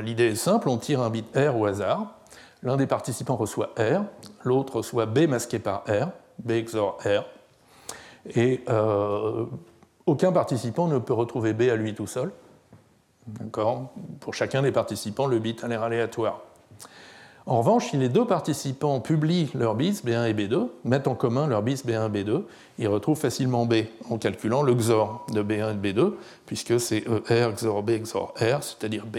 L'idée 0.00 0.28
est 0.28 0.36
simple, 0.36 0.68
on 0.68 0.78
tire 0.78 1.02
un 1.02 1.10
bit 1.10 1.26
R 1.36 1.58
au 1.58 1.66
hasard. 1.66 2.14
L'un 2.62 2.78
des 2.78 2.86
participants 2.86 3.36
reçoit 3.36 3.74
R, 3.76 4.04
l'autre 4.44 4.76
reçoit 4.76 5.04
B 5.04 5.26
masqué 5.28 5.58
par 5.58 5.84
R, 5.86 6.08
B 6.38 6.64
XOR 6.64 6.98
R. 7.04 7.24
Et 8.36 8.62
euh, 8.68 9.44
aucun 10.06 10.32
participant 10.32 10.88
ne 10.88 10.98
peut 10.98 11.12
retrouver 11.12 11.52
B 11.52 11.62
à 11.62 11.76
lui 11.76 11.94
tout 11.94 12.06
seul. 12.06 12.32
D'accord? 13.26 13.92
Pour 14.20 14.34
chacun 14.34 14.62
des 14.62 14.72
participants, 14.72 15.26
le 15.26 15.38
bit 15.38 15.62
a 15.64 15.68
l'air 15.68 15.82
aléatoire. 15.82 16.40
En 17.46 17.58
revanche, 17.58 17.90
si 17.90 17.98
les 17.98 18.08
deux 18.08 18.24
participants 18.24 19.00
publient 19.00 19.50
leurs 19.54 19.74
bits 19.74 20.00
B1 20.04 20.30
et 20.30 20.32
B2, 20.32 20.68
mettent 20.84 21.08
en 21.08 21.14
commun 21.14 21.46
leurs 21.46 21.62
bits 21.62 21.74
B1 21.74 22.06
et 22.06 22.22
B2, 22.22 22.42
ils 22.78 22.88
retrouvent 22.88 23.18
facilement 23.18 23.66
B 23.66 23.74
en 24.08 24.16
calculant 24.16 24.62
le 24.62 24.74
XOR 24.74 25.26
de 25.30 25.42
B1 25.42 25.72
et 25.72 25.74
de 25.74 25.92
B2, 25.92 26.12
puisque 26.46 26.80
c'est 26.80 27.04
ER 27.28 27.50
XOR 27.54 27.82
B 27.82 28.02
XOR 28.02 28.32
R, 28.38 28.62
c'est-à-dire 28.62 29.04
B. 29.04 29.18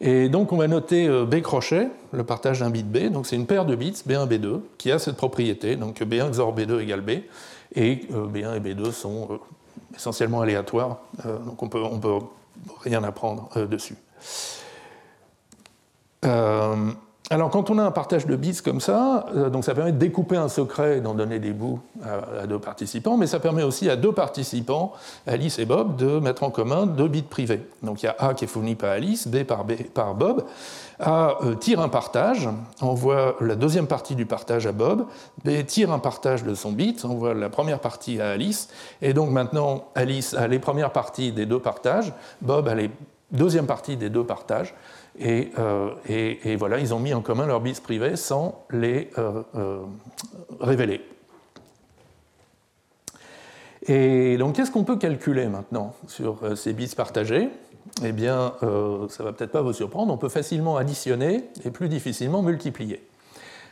Et 0.00 0.30
donc 0.30 0.52
on 0.52 0.56
va 0.56 0.66
noter 0.66 1.06
euh, 1.06 1.26
B 1.26 1.42
crochet, 1.42 1.88
le 2.12 2.24
partage 2.24 2.60
d'un 2.60 2.70
bit 2.70 2.90
B, 2.90 3.10
donc 3.10 3.26
c'est 3.26 3.36
une 3.36 3.46
paire 3.46 3.66
de 3.66 3.74
bits 3.74 4.02
B1, 4.08 4.26
B2 4.26 4.60
qui 4.78 4.90
a 4.90 4.98
cette 4.98 5.16
propriété, 5.16 5.76
donc 5.76 6.00
B1 6.00 6.30
XOR 6.30 6.54
B2 6.56 6.80
égale 6.80 7.02
B, 7.02 7.10
et 7.74 8.08
euh, 8.12 8.26
B1 8.26 8.56
et 8.56 8.60
B2 8.60 8.92
sont 8.92 9.28
euh, 9.30 9.36
essentiellement 9.94 10.40
aléatoires, 10.40 11.00
donc 11.44 11.62
on 11.62 11.68
peut, 11.68 11.82
ne 11.82 11.98
peut 11.98 12.18
rien 12.80 13.02
apprendre 13.04 13.50
dessus. 13.66 13.96
Alors, 17.32 17.48
quand 17.48 17.70
on 17.70 17.78
a 17.78 17.84
un 17.84 17.92
partage 17.92 18.26
de 18.26 18.34
bits 18.34 18.58
comme 18.64 18.80
ça, 18.80 19.26
euh, 19.36 19.50
donc 19.50 19.64
ça 19.64 19.72
permet 19.72 19.92
de 19.92 19.98
découper 19.98 20.36
un 20.36 20.48
secret 20.48 20.98
et 20.98 21.00
d'en 21.00 21.14
donner 21.14 21.38
des 21.38 21.52
bouts 21.52 21.78
à, 22.02 22.48
deux 22.48 22.58
participants, 22.58 23.16
mais 23.16 23.28
ça 23.28 23.38
permet 23.38 23.62
aussi 23.62 23.88
à 23.88 23.94
deux 23.94 24.10
participants, 24.10 24.92
Alice 25.28 25.60
et 25.60 25.64
Bob, 25.64 25.94
de 25.94 26.18
mettre 26.18 26.42
en 26.42 26.50
commun 26.50 26.86
deux 26.86 27.06
bits 27.06 27.22
privés. 27.22 27.60
Donc 27.84 28.02
il 28.02 28.06
y 28.06 28.08
a 28.08 28.16
A 28.18 28.34
qui 28.34 28.46
est 28.46 28.48
fourni 28.48 28.74
par 28.74 28.90
Alice, 28.90 29.28
B 29.28 29.44
par, 29.44 29.64
B, 29.64 29.74
par 29.94 30.16
Bob. 30.16 30.44
A 30.98 31.36
euh, 31.44 31.54
tire 31.54 31.78
un 31.78 31.88
partage, 31.88 32.48
envoie 32.80 33.36
la 33.40 33.54
deuxième 33.54 33.86
partie 33.86 34.16
du 34.16 34.26
partage 34.26 34.66
à 34.66 34.72
Bob. 34.72 35.06
B 35.44 35.64
tire 35.64 35.92
un 35.92 36.00
partage 36.00 36.42
de 36.42 36.56
son 36.56 36.72
bit, 36.72 37.04
envoie 37.04 37.32
la 37.32 37.48
première 37.48 37.78
partie 37.78 38.20
à 38.20 38.30
Alice. 38.30 38.70
Et 39.02 39.12
donc 39.14 39.30
maintenant, 39.30 39.84
Alice 39.94 40.34
a 40.34 40.48
les 40.48 40.58
premières 40.58 40.90
parties 40.90 41.30
des 41.30 41.46
deux 41.46 41.60
partages, 41.60 42.12
Bob 42.42 42.66
a 42.66 42.74
les 42.74 42.90
deuxièmes 43.30 43.66
parties 43.66 43.96
des 43.96 44.10
deux 44.10 44.24
partages. 44.24 44.74
Euh, 45.22 45.90
et, 46.08 46.56
voilà, 46.56 46.78
ils 46.78 46.94
ont 46.94 46.98
mis 46.98 47.12
en 47.12 47.20
commun 47.20 47.46
leurs 47.46 47.60
bits 47.60 47.78
privés 47.82 48.16
sans 48.16 48.64
les 48.70 49.10
euh, 49.18 49.42
euh, 49.54 49.80
révéler. 50.60 51.02
Et 53.86 54.36
donc, 54.36 54.56
qu'est-ce 54.56 54.70
qu'on 54.70 54.84
peut 54.84 54.96
calculer 54.96 55.46
maintenant 55.46 55.94
sur 56.06 56.56
ces 56.56 56.72
bits 56.72 56.92
partagés? 56.94 57.48
Eh 58.04 58.12
bien, 58.12 58.52
ça 58.60 58.66
ne 58.66 59.24
va 59.24 59.32
peut-être 59.32 59.52
pas 59.52 59.62
vous 59.62 59.72
surprendre, 59.72 60.12
on 60.12 60.18
peut 60.18 60.28
facilement 60.28 60.76
additionner 60.76 61.44
et 61.64 61.70
plus 61.70 61.88
difficilement 61.88 62.42
multiplier. 62.42 63.02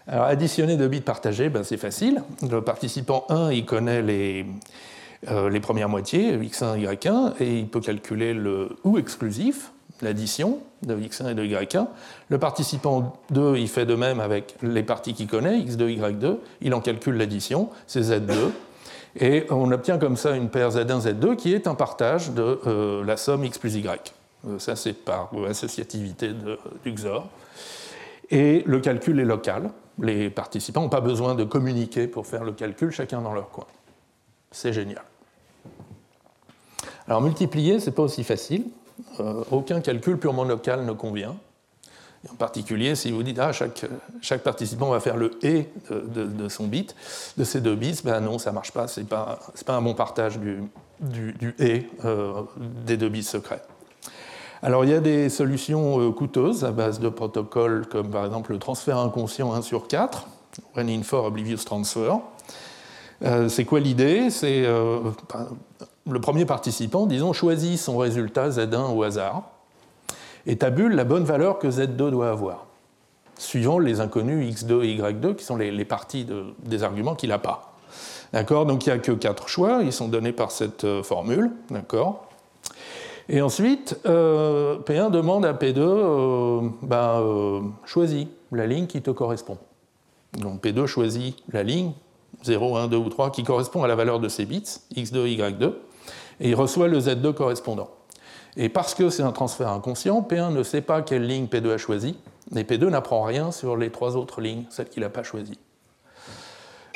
Alors, 0.07 0.25
additionner 0.25 0.79
deux 0.79 0.89
bits 0.89 1.03
partagés, 1.03 1.51
ben, 1.51 1.63
c'est 1.63 1.77
facile. 1.77 2.23
Le 2.51 2.63
participant 2.63 3.27
1, 3.29 3.53
il 3.53 3.67
connaît 3.67 4.01
les, 4.01 4.47
les 5.31 5.61
premières 5.61 5.91
moitiés, 5.91 6.37
x1, 6.39 6.83
y1, 6.83 7.35
et 7.41 7.59
il 7.59 7.69
peut 7.69 7.81
calculer 7.81 8.33
le 8.33 8.71
ou 8.85 8.97
exclusif, 8.97 9.73
l'addition 10.03 10.59
de 10.83 10.97
x1 10.97 11.31
et 11.31 11.35
de 11.35 11.45
y1. 11.45 11.87
Le 12.29 12.39
participant 12.39 13.21
2, 13.31 13.57
il 13.57 13.69
fait 13.69 13.87
de 13.87 13.95
même 13.95 14.21
avec 14.21 14.55
les 14.63 14.83
parties 14.83 15.15
qu'il 15.15 15.27
connaît, 15.27 15.59
x2, 15.59 15.99
y2, 15.99 16.37
il 16.61 16.75
en 16.75 16.81
calcule 16.81 17.17
l'addition, 17.17 17.69
c'est 17.87 18.03
z2. 18.03 18.33
Et 19.21 19.47
on 19.51 19.73
obtient 19.73 19.99
comme 19.99 20.17
ça 20.17 20.37
une 20.37 20.49
paire 20.49 20.71
z1, 20.71 21.03
z2 21.03 21.37
qui 21.37 21.53
est 21.53 21.67
un 21.67 21.75
partage 21.75 22.31
de 22.31 22.61
euh, 22.67 23.05
la 23.05 23.17
somme 23.17 23.45
x 23.45 23.59
plus 23.59 23.77
y. 23.77 24.15
Euh, 24.47 24.59
ça, 24.59 24.77
c'est 24.77 24.93
par 24.93 25.31
associativité 25.49 26.31
du 26.85 26.93
XOR. 26.93 27.29
Et 28.31 28.63
le 28.67 28.81
calcul 28.81 29.19
est 29.19 29.25
local. 29.25 29.71
Les 30.01 30.31
participants 30.31 30.83
n'ont 30.83 30.89
pas 30.89 31.01
besoin 31.01 31.35
de 31.35 31.45
communiquer 31.45 32.07
pour 32.07 32.27
faire 32.27 32.45
le 32.45 32.53
calcul, 32.53 32.91
chacun 32.91 33.21
dans 33.21 33.33
leur 33.33 33.51
coin. 33.51 33.67
C'est 34.53 34.73
génial. 34.73 35.03
Alors 37.07 37.23
multiplier, 37.23 37.81
c'est 37.81 37.91
pas 37.91 38.03
aussi 38.03 38.23
facile. 38.23 38.65
Euh, 39.21 39.45
aucun 39.51 39.81
calcul 39.81 40.19
purement 40.19 40.45
local 40.45 40.85
ne 40.85 40.93
convient. 40.93 41.37
en 42.31 42.35
particulier, 42.35 42.95
si 42.95 43.13
vous 43.13 43.23
dites, 43.23 43.39
ah, 43.39 43.53
chaque, 43.53 43.87
chaque 44.21 44.43
participant 44.43 44.91
va 44.91 45.01
faire 45.01 45.17
le 45.17 45.39
et 45.43 45.69
de, 45.91 46.49
son 46.49 46.67
bit, 46.67 46.95
de 47.37 47.45
ces 47.45 47.61
deux 47.61 47.77
bits, 47.77 48.01
ben 48.05 48.21
non, 48.21 48.39
ça 48.39 48.51
ne 48.51 48.55
marche 48.55 48.73
pas, 48.73 48.89
ce 48.89 49.01
n'est 49.01 49.07
pas, 49.07 49.39
pas, 49.65 49.75
un 49.75 49.83
bon 49.83 49.95
partage 49.95 50.39
du, 50.39 50.63
du, 51.01 51.55
et 51.59 51.89
euh, 52.05 52.43
des 52.59 52.97
deux 52.97 53.09
bits 53.09 53.23
secrets. 53.23 53.63
Alors 54.63 54.85
il 54.85 54.91
y 54.91 54.95
a 54.95 55.01
des 55.01 55.29
solutions 55.29 56.01
euh, 56.01 56.11
coûteuses 56.11 56.65
à 56.65 56.73
base 56.73 56.99
de 56.99 57.09
protocoles 57.09 57.87
comme 57.87 58.11
par 58.11 58.25
exemple 58.25 58.53
le 58.53 58.59
transfert 58.59 58.99
inconscient 58.99 59.53
1 59.53 59.63
sur 59.63 59.87
4, 59.87 60.27
When 60.75 60.89
in 60.91 61.05
for 61.05 61.25
Oblivious 61.25 61.63
Transfer. 61.65 62.15
c'est 63.49 63.65
quoi 63.65 63.79
l'idée? 63.79 64.31
C'est 64.31 64.67
le 66.11 66.21
premier 66.21 66.45
participant, 66.45 67.07
disons, 67.07 67.33
choisit 67.33 67.79
son 67.79 67.99
résultat 67.99 68.51
Z1 68.51 68.95
au 68.95 69.03
hasard 69.03 69.43
et 70.47 70.57
tabule 70.57 70.95
la 70.95 71.05
bonne 71.05 71.25
valeur 71.25 71.59
que 71.59 71.69
Z2 71.69 72.11
doit 72.11 72.31
avoir, 72.31 72.67
suivant 73.37 73.79
les 73.79 74.01
inconnus 74.01 74.55
X2 74.55 74.85
et 74.85 74.97
Y2 74.99 75.35
qui 75.35 75.45
sont 75.45 75.57
les, 75.57 75.85
parties 75.85 76.27
des 76.65 76.83
arguments 76.83 77.15
qu'il 77.15 77.29
n'a 77.29 77.39
pas. 77.39 77.75
D'accord? 78.33 78.67
Donc 78.67 78.87
il 78.87 78.91
n'y 78.91 78.95
a 78.95 78.99
que 78.99 79.13
quatre 79.13 79.49
choix, 79.49 79.81
ils 79.83 79.93
sont 79.93 80.09
donnés 80.09 80.33
par 80.33 80.51
cette 80.51 80.85
euh, 80.85 81.03
formule. 81.03 81.51
D'accord? 81.71 82.27
Et 83.31 83.41
ensuite, 83.41 83.99
euh, 84.07 84.79
P1 84.81 85.11
demande 85.11 85.45
à 85.45 85.53
P2 85.53 85.79
euh, 85.79 86.61
ben, 86.83 87.73
choisis 87.85 88.27
la 88.53 88.67
ligne 88.67 88.87
qui 88.87 89.03
te 89.03 89.11
correspond. 89.11 89.59
Donc 90.39 90.63
P2 90.63 90.87
choisit 90.87 91.37
la 91.53 91.63
ligne 91.63 91.93
0, 92.43 92.77
1, 92.77 92.89
2 92.89 92.97
ou 92.97 93.09
3 93.09 93.31
qui 93.31 93.45
correspond 93.45 93.83
à 93.83 93.89
la 93.89 93.97
valeur 93.97 94.21
de 94.21 94.29
ses 94.29 94.45
bits, 94.45 94.81
X2, 94.95 95.37
Y2 95.37 95.73
et 96.41 96.51
il 96.51 96.55
reçoit 96.55 96.89
le 96.89 97.01
Z2 97.01 97.33
correspondant. 97.35 97.91
Et 98.57 98.69
parce 98.69 98.95
que 98.95 99.11
c'est 99.11 99.23
un 99.23 99.33
transfert 99.33 99.69
inconscient, 99.69 100.21
P1 100.21 100.53
ne 100.53 100.63
sait 100.63 100.81
pas 100.81 101.03
quelle 101.03 101.27
ligne 101.27 101.47
P2 101.47 101.75
a 101.75 101.79
choisi, 101.79 102.17
et 102.57 102.65
P2 102.65 102.89
n'apprend 102.89 103.23
rien 103.23 103.53
sur 103.53 103.77
les 103.77 103.91
trois 103.91 104.17
autres 104.17 104.41
lignes, 104.41 104.65
celles 104.71 104.89
qu'il 104.89 105.03
n'a 105.03 105.11
pas 105.11 105.23
choisies. 105.23 105.59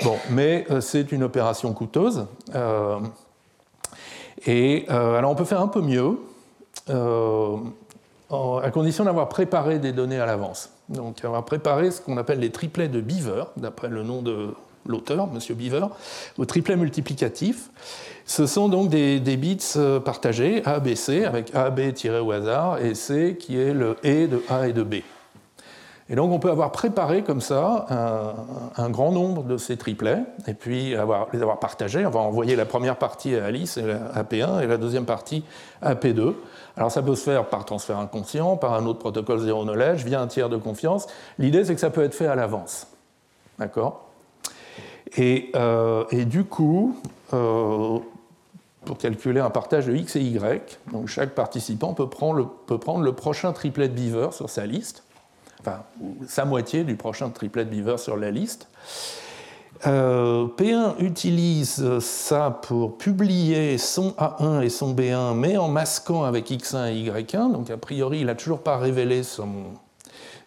Bon, 0.03 0.16
mais 0.30 0.66
euh, 0.70 0.80
c'est 0.80 1.12
une 1.12 1.22
opération 1.22 1.72
coûteuse. 1.72 2.26
Euh, 2.55 2.99
et 4.47 4.86
euh, 4.90 5.16
alors 5.16 5.30
on 5.30 5.34
peut 5.34 5.45
faire 5.45 5.61
un 5.61 5.68
peu 5.68 5.80
mieux, 5.80 6.18
à 6.88 8.70
condition 8.72 9.05
d'avoir 9.05 9.28
préparé 9.28 9.78
des 9.78 9.93
données 9.93 10.18
à 10.18 10.26
l'avance. 10.26 10.70
Donc 10.88 11.24
avoir 11.24 11.45
préparé 11.45 11.90
ce 11.90 12.01
qu'on 12.01 12.16
appelle 12.16 12.40
les 12.40 12.51
triplets 12.51 12.88
de 12.88 13.01
Beaver, 13.01 13.45
d'après 13.57 13.88
le 13.88 14.03
nom 14.03 14.22
de 14.22 14.55
l'auteur, 14.86 15.28
M. 15.32 15.38
Beaver, 15.55 15.86
au 16.38 16.45
triplet 16.45 16.76
multiplicatif. 16.76 17.70
Ce 18.25 18.47
sont 18.47 18.68
donc 18.68 18.89
des, 18.89 19.18
bits 19.20 19.59
euh, 19.77 20.01
partagés, 20.01 20.62
A, 20.64 20.81
B, 20.81 20.95
C, 20.95 21.25
avec 21.25 21.55
A, 21.55 21.70
B 21.70 21.93
tiré 21.93 22.18
au 22.18 22.31
hasard, 22.33 22.79
et 22.79 22.95
C 22.95 23.37
qui 23.39 23.59
est 23.59 23.75
le 23.75 23.97
E 24.05 24.27
de 24.27 24.43
A 24.49 24.68
et 24.68 24.73
de 24.73 24.83
B. 24.83 24.97
Et 26.09 26.14
donc 26.14 26.31
on 26.31 26.39
peut 26.39 26.51
avoir 26.51 26.73
préparé 26.73 27.23
comme 27.23 27.41
ça 27.41 27.87
un, 28.77 28.91
grand 28.91 29.12
nombre 29.12 29.45
de 29.45 29.57
ces 29.57 29.79
triplets, 29.79 30.23
et 30.47 30.53
puis 30.53 30.95
avoir, 30.95 31.29
les 31.33 31.41
avoir 31.41 31.59
partagés. 31.59 32.05
On 32.05 32.11
va 32.11 32.20
envoyer 32.20 32.55
la 32.55 32.66
première 32.66 32.97
partie 32.97 33.35
à 33.35 33.47
Alice, 33.47 33.79
à 34.12 34.23
P1, 34.23 34.62
et 34.62 34.66
la 34.66 34.77
deuxième 34.77 35.07
partie 35.07 35.43
à 35.81 35.95
P2. 35.95 36.35
Alors 36.77 36.91
ça 36.91 37.03
peut 37.03 37.14
se 37.14 37.25
faire 37.25 37.47
par 37.47 37.64
transfert 37.64 37.99
inconscient, 37.99 38.57
par 38.57 38.75
un 38.75 38.85
autre 38.85 38.99
protocole 38.99 39.39
zéro 39.39 39.64
knowledge, 39.64 40.05
via 40.05 40.20
un 40.20 40.27
tiers 40.27 40.49
de 40.51 40.57
confiance. 40.57 41.07
L'idée 41.39 41.64
c'est 41.64 41.75
que 41.75 41.81
ça 41.81 41.91
peut 41.91 42.03
être 42.03 42.14
fait 42.14 42.27
à 42.27 42.35
l'avance. 42.35 42.89
D'accord? 43.59 44.11
Et, 45.16 45.51
euh, 45.57 46.05
et, 46.11 46.25
du 46.25 46.45
coup, 46.45 46.97
pour 47.33 48.99
calculer 48.99 49.41
un 49.41 49.51
partage 49.51 49.87
de 49.87 49.95
x 49.95 50.16
et 50.16 50.20
y, 50.20 50.78
donc 50.93 51.09
chaque 51.09 51.35
participant 51.35 51.95
peut 51.95 52.09
prendre 52.09 52.35
le, 52.35 52.47
peut 52.66 52.78
prendre 52.78 53.05
le 53.05 53.12
prochain 53.12 53.53
triplet 53.53 53.89
de 53.89 53.95
Beaver 53.95 54.33
sur 54.33 54.51
sa 54.51 54.66
liste, 54.66 55.05
enfin 55.61 55.83
sa 56.26 56.45
moitié 56.45 56.85
du 56.85 56.97
prochain 56.97 57.30
triplet 57.30 57.64
de 57.64 57.70
Beaver 57.70 57.99
sur 57.99 58.16
la 58.16 58.30
liste. 58.30 58.68
Euh, 59.87 60.47
P1 60.57 60.95
utilise 61.01 61.99
ça 61.99 62.51
pour 62.62 62.99
publier 62.99 63.78
son 63.78 64.11
A1 64.11 64.62
et 64.62 64.68
son 64.68 64.95
B1, 64.95 65.35
mais 65.35 65.57
en 65.57 65.68
masquant 65.68 66.22
avec 66.22 66.51
X1 66.51 66.93
et 66.93 67.11
Y1. 67.11 67.53
Donc 67.53 67.68
a 67.70 67.76
priori, 67.76 68.20
il 68.20 68.26
n'a 68.26 68.37
toujours 68.37 68.61
pas 68.61 68.76
révélé 68.76 69.24
son, 69.24 69.49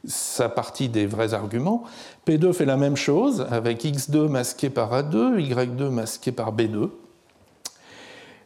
sa 0.07 0.49
partie 0.49 0.89
des 0.89 1.05
vrais 1.05 1.33
arguments. 1.33 1.83
P2 2.27 2.53
fait 2.53 2.65
la 2.65 2.77
même 2.77 2.95
chose 2.95 3.45
avec 3.49 3.83
X2 3.83 4.27
masqué 4.27 4.69
par 4.69 4.91
A2, 4.91 5.37
Y2 5.37 5.89
masqué 5.89 6.31
par 6.31 6.55
B2. 6.55 6.89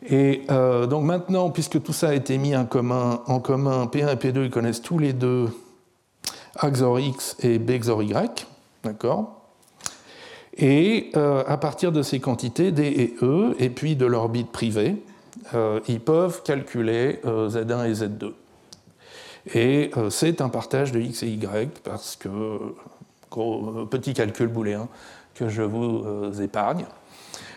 Et 0.08 0.44
euh, 0.50 0.88
donc 0.88 1.04
maintenant, 1.04 1.50
puisque 1.50 1.82
tout 1.82 1.94
ça 1.94 2.10
a 2.10 2.14
été 2.14 2.38
mis 2.38 2.56
en 2.56 2.66
commun, 2.66 3.22
en 3.28 3.40
commun, 3.40 3.86
P1 3.86 4.14
et 4.14 4.16
P2 4.16 4.46
ils 4.46 4.50
connaissent 4.50 4.82
tous 4.82 4.98
les 4.98 5.14
deux 5.14 5.50
A 6.56 6.72
XOR 6.72 7.00
X 7.00 7.36
et 7.42 7.60
B 7.60 7.72
XOR 7.72 8.04
Y, 8.04 8.48
d'accord? 8.84 9.36
Et 10.58 11.12
euh, 11.16 11.44
à 11.48 11.58
partir 11.58 11.92
de 11.92 12.02
ces 12.02 12.20
quantités, 12.20 12.72
D 12.72 12.84
et 12.84 13.16
E, 13.22 13.56
et 13.60 13.70
puis 13.70 13.96
de 13.96 14.06
l'orbite 14.06 14.52
privée, 14.52 15.02
euh, 15.54 15.80
ils 15.88 16.02
peuvent 16.02 16.44
calculer 16.44 17.22
Z1 17.24 17.90
et 17.90 17.94
Z2. 17.94 18.34
Et 19.54 19.92
c'est 20.10 20.42
un 20.42 20.50
partage 20.50 20.92
de 20.92 21.00
X 21.00 21.24
et 21.24 21.28
Y 21.28 21.80
parce 21.84 22.16
que, 22.16 22.30
gros, 23.32 23.86
petit 23.90 24.14
calcul 24.14 24.48
booléen 24.48 24.88
que 25.34 25.50
je 25.50 25.64
vous 25.64 26.42
épargne. 26.42 26.86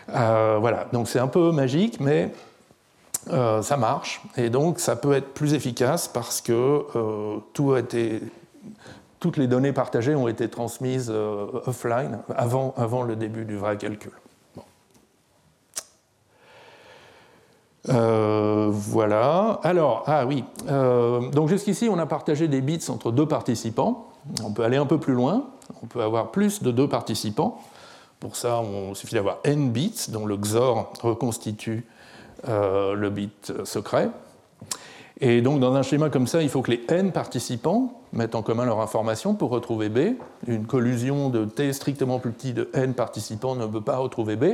Euh, 0.09 0.57
voilà, 0.59 0.87
donc 0.91 1.07
c'est 1.07 1.19
un 1.19 1.27
peu 1.27 1.51
magique, 1.51 1.99
mais 1.99 2.31
euh, 3.31 3.61
ça 3.61 3.77
marche. 3.77 4.21
Et 4.37 4.49
donc 4.49 4.79
ça 4.79 4.95
peut 4.95 5.13
être 5.13 5.33
plus 5.33 5.53
efficace 5.53 6.07
parce 6.07 6.41
que 6.41 6.85
euh, 6.95 7.37
tout 7.53 7.73
a 7.73 7.79
été, 7.79 8.21
toutes 9.19 9.37
les 9.37 9.47
données 9.47 9.73
partagées 9.73 10.15
ont 10.15 10.27
été 10.27 10.49
transmises 10.49 11.09
offline 11.09 12.19
avant, 12.35 13.03
le 13.03 13.15
début 13.15 13.45
du 13.45 13.55
vrai 13.55 13.77
calcul. 13.77 14.11
Voilà. 17.85 19.59
Alors, 19.63 20.03
ah 20.07 20.25
oui. 20.25 20.43
donc 20.67 21.49
jusqu'ici, 21.49 21.89
on 21.89 21.99
a 21.99 22.05
partagé 22.05 22.47
des 22.47 22.61
bits 22.61 22.79
entre 22.89 23.11
deux 23.11 23.27
participants. 23.27 24.09
On 24.43 24.51
peut 24.51 24.63
aller 24.63 24.77
un 24.77 24.85
peu 24.85 24.99
plus 24.99 25.13
loin. 25.13 25.47
On 25.81 25.87
peut 25.87 26.01
avoir 26.01 26.31
plus 26.31 26.63
de 26.63 26.71
deux 26.71 26.87
participants. 26.87 27.59
Pour 28.19 28.37
ça, 28.37 28.59
on, 28.59 28.91
il 28.91 28.95
suffit 28.95 29.15
d'avoir 29.15 29.39
n 29.43 29.71
bits, 29.71 30.05
dont 30.09 30.25
le 30.25 30.37
XOR 30.37 30.93
reconstitue 31.01 31.85
euh, 32.47 32.93
le 32.93 33.09
bit 33.09 33.51
secret. 33.65 34.09
Et 35.19 35.41
donc, 35.41 35.59
dans 35.59 35.75
un 35.75 35.83
schéma 35.83 36.09
comme 36.09 36.27
ça, 36.27 36.41
il 36.41 36.49
faut 36.49 36.61
que 36.61 36.71
les 36.71 36.83
n 36.89 37.11
participants 37.11 38.01
mettent 38.13 38.35
en 38.35 38.41
commun 38.41 38.65
leur 38.65 38.79
information 38.79 39.35
pour 39.35 39.49
retrouver 39.49 39.89
B. 39.89 40.15
Une 40.47 40.65
collusion 40.65 41.29
de 41.29 41.45
t 41.45 41.71
strictement 41.73 42.19
plus 42.19 42.31
petit 42.31 42.53
de 42.53 42.69
n 42.73 42.93
participants 42.93 43.55
ne 43.55 43.65
peut 43.65 43.81
pas 43.81 43.97
retrouver 43.97 44.35
B. 44.35 44.45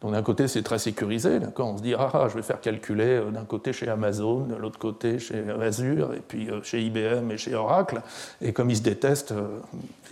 Donc 0.00 0.12
d'un 0.12 0.22
côté, 0.22 0.46
c'est 0.46 0.62
très 0.62 0.78
sécurisé. 0.78 1.40
On 1.58 1.76
se 1.76 1.82
dit, 1.82 1.94
ah, 1.94 2.10
ah, 2.12 2.26
je 2.28 2.34
vais 2.34 2.42
faire 2.42 2.60
calculer 2.60 3.16
euh, 3.16 3.30
d'un 3.30 3.44
côté 3.44 3.72
chez 3.72 3.88
Amazon, 3.88 4.40
de 4.40 4.54
l'autre 4.54 4.78
côté 4.78 5.18
chez 5.18 5.42
Azure, 5.60 6.14
et 6.14 6.20
puis 6.26 6.48
euh, 6.48 6.62
chez 6.62 6.80
IBM 6.80 7.30
et 7.32 7.36
chez 7.36 7.54
Oracle. 7.54 8.00
Et 8.40 8.52
comme 8.52 8.70
ils 8.70 8.76
se 8.76 8.82
détestent, 8.82 9.32
euh, 9.32 9.58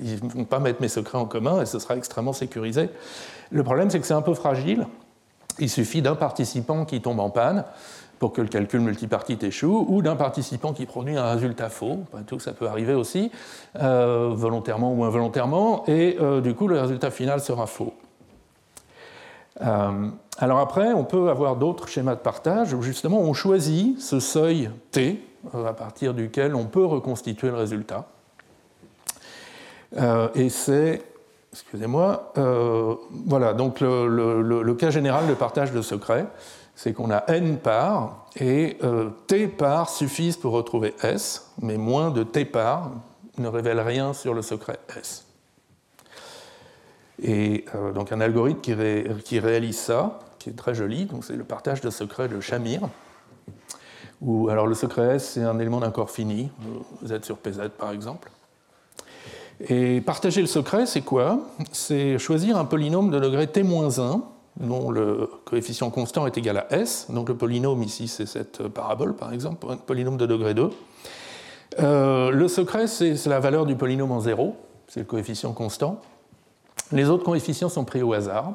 ils 0.00 0.24
ne 0.24 0.30
vont 0.30 0.44
pas 0.44 0.58
mettre 0.58 0.82
mes 0.82 0.88
secrets 0.88 1.18
en 1.18 1.26
commun 1.26 1.62
et 1.62 1.66
ce 1.66 1.78
sera 1.78 1.96
extrêmement 1.96 2.32
sécurisé. 2.32 2.90
Le 3.50 3.62
problème, 3.62 3.88
c'est 3.90 4.00
que 4.00 4.06
c'est 4.06 4.14
un 4.14 4.22
peu 4.22 4.34
fragile. 4.34 4.88
Il 5.60 5.70
suffit 5.70 6.02
d'un 6.02 6.16
participant 6.16 6.84
qui 6.84 7.00
tombe 7.00 7.20
en 7.20 7.30
panne 7.30 7.64
pour 8.18 8.32
que 8.32 8.40
le 8.40 8.48
calcul 8.48 8.80
multipartite 8.80 9.44
échoue, 9.44 9.86
ou 9.88 10.02
d'un 10.02 10.16
participant 10.16 10.72
qui 10.72 10.86
produit 10.86 11.16
un 11.16 11.32
résultat 11.32 11.68
faux, 11.68 12.00
tout 12.26 12.40
ça 12.40 12.54
peut 12.54 12.66
arriver 12.66 12.94
aussi, 12.94 13.30
volontairement 13.74 14.94
ou 14.94 15.04
involontairement, 15.04 15.84
et 15.86 16.16
du 16.42 16.54
coup 16.54 16.66
le 16.66 16.80
résultat 16.80 17.10
final 17.10 17.40
sera 17.40 17.66
faux. 17.66 17.92
Euh, 19.62 20.08
alors 20.38 20.58
après, 20.58 20.92
on 20.92 21.04
peut 21.04 21.30
avoir 21.30 21.56
d'autres 21.56 21.88
schémas 21.88 22.14
de 22.14 22.20
partage 22.20 22.74
où 22.74 22.82
justement 22.82 23.20
on 23.20 23.32
choisit 23.32 24.00
ce 24.00 24.20
seuil 24.20 24.70
t 24.90 25.20
euh, 25.54 25.66
à 25.66 25.72
partir 25.72 26.14
duquel 26.14 26.54
on 26.54 26.66
peut 26.66 26.84
reconstituer 26.84 27.48
le 27.48 27.56
résultat. 27.56 28.06
Euh, 29.96 30.28
et 30.34 30.50
c'est, 30.50 31.02
excusez-moi, 31.52 32.32
voilà, 33.26 33.54
donc 33.54 33.80
le, 33.80 34.74
cas 34.74 34.90
général 34.90 35.26
de 35.26 35.34
partage 35.34 35.72
de 35.72 35.80
secret, 35.80 36.26
c'est 36.74 36.92
qu'on 36.92 37.10
a 37.10 37.24
n 37.28 37.56
parts 37.56 38.26
et 38.38 38.78
t 39.26 39.48
parts 39.48 39.88
suffisent 39.88 40.36
pour 40.36 40.52
retrouver 40.52 40.94
S, 41.02 41.50
mais 41.62 41.78
moins 41.78 42.10
de 42.10 42.22
t 42.22 42.44
parts 42.44 42.90
ne 43.38 43.48
révèle 43.48 43.80
rien 43.80 44.12
sur 44.12 44.34
le 44.34 44.42
secret 44.42 44.78
S. 44.98 45.25
Et 47.22 47.64
euh, 47.74 47.92
donc 47.92 48.12
un 48.12 48.20
algorithme 48.20 48.60
qui, 48.60 49.38
réalise 49.38 49.78
ça, 49.78 50.18
qui 50.38 50.50
est 50.50 50.56
très 50.56 50.74
joli, 50.74 51.06
donc 51.06 51.24
c'est 51.24 51.36
le 51.36 51.44
partage 51.44 51.80
de 51.80 51.90
secrets 51.90 52.28
de 52.28 52.40
Shamir. 52.40 52.82
Où, 54.22 54.48
alors 54.48 54.66
le 54.66 54.74
secret 54.74 55.16
S, 55.16 55.32
c'est 55.34 55.42
un 55.42 55.58
élément 55.58 55.80
d'un 55.80 55.90
corps 55.90 56.10
fini, 56.10 56.50
Z 57.04 57.22
sur 57.22 57.38
PZ 57.38 57.70
par 57.78 57.92
exemple. 57.92 58.30
Et 59.68 60.00
partager 60.02 60.42
le 60.42 60.46
secret, 60.46 60.84
c'est 60.86 61.00
quoi? 61.00 61.40
C'est 61.72 62.18
choisir 62.18 62.58
un 62.58 62.66
polynôme 62.66 63.10
de 63.10 63.18
degré 63.18 63.46
t-1 63.46 64.20
dont 64.60 64.90
le 64.90 65.30
coefficient 65.44 65.90
constant 65.90 66.26
est 66.26 66.36
égal 66.38 66.58
à 66.58 66.66
s. 66.70 67.06
Donc 67.10 67.28
le 67.28 67.36
polynôme 67.36 67.82
ici, 67.82 68.08
c'est 68.08 68.26
cette 68.26 68.68
parabole 68.68 69.14
par 69.14 69.32
exemple, 69.32 69.66
un 69.70 69.76
polynôme 69.76 70.16
de 70.16 70.26
degré 70.26 70.54
2. 70.54 70.70
Euh, 71.78 72.30
le 72.30 72.48
secret, 72.48 72.86
c'est 72.86 73.26
la 73.26 73.40
valeur 73.40 73.66
du 73.66 73.76
polynôme 73.76 74.12
en 74.12 74.20
0, 74.20 74.56
c'est 74.88 75.00
le 75.00 75.06
coefficient 75.06 75.52
constant. 75.52 76.00
Les 76.92 77.08
autres 77.08 77.24
coefficients 77.24 77.68
sont 77.68 77.84
pris 77.84 78.02
au 78.02 78.12
hasard. 78.12 78.54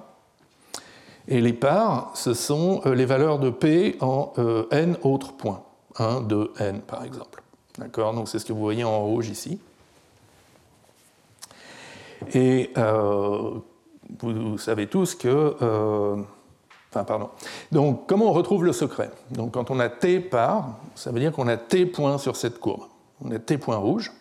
Et 1.28 1.42
les 1.42 1.54
parts, 1.54 2.12
ce 2.16 2.34
sont 2.34 2.82
euh, 2.86 2.96
les 2.96 3.06
valeurs 3.06 3.40
de 3.40 3.50
P 3.50 3.98
en 4.02 4.34
euh, 4.38 4.66
n 4.72 4.98
autres 5.04 5.34
points. 5.34 5.64
1, 5.98 6.22
2, 6.22 6.54
n 6.60 6.82
par 6.82 7.04
exemple. 7.04 7.44
D'accord? 7.78 8.14
Donc 8.14 8.28
c'est 8.28 8.40
ce 8.40 8.46
que 8.46 8.54
vous 8.54 8.62
voyez 8.62 8.84
en 8.84 9.02
rouge 9.02 9.30
ici. 9.30 9.60
Et 12.34 12.72
euh, 12.78 13.52
vous, 14.20 14.58
savez 14.58 14.88
tous 14.88 15.16
que. 15.16 15.56
enfin, 16.90 17.04
pardon. 17.04 17.30
Donc, 17.72 18.08
comment 18.08 18.28
on 18.28 18.34
retrouve 18.34 18.64
le 18.64 18.74
secret? 18.74 19.10
Donc, 19.32 19.54
quand 19.54 19.72
on 19.72 19.80
a 19.80 19.90
t 19.90 20.20
parts, 20.20 20.76
ça 20.94 21.12
veut 21.12 21.20
dire 21.20 21.32
qu'on 21.32 21.48
a 21.48 21.58
t 21.58 21.86
points 21.86 22.18
sur 22.20 22.36
cette 22.36 22.60
courbe. 22.60 22.84
On 23.24 23.32
a 23.32 23.40
t 23.40 23.58
points 23.58 23.78
rouges. 23.78 24.12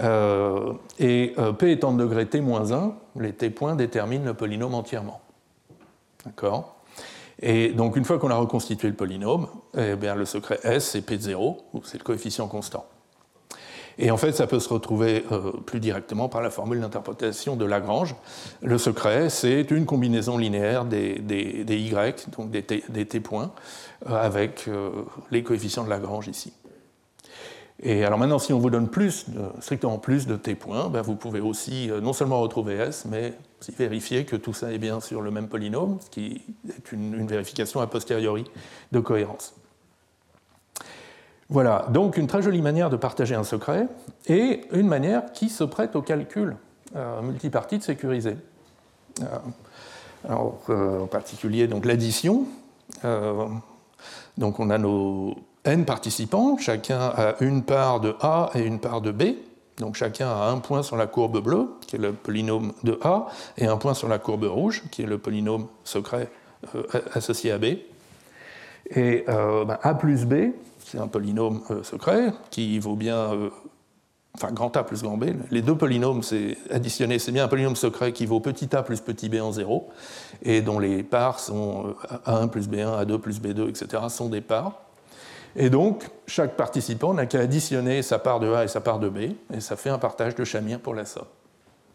Euh, 0.00 0.72
et 0.98 1.34
euh, 1.38 1.52
P 1.52 1.70
étant 1.70 1.92
de 1.92 2.02
degré 2.02 2.26
T-1, 2.26 2.92
les 3.20 3.32
T 3.32 3.50
points 3.50 3.76
déterminent 3.76 4.24
le 4.24 4.34
polynôme 4.34 4.74
entièrement. 4.74 5.20
D'accord? 6.24 6.76
Et 7.40 7.70
donc, 7.70 7.96
une 7.96 8.04
fois 8.04 8.18
qu'on 8.18 8.30
a 8.30 8.36
reconstitué 8.36 8.88
le 8.88 8.94
polynôme, 8.94 9.48
eh 9.76 9.96
bien, 9.96 10.14
le 10.14 10.24
secret 10.24 10.58
S, 10.62 10.90
c'est 10.90 11.02
P 11.02 11.16
de 11.16 11.22
0, 11.22 11.58
c'est 11.82 11.98
le 11.98 12.04
coefficient 12.04 12.48
constant. 12.48 12.86
Et 13.98 14.10
en 14.10 14.16
fait, 14.16 14.32
ça 14.32 14.48
peut 14.48 14.58
se 14.58 14.68
retrouver 14.68 15.24
euh, 15.30 15.52
plus 15.52 15.78
directement 15.78 16.28
par 16.28 16.40
la 16.40 16.50
formule 16.50 16.80
d'interprétation 16.80 17.54
de 17.54 17.64
Lagrange. 17.64 18.16
Le 18.62 18.78
secret, 18.78 19.30
c'est 19.30 19.70
une 19.70 19.86
combinaison 19.86 20.36
linéaire 20.36 20.84
des, 20.84 21.20
Y, 21.68 22.30
donc 22.36 22.50
T, 22.50 22.82
des 22.88 23.06
T 23.06 23.20
points, 23.20 23.52
avec 24.06 24.68
les 25.30 25.42
coefficients 25.42 25.84
de 25.84 25.90
Lagrange 25.90 26.28
ici. 26.28 26.52
Et 27.82 28.04
alors 28.04 28.18
maintenant, 28.18 28.38
si 28.38 28.52
on 28.52 28.58
vous 28.58 28.70
donne 28.70 28.88
plus, 28.88 29.26
strictement 29.60 29.98
plus 29.98 30.26
de 30.26 30.36
t 30.36 30.54
points, 30.54 30.88
ben 30.88 31.02
vous 31.02 31.16
pouvez 31.16 31.40
aussi 31.40 31.90
euh, 31.90 32.00
non 32.00 32.12
seulement 32.12 32.40
retrouver 32.40 32.74
S, 32.74 33.04
mais 33.08 33.34
aussi 33.60 33.72
vérifier 33.72 34.24
que 34.24 34.36
tout 34.36 34.54
ça 34.54 34.72
est 34.72 34.78
bien 34.78 35.00
sur 35.00 35.20
le 35.20 35.30
même 35.30 35.48
polynôme, 35.48 35.98
ce 36.00 36.08
qui 36.08 36.44
est 36.68 36.92
une, 36.92 37.26
vérification 37.26 37.80
a 37.80 37.86
posteriori 37.86 38.44
de 38.92 39.00
cohérence. 39.00 39.54
Voilà, 41.48 41.86
donc 41.90 42.16
une 42.16 42.26
très 42.26 42.42
jolie 42.42 42.62
manière 42.62 42.90
de 42.90 42.96
partager 42.96 43.34
un 43.34 43.44
secret 43.44 43.88
et 44.26 44.62
une 44.72 44.86
manière 44.86 45.32
qui 45.32 45.48
se 45.48 45.64
prête 45.64 45.96
au 45.96 46.02
calcul 46.02 46.56
euh, 46.94 47.22
multipartite 47.22 47.82
sécurisé. 47.82 48.36
Euh, 49.20 49.24
alors, 50.26 50.60
en 50.70 51.06
particulier 51.06 51.66
donc 51.66 51.84
l'addition. 51.84 52.46
donc 54.38 54.58
on 54.58 54.70
a 54.70 54.78
nos 54.78 55.36
n 55.64 55.84
participants, 55.84 56.58
chacun 56.58 57.00
a 57.00 57.36
une 57.40 57.62
part 57.62 58.00
de 58.00 58.14
A 58.20 58.50
et 58.54 58.60
une 58.60 58.80
part 58.80 59.00
de 59.00 59.10
B. 59.10 59.22
Donc 59.78 59.96
chacun 59.96 60.28
a 60.28 60.50
un 60.50 60.58
point 60.58 60.82
sur 60.82 60.96
la 60.96 61.06
courbe 61.06 61.42
bleue, 61.42 61.68
qui 61.86 61.96
est 61.96 61.98
le 61.98 62.12
polynôme 62.12 62.72
de 62.84 62.98
A, 63.02 63.26
et 63.56 63.66
un 63.66 63.76
point 63.76 63.94
sur 63.94 64.08
la 64.08 64.18
courbe 64.18 64.44
rouge, 64.44 64.82
qui 64.90 65.02
est 65.02 65.06
le 65.06 65.18
polynôme 65.18 65.66
secret 65.82 66.30
euh, 66.74 66.82
associé 67.14 67.50
à 67.50 67.58
B. 67.58 67.64
Et 68.94 69.24
euh, 69.28 69.64
ben, 69.64 69.78
A 69.82 69.94
plus 69.94 70.26
B, 70.26 70.52
c'est 70.78 70.98
un 70.98 71.08
polynôme 71.08 71.62
euh, 71.70 71.82
secret 71.82 72.32
qui 72.50 72.78
vaut 72.78 72.94
bien, 72.94 73.30
enfin 74.34 74.52
grand 74.52 74.76
A 74.76 74.84
plus 74.84 75.02
grand 75.02 75.16
B. 75.16 75.30
Les 75.50 75.62
deux 75.62 75.76
polynômes, 75.76 76.22
c'est 76.22 76.56
additionné, 76.70 77.18
c'est 77.18 77.32
bien 77.32 77.44
un 77.44 77.48
polynôme 77.48 77.76
secret 77.76 78.12
qui 78.12 78.26
vaut 78.26 78.40
petit 78.40 78.76
a 78.76 78.82
plus 78.82 79.00
petit 79.00 79.28
b 79.28 79.36
en 79.40 79.50
0, 79.50 79.88
et 80.42 80.60
dont 80.60 80.78
les 80.78 81.02
parts 81.02 81.40
sont 81.40 81.94
A1 82.26 82.48
plus 82.48 82.68
B1, 82.68 83.04
A2 83.04 83.18
plus 83.18 83.40
B2, 83.40 83.70
etc., 83.70 84.04
sont 84.08 84.28
des 84.28 84.42
parts. 84.42 84.83
Et 85.56 85.70
donc, 85.70 86.08
chaque 86.26 86.56
participant 86.56 87.14
n'a 87.14 87.26
qu'à 87.26 87.40
additionner 87.40 88.02
sa 88.02 88.18
part 88.18 88.40
de 88.40 88.52
A 88.52 88.64
et 88.64 88.68
sa 88.68 88.80
part 88.80 88.98
de 88.98 89.08
B, 89.08 89.18
et 89.52 89.60
ça 89.60 89.76
fait 89.76 89.90
un 89.90 89.98
partage 89.98 90.34
de 90.34 90.44
Chamir 90.44 90.80
pour 90.80 90.94
la 90.94 91.04
somme. 91.04 91.26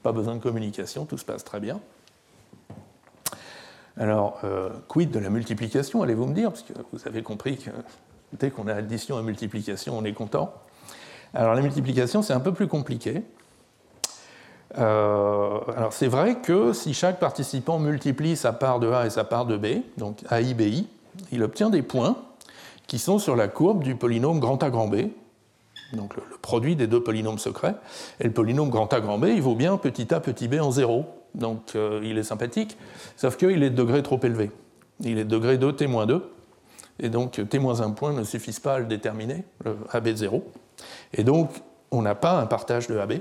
Pas 0.01 0.13
besoin 0.13 0.35
de 0.35 0.41
communication, 0.41 1.05
tout 1.05 1.17
se 1.17 1.25
passe 1.25 1.43
très 1.43 1.59
bien. 1.59 1.79
Alors, 3.97 4.39
euh, 4.45 4.69
quid 4.87 5.11
de 5.11 5.19
la 5.19 5.29
multiplication, 5.29 6.01
allez-vous 6.01 6.25
me 6.25 6.33
dire, 6.33 6.51
parce 6.51 6.63
que 6.63 6.71
vous 6.93 7.05
avez 7.05 7.21
compris 7.21 7.57
que 7.57 7.69
dès 8.31 8.49
qu'on 8.49 8.67
a 8.67 8.73
addition 8.73 9.19
et 9.19 9.23
multiplication, 9.23 9.97
on 9.97 10.05
est 10.05 10.13
content. 10.13 10.53
Alors, 11.33 11.53
la 11.53 11.61
multiplication, 11.61 12.21
c'est 12.21 12.33
un 12.33 12.39
peu 12.39 12.53
plus 12.53 12.67
compliqué. 12.67 13.23
Euh, 14.77 15.59
alors, 15.75 15.91
c'est 15.91 16.07
vrai 16.07 16.35
que 16.35 16.71
si 16.71 16.93
chaque 16.93 17.19
participant 17.19 17.77
multiplie 17.77 18.37
sa 18.37 18.53
part 18.53 18.79
de 18.79 18.89
A 18.89 19.05
et 19.05 19.09
sa 19.09 19.25
part 19.25 19.45
de 19.45 19.57
B, 19.57 19.81
donc 19.97 20.23
AI, 20.31 20.53
BI, 20.53 20.87
il 21.33 21.43
obtient 21.43 21.69
des 21.69 21.81
points 21.81 22.15
qui 22.89 22.97
sont 22.97 23.19
sur 23.19 23.35
la 23.35 23.47
courbe 23.47 23.83
du 23.83 23.95
polynôme 23.95 24.39
grand 24.39 24.61
A 24.63 24.71
grand 24.71 24.87
B, 24.87 25.11
donc 25.93 26.15
le, 26.15 26.23
produit 26.41 26.75
des 26.75 26.87
deux 26.87 27.01
polynômes 27.01 27.37
secrets. 27.37 27.75
Et 28.19 28.23
le 28.23 28.33
polynôme 28.33 28.71
grand 28.71 28.91
A 28.91 28.99
grand 28.99 29.19
B, 29.19 29.27
il 29.27 29.43
vaut 29.43 29.55
bien 29.55 29.77
petit 29.77 30.11
a 30.11 30.19
petit 30.19 30.47
b 30.47 30.55
en 30.59 30.71
0. 30.71 31.05
Donc 31.35 31.75
euh, 31.75 32.01
il 32.03 32.17
est 32.17 32.23
sympathique, 32.23 32.77
sauf 33.15 33.37
qu'il 33.37 33.61
est 33.61 33.69
de 33.69 33.75
degré 33.75 34.01
trop 34.01 34.19
élevé. 34.23 34.49
Il 35.01 35.19
est 35.19 35.23
de 35.23 35.29
degré 35.29 35.59
2, 35.59 35.71
t-2. 35.73 36.21
Et 37.01 37.09
donc 37.09 37.33
t-1 37.33 37.93
point 37.93 38.11
ne 38.11 38.23
suffisent 38.23 38.59
pas 38.59 38.73
à 38.73 38.79
le 38.79 38.85
déterminer, 38.85 39.43
le 39.63 39.77
AB 39.91 40.05
de 40.05 40.15
0. 40.15 40.43
Et 41.13 41.23
donc 41.23 41.51
on 41.91 42.01
n'a 42.01 42.15
pas 42.15 42.39
un 42.39 42.47
partage 42.47 42.87
de 42.87 42.97
AB. 42.97 43.19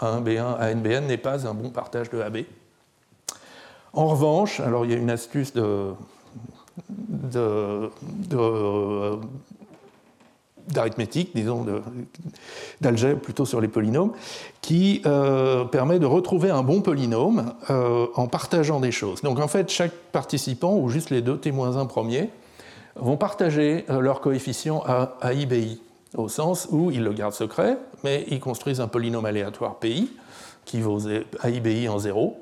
A1, 0.00 0.22
B1, 0.22 0.76
ANBN 0.76 1.06
n'est 1.06 1.16
pas 1.16 1.48
un 1.48 1.54
bon 1.54 1.70
partage 1.70 2.10
de 2.10 2.20
AB. 2.20 2.40
En 3.94 4.06
revanche, 4.08 4.60
alors 4.60 4.84
il 4.84 4.90
y 4.90 4.94
a 4.94 4.98
une 4.98 5.08
astuce 5.08 5.54
de, 5.54 5.94
d'arithmétique, 10.68 11.30
disons, 11.34 11.64
d'algèbre 12.80 13.20
plutôt 13.20 13.44
sur 13.44 13.60
les 13.60 13.68
polynômes, 13.68 14.12
qui 14.60 15.02
euh, 15.06 15.64
permet 15.64 15.98
de 15.98 16.06
retrouver 16.06 16.50
un 16.50 16.62
bon 16.62 16.80
polynôme 16.80 17.54
euh, 17.70 18.06
en 18.14 18.26
partageant 18.26 18.80
des 18.80 18.92
choses. 18.92 19.22
Donc 19.22 19.38
en 19.38 19.48
fait, 19.48 19.70
chaque 19.70 19.92
participant, 20.12 20.76
ou 20.76 20.88
juste 20.88 21.10
les 21.10 21.22
deux 21.22 21.36
t-1 21.36 21.86
premiers, 21.86 22.30
vont 22.96 23.16
partager 23.16 23.84
euh, 23.90 24.00
leur 24.00 24.20
coefficient 24.20 24.82
à, 24.86 25.16
au 26.16 26.28
sens 26.28 26.68
où 26.70 26.90
ils 26.90 27.02
le 27.02 27.12
gardent 27.12 27.34
secret, 27.34 27.78
mais 28.02 28.24
ils 28.28 28.40
construisent 28.40 28.80
un 28.80 28.88
polynôme 28.88 29.26
aléatoire 29.26 29.76
PI 29.76 30.10
qui 30.64 30.80
vaut 30.80 30.98
AIBI 31.44 31.88
en 31.88 31.98
0, 31.98 32.36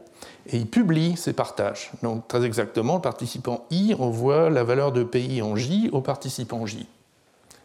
et 0.46 0.58
il 0.58 0.66
publie 0.66 1.16
ces 1.16 1.32
partages. 1.32 1.92
Donc 2.02 2.28
très 2.28 2.44
exactement, 2.44 2.96
le 2.96 3.00
participant 3.00 3.66
I 3.70 3.94
envoie 3.98 4.50
la 4.50 4.64
valeur 4.64 4.92
de 4.92 5.04
PI 5.04 5.42
en 5.42 5.56
J 5.56 5.90
au 5.92 6.00
participant 6.00 6.66
J. 6.66 6.86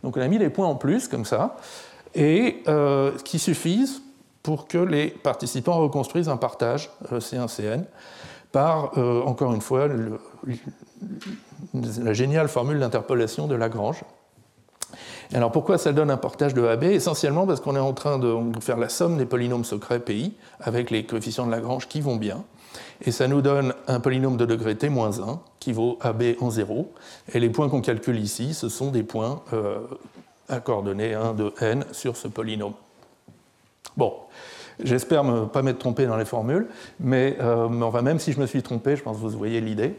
Donc 0.04 0.18
on 0.18 0.22
a 0.22 0.28
mis 0.28 0.38
les 0.38 0.50
points 0.50 0.68
en 0.68 0.76
plus 0.76 1.08
comme 1.08 1.26
ça, 1.26 1.58
et 2.16 2.64
euh, 2.68 3.12
qui 3.24 3.40
suffisent 3.40 4.02
pour 4.44 4.68
que 4.68 4.78
les 4.78 5.08
participants 5.08 5.78
reconstruisent 5.78 6.30
un 6.30 6.38
partage 6.38 6.90
euh, 7.12 7.20
C1-CN 7.20 7.84
par, 8.52 8.98
euh, 8.98 9.22
encore 9.24 9.54
une 9.54 9.62
fois, 9.62 9.88
la 11.74 12.14
géniale 12.14 12.48
formule 12.48 12.80
d'interpolation 12.80 13.48
de 13.48 13.56
Lagrange. 13.56 14.04
Alors 15.34 15.52
pourquoi 15.52 15.78
ça 15.78 15.92
donne 15.92 16.10
un 16.10 16.18
partage 16.18 16.56
de 16.56 16.66
AB 16.66 16.86
Essentiellement 16.86 17.46
parce 17.46 17.60
qu'on 17.60 17.76
est 17.76 17.80
en 17.80 17.94
train 17.94 18.18
de 18.18 18.36
faire 18.60 18.78
la 18.78 18.90
somme 18.90 19.18
des 19.18 19.26
polynômes 19.26 19.66
secrets 19.66 20.00
PI 20.00 20.34
avec 20.60 20.90
les 20.90 21.06
coefficients 21.06 21.46
de 21.46 21.52
Lagrange 21.52 21.88
qui 21.88 22.02
vont 22.02 22.16
bien. 22.16 22.44
Et 23.02 23.12
ça 23.12 23.28
nous 23.28 23.42
donne 23.42 23.74
un 23.88 24.00
polynôme 24.00 24.38
de 24.38 24.46
degré 24.46 24.76
t-1 24.76 25.40
qui 25.60 25.74
vaut 25.74 25.98
AB 26.02 26.24
en 26.42 26.50
0. 26.50 26.92
Et 27.34 27.40
les 27.40 27.50
points 27.50 27.70
qu'on 27.70 27.82
calcule 27.82 28.20
ici, 28.20 28.54
ce 28.54 28.70
sont 28.70 28.92
des 28.92 29.04
points 29.04 29.42
euh, 29.54 29.80
à 30.50 30.60
coordonnées 30.60 31.14
1 31.14 31.34
de 31.34 31.54
n 31.62 31.86
sur 31.92 32.18
ce 32.18 32.28
polynôme. 32.28 32.74
Bon, 33.96 34.14
j'espère 34.84 35.24
ne 35.24 35.46
pas 35.46 35.62
m'être 35.62 35.80
trompé 35.80 36.06
dans 36.06 36.18
les 36.18 36.26
formules, 36.26 36.68
mais, 37.00 37.38
euh, 37.40 37.70
même 38.02 38.20
si 38.20 38.34
je 38.34 38.40
me 38.40 38.46
suis 38.46 38.62
trompé, 38.64 38.96
je 38.96 39.04
pense 39.04 39.18
que 39.18 39.22
vous 39.22 39.30
voyez 39.30 39.62
l'idée. 39.62 39.96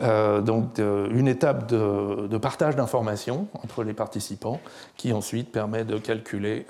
Euh, 0.00 0.40
donc, 0.40 0.78
une 0.78 1.28
étape 1.28 1.66
de 1.66 2.38
partage 2.38 2.76
d'informations 2.76 3.48
entre 3.62 3.82
les 3.82 3.94
participants 3.94 4.60
qui 4.96 5.12
ensuite 5.12 5.50
permet 5.50 5.84
de 5.84 5.98
calculer 5.98 6.66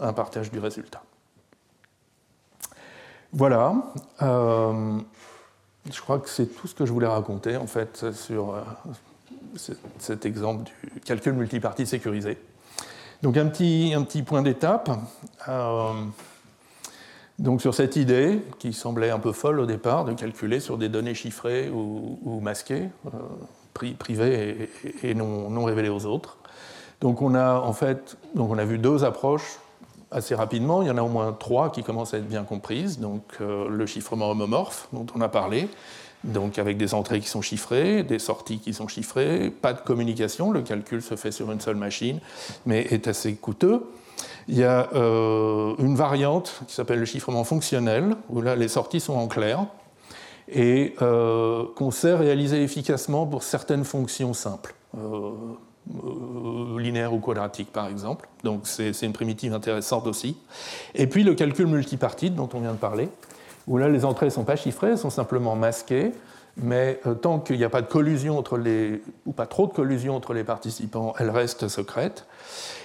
un 0.00 0.12
partage 0.12 0.50
du 0.50 0.58
résultat. 0.58 1.02
Voilà. 3.32 3.74
Euh, 4.22 4.98
je 5.90 6.00
crois 6.00 6.18
que 6.18 6.28
c'est 6.28 6.46
tout 6.46 6.66
ce 6.66 6.74
que 6.74 6.84
je 6.84 6.92
voulais 6.92 7.06
raconter 7.06 7.56
en 7.56 7.66
fait 7.66 8.12
sur 8.12 8.54
euh, 8.54 8.60
cet 9.98 10.26
exemple 10.26 10.64
du 10.64 11.00
calcul 11.00 11.34
multipartie 11.34 11.86
sécurisé. 11.86 12.38
Donc 13.22 13.36
un 13.36 13.46
petit, 13.46 13.92
un 13.94 14.02
petit 14.02 14.22
point 14.22 14.42
d'étape. 14.42 14.90
Euh, 15.48 15.92
donc 17.38 17.62
sur 17.62 17.74
cette 17.74 17.96
idée, 17.96 18.42
qui 18.58 18.72
semblait 18.72 19.10
un 19.10 19.18
peu 19.18 19.32
folle 19.32 19.60
au 19.60 19.66
départ, 19.66 20.04
de 20.04 20.12
calculer 20.12 20.60
sur 20.60 20.76
des 20.76 20.88
données 20.88 21.14
chiffrées 21.14 21.70
ou, 21.70 22.40
masquées, 22.42 22.90
privées 23.72 24.68
et, 25.02 25.14
non, 25.14 25.48
non, 25.48 25.64
révélées 25.64 25.88
aux 25.88 26.04
autres. 26.04 26.36
Donc 27.00 27.22
on 27.22 27.34
a 27.34 27.54
en 27.54 27.72
fait, 27.72 28.18
donc 28.34 28.50
on 28.50 28.58
a 28.58 28.64
vu 28.66 28.76
deux 28.76 29.04
approches 29.04 29.58
assez 30.10 30.34
rapidement. 30.34 30.82
Il 30.82 30.88
y 30.88 30.90
en 30.90 30.98
a 30.98 31.02
au 31.02 31.08
moins 31.08 31.32
trois 31.32 31.70
qui 31.70 31.82
commencent 31.82 32.14
à 32.14 32.18
être 32.18 32.28
bien 32.28 32.44
comprises. 32.44 32.98
Donc 32.98 33.22
euh, 33.40 33.68
le 33.68 33.86
chiffrement 33.86 34.30
homomorphe 34.30 34.88
dont 34.92 35.06
on 35.14 35.20
a 35.20 35.28
parlé, 35.28 35.68
donc 36.24 36.58
avec 36.58 36.76
des 36.76 36.94
entrées 36.94 37.20
qui 37.20 37.28
sont 37.28 37.42
chiffrées, 37.42 38.02
des 38.02 38.18
sorties 38.18 38.58
qui 38.58 38.74
sont 38.74 38.88
chiffrées, 38.88 39.50
pas 39.50 39.72
de 39.72 39.80
communication, 39.80 40.50
le 40.50 40.62
calcul 40.62 41.02
se 41.02 41.16
fait 41.16 41.32
sur 41.32 41.50
une 41.50 41.60
seule 41.60 41.76
machine, 41.76 42.20
mais 42.66 42.80
est 42.90 43.08
assez 43.08 43.34
coûteux. 43.34 43.82
Il 44.48 44.58
y 44.58 44.64
a 44.64 44.90
euh, 44.94 45.74
une 45.78 45.96
variante 45.96 46.62
qui 46.66 46.74
s'appelle 46.74 46.98
le 46.98 47.04
chiffrement 47.04 47.44
fonctionnel, 47.44 48.16
où 48.28 48.42
là 48.42 48.56
les 48.56 48.68
sorties 48.68 49.00
sont 49.00 49.14
en 49.14 49.28
clair, 49.28 49.66
et 50.48 50.94
euh, 51.00 51.64
qu'on 51.76 51.90
sait 51.90 52.14
réaliser 52.14 52.62
efficacement 52.62 53.26
pour 53.26 53.42
certaines 53.42 53.84
fonctions 53.84 54.34
simples. 54.34 54.74
Euh, 56.04 56.78
linéaire 56.78 57.12
ou 57.12 57.18
quadratique 57.18 57.72
par 57.72 57.88
exemple. 57.88 58.28
Donc 58.44 58.62
c'est 58.64 59.02
une 59.02 59.12
primitive 59.12 59.52
intéressante 59.52 60.06
aussi. 60.06 60.36
Et 60.94 61.06
puis 61.06 61.24
le 61.24 61.34
calcul 61.34 61.66
multipartite 61.66 62.34
dont 62.34 62.48
on 62.54 62.60
vient 62.60 62.72
de 62.72 62.78
parler, 62.78 63.08
où 63.66 63.76
là 63.76 63.88
les 63.88 64.04
entrées 64.04 64.26
ne 64.26 64.30
sont 64.30 64.44
pas 64.44 64.56
chiffrées, 64.56 64.90
elles 64.90 64.98
sont 64.98 65.10
simplement 65.10 65.56
masquées, 65.56 66.12
mais 66.56 67.00
euh, 67.06 67.14
tant 67.14 67.40
qu'il 67.40 67.58
n'y 67.58 67.64
a 67.64 67.68
pas 67.70 67.82
de 67.82 67.88
collusion 67.88 68.38
entre 68.38 68.56
les, 68.56 69.02
ou 69.26 69.32
pas 69.32 69.46
trop 69.46 69.66
de 69.66 69.72
collusion 69.72 70.14
entre 70.14 70.32
les 70.32 70.44
participants, 70.44 71.14
elles 71.18 71.30
restent 71.30 71.68
secrètes. 71.68 72.26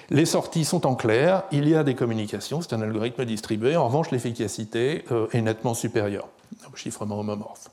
Les 0.10 0.26
sorties 0.26 0.66
sont 0.66 0.86
en 0.86 0.96
clair, 0.96 1.44
il 1.52 1.70
y 1.70 1.76
a 1.76 1.84
des 1.84 1.96
communications, 1.96 2.62
c'est 2.62 2.74
un 2.74 2.82
algorithme 2.82 3.24
distribué, 3.26 3.76
en 3.76 3.88
revanche 3.88 4.12
l'efficacité 4.12 5.06
euh, 5.12 5.28
est 5.32 5.42
nettement 5.42 5.74
supérieure 5.74 6.28
au 6.72 6.76
chiffrement 6.76 7.20
homomorphe. 7.20 7.70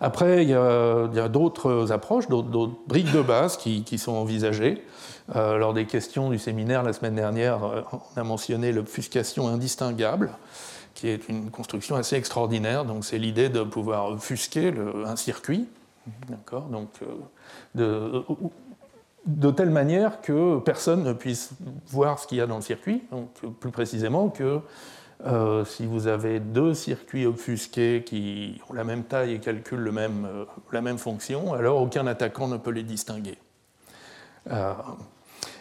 Après, 0.00 0.42
il 0.42 0.48
y 0.48 0.54
a, 0.54 1.28
d'autres 1.28 1.92
approches, 1.92 2.26
d'autres 2.28 2.72
briques 2.86 3.12
de 3.12 3.20
base 3.20 3.56
qui, 3.56 3.98
sont 3.98 4.12
envisagées. 4.12 4.82
Euh, 5.36 5.58
lors 5.58 5.74
des 5.74 5.86
questions 5.86 6.30
du 6.30 6.38
séminaire 6.38 6.82
la 6.82 6.92
semaine 6.92 7.14
dernière, 7.14 7.62
euh, 7.62 7.82
on 7.92 8.20
a 8.20 8.24
mentionné 8.24 8.72
l'obfuscation 8.72 9.46
indistinguable, 9.46 10.30
qui 10.94 11.08
est 11.08 11.28
une 11.28 11.50
construction 11.50 11.94
assez 11.94 12.16
extraordinaire. 12.16 12.84
Donc, 12.84 13.04
c'est 13.04 13.18
l'idée 13.18 13.48
de 13.48 13.62
pouvoir 13.62 14.06
obfusquer 14.06 14.72
un 15.06 15.14
circuit, 15.14 15.68
d'accord? 16.28 16.62
Donc, 16.62 16.88
euh, 17.76 18.22
de, 19.26 19.50
telle 19.50 19.70
manière 19.70 20.20
que 20.20 20.58
personne 20.60 21.04
ne 21.04 21.12
puisse 21.12 21.50
voir 21.86 22.18
ce 22.18 22.26
qu'il 22.26 22.38
y 22.38 22.40
a 22.40 22.46
dans 22.46 22.56
le 22.56 22.62
circuit, 22.62 23.02
donc 23.12 23.28
plus 23.60 23.70
précisément 23.70 24.30
que 24.30 24.60
euh, 25.26 25.64
si 25.66 25.84
vous 25.84 26.06
avez 26.06 26.40
deux 26.40 26.72
circuits 26.72 27.26
obfusqués 27.26 28.02
qui 28.04 28.60
ont 28.70 28.72
la 28.72 28.84
même 28.84 29.04
taille 29.04 29.34
et 29.34 29.38
calculent 29.38 29.92
euh, 29.94 30.44
la 30.72 30.80
même 30.80 30.98
fonction, 30.98 31.52
alors 31.52 31.82
aucun 31.82 32.06
attaquant 32.06 32.48
ne 32.48 32.56
peut 32.56 32.70
les 32.70 32.82
distinguer. 32.82 33.36
Euh, 34.50 34.72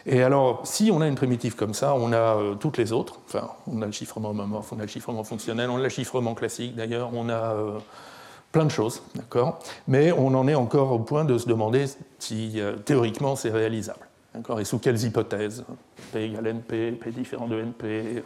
et 0.05 0.24
alors, 0.24 0.66
si 0.66 0.91
on 0.93 1.01
a 1.01 1.07
une 1.07 1.16
primitive 1.16 1.55
comme 1.55 1.74
ça, 1.74 1.93
on 1.93 2.14
a 2.14 2.55
toutes 2.60 2.78
les 2.78 2.93
autres. 2.93 3.20
Enfin, 3.28 3.49
on 3.68 3.82
a 3.82 3.86
le 3.86 3.91
chiffrement 3.91 4.30
homomorphe, 4.30 4.72
on 4.72 4.80
a 4.80 4.84
le 4.84 4.88
chiffrement 4.88 5.26
fonctionnel, 5.26 5.70
on 5.70 5.78
a 5.78 5.84
le 5.84 5.89
chiffrement 5.89 6.36
classique 6.36 6.76
d'ailleurs, 6.76 7.12
on 7.14 7.30
a 7.30 7.53
plein 8.53 8.66
de 8.66 8.72
choses, 8.72 9.03
d'accord? 9.14 9.60
Mais 9.88 10.12
on 10.14 10.28
en 10.28 10.47
est 10.47 10.55
encore 10.55 10.93
au 10.93 10.99
point 10.99 11.26
de 11.26 11.38
se 11.38 11.47
demander 11.47 11.86
si 12.18 12.60
théoriquement 12.86 13.36
c'est 13.36 13.51
réalisable. 13.51 14.07
Et 14.57 14.64
sous 14.64 14.80
quelles 14.80 15.03
hypothèses? 15.03 15.66
P 16.14 16.24
égale 16.24 16.47
NP, 16.47 16.97
P 16.99 17.12
différent 17.12 17.47
de 17.47 17.62
NP. 17.62 18.24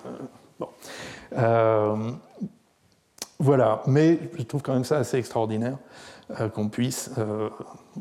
bon. 1.35 2.17
voilà, 3.39 3.81
mais 3.87 4.19
je 4.37 4.43
trouve 4.43 4.61
quand 4.61 4.73
même 4.73 4.85
ça 4.85 4.97
assez 4.97 5.17
extraordinaire 5.17 5.77
qu'on 6.53 6.69
puisse 6.69 7.11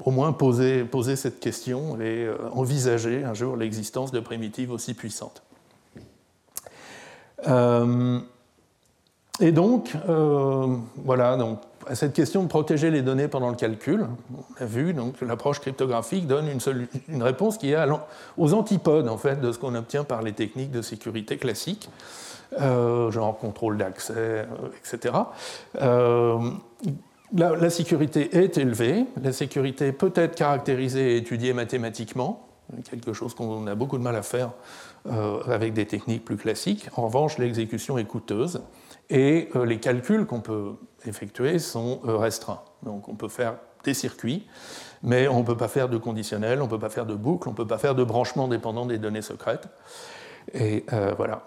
au 0.04 0.10
moins 0.10 0.32
poser, 0.32 0.86
cette 1.16 1.40
question 1.40 2.00
et 2.00 2.28
envisager 2.52 3.24
un 3.24 3.34
jour 3.34 3.56
l'existence 3.56 4.12
de 4.12 4.20
primitives 4.20 4.70
aussi 4.70 4.94
puissantes. 4.94 5.42
Et 9.42 9.50
donc, 9.50 9.96
euh, 10.08 10.76
voilà, 10.96 11.36
à 11.88 11.94
cette 11.94 12.12
question 12.12 12.42
de 12.42 12.48
protéger 12.48 12.90
les 12.90 13.02
données 13.02 13.28
pendant 13.28 13.48
le 13.48 13.56
calcul, 13.56 14.06
on 14.32 14.62
a 14.62 14.66
vu 14.66 14.92
donc, 14.92 15.20
l'approche 15.20 15.58
cryptographique 15.58 16.26
donne 16.26 16.46
une, 17.08 17.22
réponse 17.22 17.58
qui 17.58 17.72
est 17.72 17.76
aux 18.36 18.54
antipodes 18.54 19.08
en 19.08 19.16
fait, 19.16 19.40
de 19.40 19.50
ce 19.50 19.58
qu'on 19.58 19.74
obtient 19.74 20.04
par 20.04 20.22
les 20.22 20.32
techniques 20.32 20.70
de 20.70 20.80
sécurité 20.82 21.38
classiques, 21.38 21.88
euh, 21.88 22.31
genre 22.60 23.38
contrôle 23.38 23.76
d'accès, 23.78 24.14
euh, 24.16 24.46
etc. 24.78 25.14
La, 27.34 27.56
la, 27.56 27.70
sécurité 27.70 28.36
est 28.36 28.58
élevée, 28.58 29.06
la 29.22 29.32
sécurité 29.32 29.92
peut 29.92 30.12
être 30.14 30.34
caractérisée 30.34 31.14
et 31.14 31.16
étudiée 31.16 31.54
mathématiquement, 31.54 32.46
quelque 32.90 33.14
chose 33.14 33.34
qu'on 33.34 33.66
a 33.66 33.74
beaucoup 33.74 33.96
de 33.96 34.02
mal 34.02 34.16
à 34.16 34.22
faire 34.22 34.50
avec 35.48 35.72
des 35.72 35.86
techniques 35.86 36.26
plus 36.26 36.36
classiques. 36.36 36.90
En 36.94 37.06
revanche, 37.06 37.38
l'exécution 37.38 37.96
est 37.96 38.04
coûteuse 38.04 38.60
et 39.12 39.50
euh, 39.56 39.66
les 39.66 39.78
calculs 39.78 40.26
qu'on 40.26 40.40
peut 40.40 40.72
effectuer 41.04 41.58
sont 41.58 42.00
euh, 42.06 42.16
restreints. 42.16 42.62
Donc 42.82 43.08
on 43.08 43.14
peut 43.14 43.28
faire 43.28 43.56
des 43.84 43.94
circuits, 43.94 44.46
mais 45.02 45.28
on 45.28 45.40
ne 45.40 45.44
peut 45.44 45.56
pas 45.56 45.68
faire 45.68 45.88
de 45.88 45.98
conditionnel, 45.98 46.60
on 46.62 46.64
ne 46.64 46.70
peut 46.70 46.78
pas 46.78 46.88
faire 46.88 47.06
de 47.06 47.14
boucle, 47.14 47.48
on 47.48 47.52
ne 47.52 47.56
peut 47.56 47.66
pas 47.66 47.78
faire 47.78 47.94
de 47.94 48.04
branchement 48.04 48.48
dépendant 48.48 48.86
des 48.86 48.98
données 48.98 49.22
secrètes. 49.22 49.68
Et 50.54 50.84
euh, 50.92 51.14
voilà. 51.16 51.42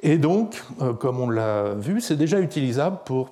Et 0.00 0.18
donc, 0.18 0.62
comme 1.00 1.20
on 1.20 1.28
l'a 1.28 1.74
vu, 1.74 2.00
c'est 2.00 2.16
déjà 2.16 2.40
utilisable 2.40 2.98
pour 3.04 3.30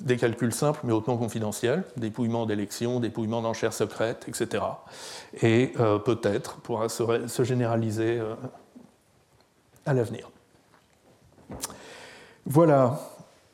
des 0.00 0.16
calculs 0.16 0.52
simples 0.52 0.80
mais 0.84 0.92
hautement 0.92 1.16
confidentiels, 1.16 1.84
dépouillement 1.96 2.44
d'élections, 2.44 3.00
dépouillement 3.00 3.40
d'enchères 3.40 3.72
secrètes, 3.72 4.26
etc. 4.28 4.64
Et 5.42 5.72
peut-être 6.04 6.56
pourra 6.56 6.88
se 6.88 7.44
généraliser 7.44 8.20
à 9.86 9.94
l'avenir. 9.94 10.30
Voilà. 12.44 12.98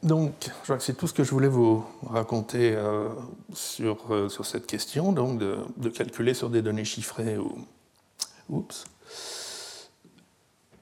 Donc, 0.02 0.32
je 0.44 0.62
crois 0.64 0.76
que 0.76 0.82
c'est 0.82 0.94
tout 0.94 1.06
ce 1.06 1.14
que 1.14 1.22
je 1.22 1.30
voulais 1.30 1.48
vous 1.48 1.84
raconter 2.04 2.74
euh, 2.74 3.08
sur, 3.54 3.98
euh, 4.10 4.28
sur, 4.28 4.44
cette 4.44 4.66
question, 4.66 5.12
donc 5.12 5.38
de, 5.38 5.88
calculer 5.90 6.34
sur 6.34 6.50
des 6.50 6.60
données 6.60 6.84
chiffrées 6.84 7.38
ou. 7.38 7.56
Oups. 8.48 8.84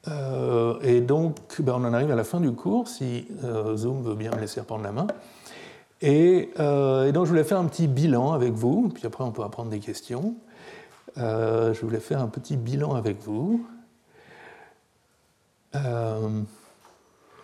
Euh, 0.08 0.80
et 0.82 1.00
donc, 1.00 1.36
ben, 1.60 1.74
on 1.74 1.84
en 1.84 1.92
arrive 1.92 2.10
à 2.10 2.16
la 2.16 2.24
fin 2.24 2.40
du 2.40 2.52
cours, 2.52 2.88
si 2.88 3.28
Zoom 3.74 4.02
veut 4.02 4.14
bien 4.14 4.30
me 4.32 4.40
laisser 4.40 4.60
reprendre 4.60 4.84
la 4.84 4.92
main. 4.92 5.06
Et, 6.00 6.50
et, 6.58 7.12
donc, 7.12 7.26
je 7.26 7.30
voulais 7.30 7.44
faire 7.44 7.58
un 7.58 7.66
petit 7.66 7.86
bilan 7.86 8.32
avec 8.32 8.52
vous, 8.52 8.88
puis 8.88 9.06
après, 9.06 9.22
on 9.24 9.32
pourra 9.32 9.50
prendre 9.50 9.70
des 9.70 9.80
questions. 9.80 10.34
je 11.16 11.80
voulais 11.82 12.00
faire 12.00 12.22
un 12.22 12.28
petit 12.28 12.56
bilan 12.56 12.94
avec 12.94 13.20
vous. 13.20 13.66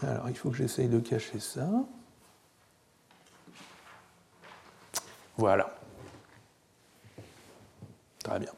Alors, 0.02 0.28
il 0.28 0.36
faut 0.36 0.50
que 0.50 0.56
j'essaye 0.56 0.88
de 0.88 1.00
cacher 1.00 1.38
ça. 1.38 1.68
Voilà. 5.36 5.74
Très 8.24 8.40
bien. 8.40 8.52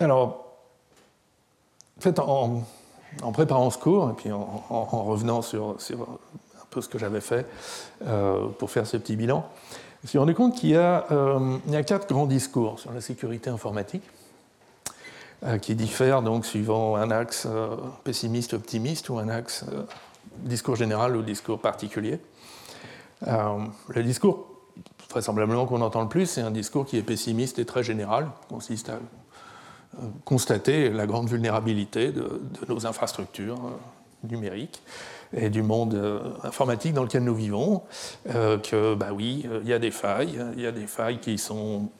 Euh, 0.00 0.04
alors, 0.04 0.44
en 3.22 3.32
préparant 3.32 3.70
ce 3.70 3.78
cours, 3.78 4.10
et 4.10 4.14
puis 4.14 4.32
en, 4.32 4.44
revenant 5.04 5.42
sur, 5.42 5.70
un 5.70 6.66
peu 6.70 6.80
ce 6.80 6.88
que 6.88 6.98
j'avais 6.98 7.20
fait 7.20 7.46
euh, 8.06 8.48
pour 8.58 8.70
faire 8.70 8.86
ce 8.86 8.96
petit 8.96 9.16
bilan, 9.16 9.44
je 10.02 10.06
me 10.06 10.08
suis 10.08 10.18
rendu 10.18 10.34
compte 10.34 10.54
qu'il 10.54 10.70
y, 10.70 10.76
euh, 10.76 11.58
a 11.72 11.82
quatre 11.82 12.08
grands 12.08 12.26
discours 12.26 12.78
sur 12.78 12.92
la 12.92 13.00
sécurité 13.00 13.50
informatique. 13.50 14.02
Euh, 15.44 15.58
qui 15.58 15.76
diffèrent 15.76 16.20
donc 16.20 16.44
suivant 16.44 16.96
un 16.96 17.12
axe 17.12 17.46
euh, 17.48 17.76
pessimiste-optimiste 18.02 19.08
ou 19.08 19.20
un 19.20 19.28
axe 19.28 19.64
euh, 19.72 19.84
discours 20.38 20.74
général 20.74 21.14
ou 21.14 21.22
discours 21.22 21.60
particulier. 21.60 22.18
le 23.24 24.02
discours, 24.02 24.48
vraisemblablement 25.08 25.64
qu'on 25.66 25.80
entend 25.80 26.02
le 26.02 26.08
plus, 26.08 26.26
c'est 26.26 26.40
un 26.40 26.50
discours 26.50 26.86
qui 26.86 26.96
est 26.96 27.04
pessimiste 27.04 27.60
et 27.60 27.64
très 27.64 27.84
général, 27.84 28.30
consiste 28.48 28.88
à 28.88 28.98
constater 30.24 30.90
la 30.90 31.06
grande 31.06 31.28
vulnérabilité 31.28 32.12
de, 32.12 32.40
nos 32.68 32.86
infrastructures 32.86 33.58
numériques 34.24 34.82
et 35.32 35.50
du 35.50 35.62
monde 35.62 36.00
informatique 36.42 36.94
dans 36.94 37.02
lequel 37.02 37.22
nous 37.24 37.34
vivons, 37.34 37.82
que, 38.26 38.94
bah 38.94 39.08
oui, 39.12 39.46
il 39.62 39.68
y 39.68 39.72
a 39.72 39.78
des 39.78 39.90
failles, 39.90 40.42
il 40.56 40.62
y 40.62 40.66
a 40.66 40.72
des 40.72 40.86
failles 40.86 41.18
qui 41.18 41.38
sont 41.38 41.90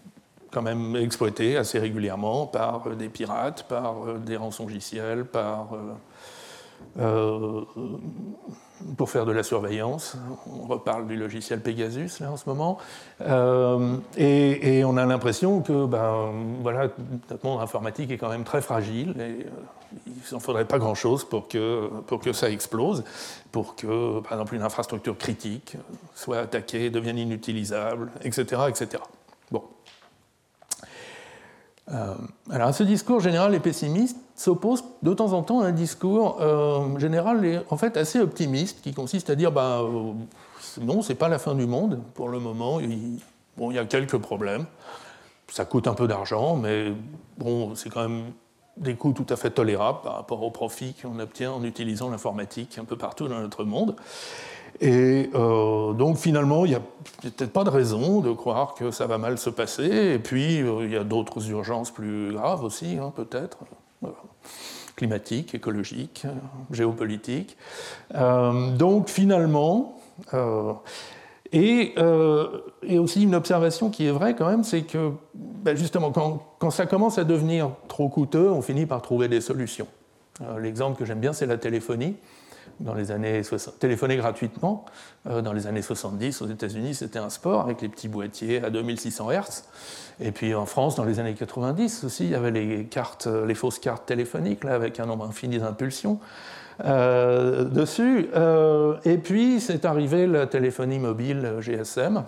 quand 0.50 0.62
même 0.62 0.96
exploité 0.96 1.56
assez 1.56 1.78
régulièrement 1.78 2.46
par 2.46 2.86
euh, 2.86 2.94
des 2.94 3.08
pirates, 3.08 3.64
par 3.68 4.04
euh, 4.04 4.18
des 4.18 4.36
rançongiciels, 4.36 5.24
par, 5.24 5.68
euh, 6.98 7.62
pour 8.96 9.10
faire 9.10 9.26
de 9.26 9.32
la 9.32 9.42
surveillance. 9.42 10.16
On 10.46 10.66
reparle 10.66 11.06
du 11.06 11.16
logiciel 11.16 11.60
Pegasus 11.60 12.20
là 12.20 12.30
en 12.30 12.36
ce 12.36 12.48
moment. 12.48 12.78
et, 14.16 14.84
on 14.84 14.96
a 14.96 15.04
l'impression 15.04 15.60
que 15.62 15.86
ben, 15.86 16.32
voilà, 16.62 16.88
notre 17.30 17.44
monde 17.44 17.60
informatique 17.60 18.10
est 18.10 18.18
quand 18.18 18.30
même 18.30 18.44
très 18.44 18.62
fragile 18.62 19.14
et 19.20 19.46
il 20.06 20.12
n'en 20.32 20.40
faudrait 20.40 20.66
pas 20.66 20.78
grand-chose 20.78 21.24
pour 21.24 21.48
que, 21.48 21.88
pour 22.06 22.20
que 22.20 22.32
ça 22.32 22.50
explose, 22.50 23.04
pour 23.52 23.76
que, 23.76 24.20
par 24.20 24.32
exemple, 24.32 24.54
une 24.54 24.62
infrastructure 24.62 25.16
critique 25.16 25.76
soit 26.14 26.38
attaquée, 26.38 26.90
devienne 26.90 27.18
inutilisable, 27.18 28.10
etc. 28.22 28.62
etc. 28.68 29.02
Euh, 31.92 32.14
alors, 32.50 32.74
ce 32.74 32.82
discours 32.82 33.20
général 33.20 33.54
et 33.54 33.60
pessimiste 33.60 34.16
s'oppose 34.34 34.84
de 35.02 35.14
temps 35.14 35.32
en 35.32 35.42
temps 35.42 35.60
à 35.60 35.66
un 35.66 35.72
discours 35.72 36.38
euh, 36.40 36.98
général 36.98 37.44
et 37.44 37.60
en 37.70 37.76
fait 37.76 37.96
assez 37.96 38.20
optimiste 38.20 38.82
qui 38.82 38.92
consiste 38.92 39.30
à 39.30 39.34
dire 39.34 39.52
bah, 39.52 39.80
euh, 39.82 40.12
non, 40.80 41.02
c'est 41.02 41.14
pas 41.14 41.28
la 41.28 41.38
fin 41.38 41.54
du 41.54 41.66
monde 41.66 42.00
pour 42.14 42.28
le 42.28 42.38
moment. 42.38 42.80
Il, 42.80 43.20
bon, 43.56 43.70
il 43.70 43.74
y 43.74 43.78
a 43.78 43.84
quelques 43.84 44.18
problèmes. 44.18 44.66
Ça 45.50 45.64
coûte 45.64 45.88
un 45.88 45.94
peu 45.94 46.06
d'argent, 46.06 46.56
mais 46.56 46.92
bon, 47.38 47.74
c'est 47.74 47.88
quand 47.88 48.02
même 48.02 48.24
des 48.76 48.94
coûts 48.94 49.12
tout 49.12 49.26
à 49.30 49.36
fait 49.36 49.50
tolérables 49.50 50.00
par 50.02 50.14
rapport 50.14 50.42
aux 50.42 50.50
profits 50.50 50.94
qu'on 50.94 51.18
obtient 51.18 51.52
en 51.52 51.64
utilisant 51.64 52.10
l'informatique 52.10 52.78
un 52.78 52.84
peu 52.84 52.96
partout 52.96 53.28
dans 53.28 53.40
notre 53.40 53.64
monde. 53.64 53.96
Et 54.80 55.30
euh, 55.34 55.92
donc 55.92 56.18
finalement, 56.18 56.64
il 56.64 56.70
n'y 56.70 56.76
a 56.76 56.82
peut-être 57.22 57.52
pas 57.52 57.64
de 57.64 57.70
raison 57.70 58.20
de 58.20 58.32
croire 58.32 58.74
que 58.74 58.90
ça 58.90 59.06
va 59.06 59.18
mal 59.18 59.38
se 59.38 59.50
passer. 59.50 60.14
Et 60.14 60.18
puis, 60.18 60.62
euh, 60.62 60.84
il 60.84 60.92
y 60.92 60.96
a 60.96 61.04
d'autres 61.04 61.48
urgences 61.50 61.90
plus 61.90 62.32
graves 62.32 62.62
aussi, 62.62 62.96
hein, 63.00 63.12
peut-être, 63.14 63.58
climatiques, 64.94 65.54
écologiques, 65.54 66.26
géopolitiques. 66.70 67.56
Euh, 68.14 68.70
donc 68.76 69.08
finalement, 69.08 69.96
et, 71.52 71.94
et, 72.82 72.98
aussi 72.98 73.22
une 73.22 73.34
observation 73.34 73.90
qui 73.90 74.06
est 74.06 74.10
vraie 74.10 74.34
quand 74.36 74.48
même, 74.48 74.64
c'est 74.64 74.82
que 74.82 75.12
ben, 75.34 75.76
justement, 75.76 76.12
quand, 76.12 76.70
ça 76.70 76.86
commence 76.86 77.18
à 77.18 77.24
devenir 77.24 77.70
trop 77.88 78.08
coûteux, 78.08 78.50
on 78.50 78.62
finit 78.62 78.86
par 78.86 79.02
trouver 79.02 79.28
des 79.28 79.40
solutions. 79.40 79.86
L'exemple 80.60 80.96
que 80.96 81.04
j'aime 81.04 81.20
bien, 81.20 81.32
c'est 81.32 81.46
la 81.46 81.56
téléphonie 81.56 82.16
dans 82.80 82.94
les 82.94 83.10
années 83.10 83.42
60, 83.42 83.78
téléphoner 83.78 84.16
gratuitement. 84.16 84.84
Euh, 85.28 85.42
dans 85.42 85.52
les 85.52 85.66
années 85.66 85.82
70, 85.82 86.42
aux 86.42 86.46
États-Unis, 86.46 86.94
c'était 86.94 87.18
un 87.18 87.30
sport 87.30 87.62
avec 87.62 87.82
les 87.82 87.88
petits 87.88 88.08
boîtiers 88.08 88.62
à 88.62 88.70
2600 88.70 89.30
Hz. 89.30 89.64
Et 90.20 90.32
puis 90.32 90.54
en 90.54 90.66
France, 90.66 90.96
dans 90.96 91.04
les 91.04 91.20
années 91.20 91.34
90 91.34 92.04
aussi, 92.04 92.24
il 92.24 92.30
y 92.30 92.34
avait 92.34 92.50
les 92.50 92.84
cartes, 92.84 93.26
les 93.26 93.54
fausses 93.54 93.78
cartes 93.78 94.06
téléphoniques 94.06 94.64
là, 94.64 94.74
avec 94.74 95.00
un 95.00 95.06
nombre 95.06 95.24
infini 95.24 95.58
d'impulsions. 95.58 96.20
Euh, 96.84 97.64
dessus. 97.64 98.28
Euh, 98.36 98.96
et 99.04 99.18
puis, 99.18 99.60
c'est 99.60 99.84
arrivé 99.84 100.26
la 100.26 100.46
téléphonie 100.46 100.98
mobile 100.98 101.54
GSM. 101.60 102.24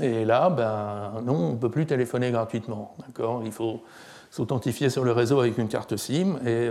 Et 0.00 0.24
là, 0.24 0.50
ben, 0.50 1.22
non, 1.24 1.34
on 1.34 1.52
ne 1.52 1.56
peut 1.56 1.70
plus 1.70 1.86
téléphoner 1.86 2.30
gratuitement. 2.30 2.96
Il 3.44 3.52
faut 3.52 3.82
s'authentifier 4.30 4.90
sur 4.90 5.04
le 5.04 5.12
réseau 5.12 5.40
avec 5.40 5.58
une 5.58 5.68
carte 5.68 5.96
SIM 5.96 6.38
et 6.46 6.68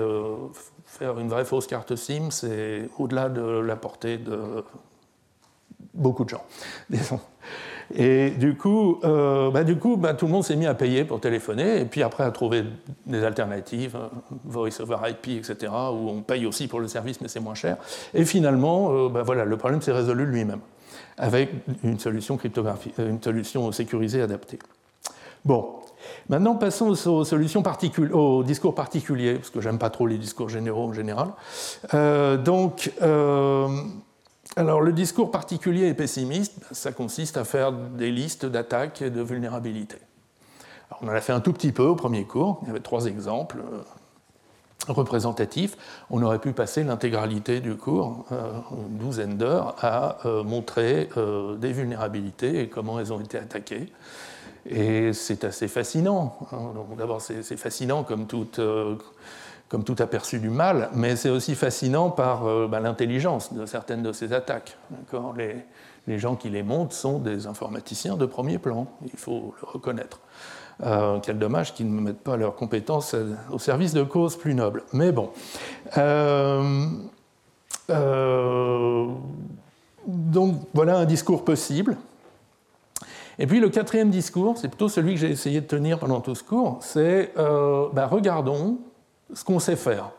faire 0.98 1.20
une 1.20 1.28
vraie 1.28 1.46
fausse 1.46 1.68
carte 1.68 1.96
SIM, 1.96 2.32
c'est 2.32 2.90
au-delà 2.98 3.30
de 3.30 3.42
la 3.42 3.76
portée 3.76 4.18
de 4.18 4.64
beaucoup 5.94 6.24
de 6.24 6.30
gens. 6.30 6.46
Et 7.94 8.32
du 8.32 8.56
coup, 8.56 9.00
euh, 9.04 9.52
bah, 9.52 9.64
du 9.64 9.78
coup 9.78 9.96
bah, 9.96 10.16
tout 10.16 10.26
le 10.26 10.32
monde 10.32 10.44
s'est 10.44 10.56
mis 10.56 10.66
à 10.66 10.74
payer 10.74 11.04
pour 11.04 11.20
téléphoner, 11.20 11.82
et 11.82 11.86
puis 11.86 12.02
après 12.02 12.24
à 12.24 12.32
trouver 12.32 12.64
des 13.06 13.24
alternatives, 13.24 13.96
euh, 13.96 14.08
Voice 14.44 14.82
over 14.82 14.98
IP, 15.08 15.28
etc., 15.38 15.72
où 15.92 16.10
on 16.10 16.22
paye 16.22 16.48
aussi 16.48 16.68
pour 16.68 16.80
le 16.80 16.88
service, 16.88 17.22
mais 17.22 17.28
c'est 17.28 17.40
moins 17.40 17.54
cher. 17.54 17.78
Et 18.16 18.26
finalement, 18.26 18.92
euh, 18.92 19.10
bah, 19.10 19.22
voilà, 19.22 19.46
le 19.46 19.58
problème 19.58 19.82
s'est 19.82 19.92
résolu 19.92 20.26
lui-même. 20.26 20.62
avec 21.18 21.52
une 21.84 22.00
solution, 22.00 22.38
cryptographique, 22.38 22.96
une 22.98 23.22
solution 23.22 23.72
sécurisée 23.72 24.22
adaptée. 24.22 24.58
Bon, 25.46 25.76
maintenant 26.30 26.56
passons 26.56 26.88
aux, 26.90 27.24
solutions 27.24 27.64
discours 28.46 28.76
particuliers, 28.76 29.36
parce 29.36 29.50
que 29.50 29.62
j'aime 29.62 29.78
pas 29.78 29.90
trop 29.90 30.08
les 30.08 30.18
discours 30.18 30.50
généraux 30.50 30.90
en 30.90 30.94
général. 30.94 31.30
donc, 32.44 32.92
alors 34.58 34.82
le 34.82 34.94
discours 34.94 35.32
particulier 35.32 35.88
et 35.88 35.94
pessimiste, 35.94 36.54
ça 36.72 36.94
consiste 36.94 37.36
à 37.36 37.44
faire 37.44 37.74
des 37.74 38.12
listes 38.12 38.46
d'attaques 38.46 39.02
et 39.02 39.10
de 39.10 39.22
vulnérabilités. 39.22 39.98
on 41.02 41.08
en 41.08 41.12
a 41.12 41.20
fait 41.20 41.34
un 41.34 41.42
tout 41.42 41.52
petit 41.52 41.74
peu 41.74 41.84
au 41.84 41.96
premier 41.96 42.24
cours, 42.24 42.60
il 42.62 42.68
y 42.68 42.72
avait 42.72 42.80
trois 42.80 43.06
exemples 43.06 43.58
euh, 43.58 43.82
représentatifs. 44.88 45.76
On 46.10 46.22
aurait 46.22 46.40
pu 46.40 46.54
passer 46.54 46.84
l'intégralité 46.84 47.60
du 47.60 47.76
cours, 47.76 48.26
euh, 48.32 48.54
une 48.88 48.98
douzaine 48.98 49.38
d'heures, 49.38 49.76
à 49.84 50.26
euh, 50.26 50.44
montrer 50.44 51.10
des 51.58 51.74
vulnérabilités 51.74 52.62
et 52.62 52.70
comment 52.70 53.00
elles 53.00 53.12
ont 53.12 53.20
été 53.20 53.38
attaquées. 53.38 53.92
Et 54.68 55.14
c'est 55.14 55.44
assez 55.44 55.68
fascinant. 55.68 56.38
Hein. 56.52 56.74
D'abord, 56.98 57.22
c'est 57.22 57.58
fascinant 57.58 58.04
comme 58.04 58.26
toute 58.26 58.60
comme 59.70 59.84
tout 59.84 59.96
aperçu 60.00 60.40
du 60.40 60.50
mal, 60.50 60.90
mais 60.94 61.16
c'est 61.16 61.30
aussi 61.30 61.56
fascinant 61.56 62.10
par 62.10 62.46
euh, 62.46 62.68
bah, 62.68 62.80
l'intelligence 62.80 63.54
de 63.54 63.66
certaines 63.66 64.04
de 64.04 64.12
ces 64.12 64.32
attaques. 64.34 64.78
Les, 66.08 66.20
gens 66.20 66.36
qui 66.36 66.50
les 66.50 66.62
montent 66.62 66.94
sont 66.94 67.18
des 67.18 67.48
informaticiens 67.48 68.16
de 68.16 68.28
premier 68.28 68.60
plan, 68.60 68.86
il 69.04 69.18
faut 69.18 69.56
le 69.62 69.68
reconnaître. 69.68 70.20
Euh, 70.84 71.20
quel 71.22 71.40
dommage 71.40 71.74
qu'ils 71.74 71.94
ne 71.94 72.00
mettent 72.00 72.22
pas 72.22 72.38
leurs 72.38 72.56
compétences 72.56 73.16
au 73.52 73.60
service 73.60 73.94
de 73.94 74.04
causes 74.04 74.38
plus 74.38 74.54
nobles. 74.54 74.84
Mais 74.94 75.12
bon. 75.12 75.32
Euh, 75.98 76.88
donc 80.08 80.62
voilà 80.74 80.98
un 80.98 81.06
discours 81.06 81.44
possible. 81.44 81.98
Et 83.40 83.48
puis 83.48 83.60
le 83.60 83.70
quatrième 83.70 84.10
discours, 84.10 84.58
c'est 84.58 84.70
plutôt 84.70 84.90
celui 84.90 85.14
que 85.14 85.20
j'ai 85.20 85.32
essayé 85.32 85.62
de 85.62 85.66
tenir 85.66 86.00
pendant 86.00 86.22
tout 86.22 86.36
ce 86.36 86.44
cours, 86.44 86.78
c'est 86.82 87.34
bah, 87.36 88.08
regardons 88.08 88.80
ce 89.34 89.44
qu'on 89.44 89.60
sait 89.60 89.76
faire. 89.76 90.12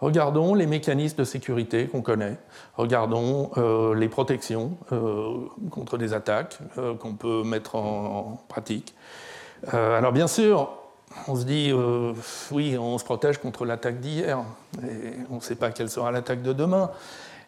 Regardons 0.00 0.54
les 0.54 0.66
mécanismes 0.66 1.18
de 1.18 1.24
sécurité 1.24 1.86
qu'on 1.86 2.00
connaît, 2.00 2.38
regardons 2.74 3.50
euh, 3.58 3.94
les 3.94 4.08
protections 4.08 4.72
euh, 4.92 5.44
contre 5.70 5.98
des 5.98 6.14
attaques 6.14 6.58
euh, 6.78 6.94
qu'on 6.94 7.12
peut 7.12 7.42
mettre 7.44 7.74
en, 7.74 8.40
pratique. 8.48 8.94
alors 9.70 10.12
bien 10.12 10.26
sûr, 10.26 10.70
on 11.28 11.36
se 11.36 11.44
dit, 11.44 11.72
oui, 12.50 12.78
on 12.78 12.96
se 12.96 13.04
protège 13.04 13.38
contre 13.38 13.66
l'attaque 13.66 14.00
d'hier, 14.00 14.38
et 14.82 15.12
on 15.30 15.36
ne 15.36 15.40
sait 15.40 15.56
pas 15.56 15.70
quelle 15.70 15.90
sera 15.90 16.10
l'attaque 16.12 16.42
de 16.42 16.52
demain. 16.52 16.90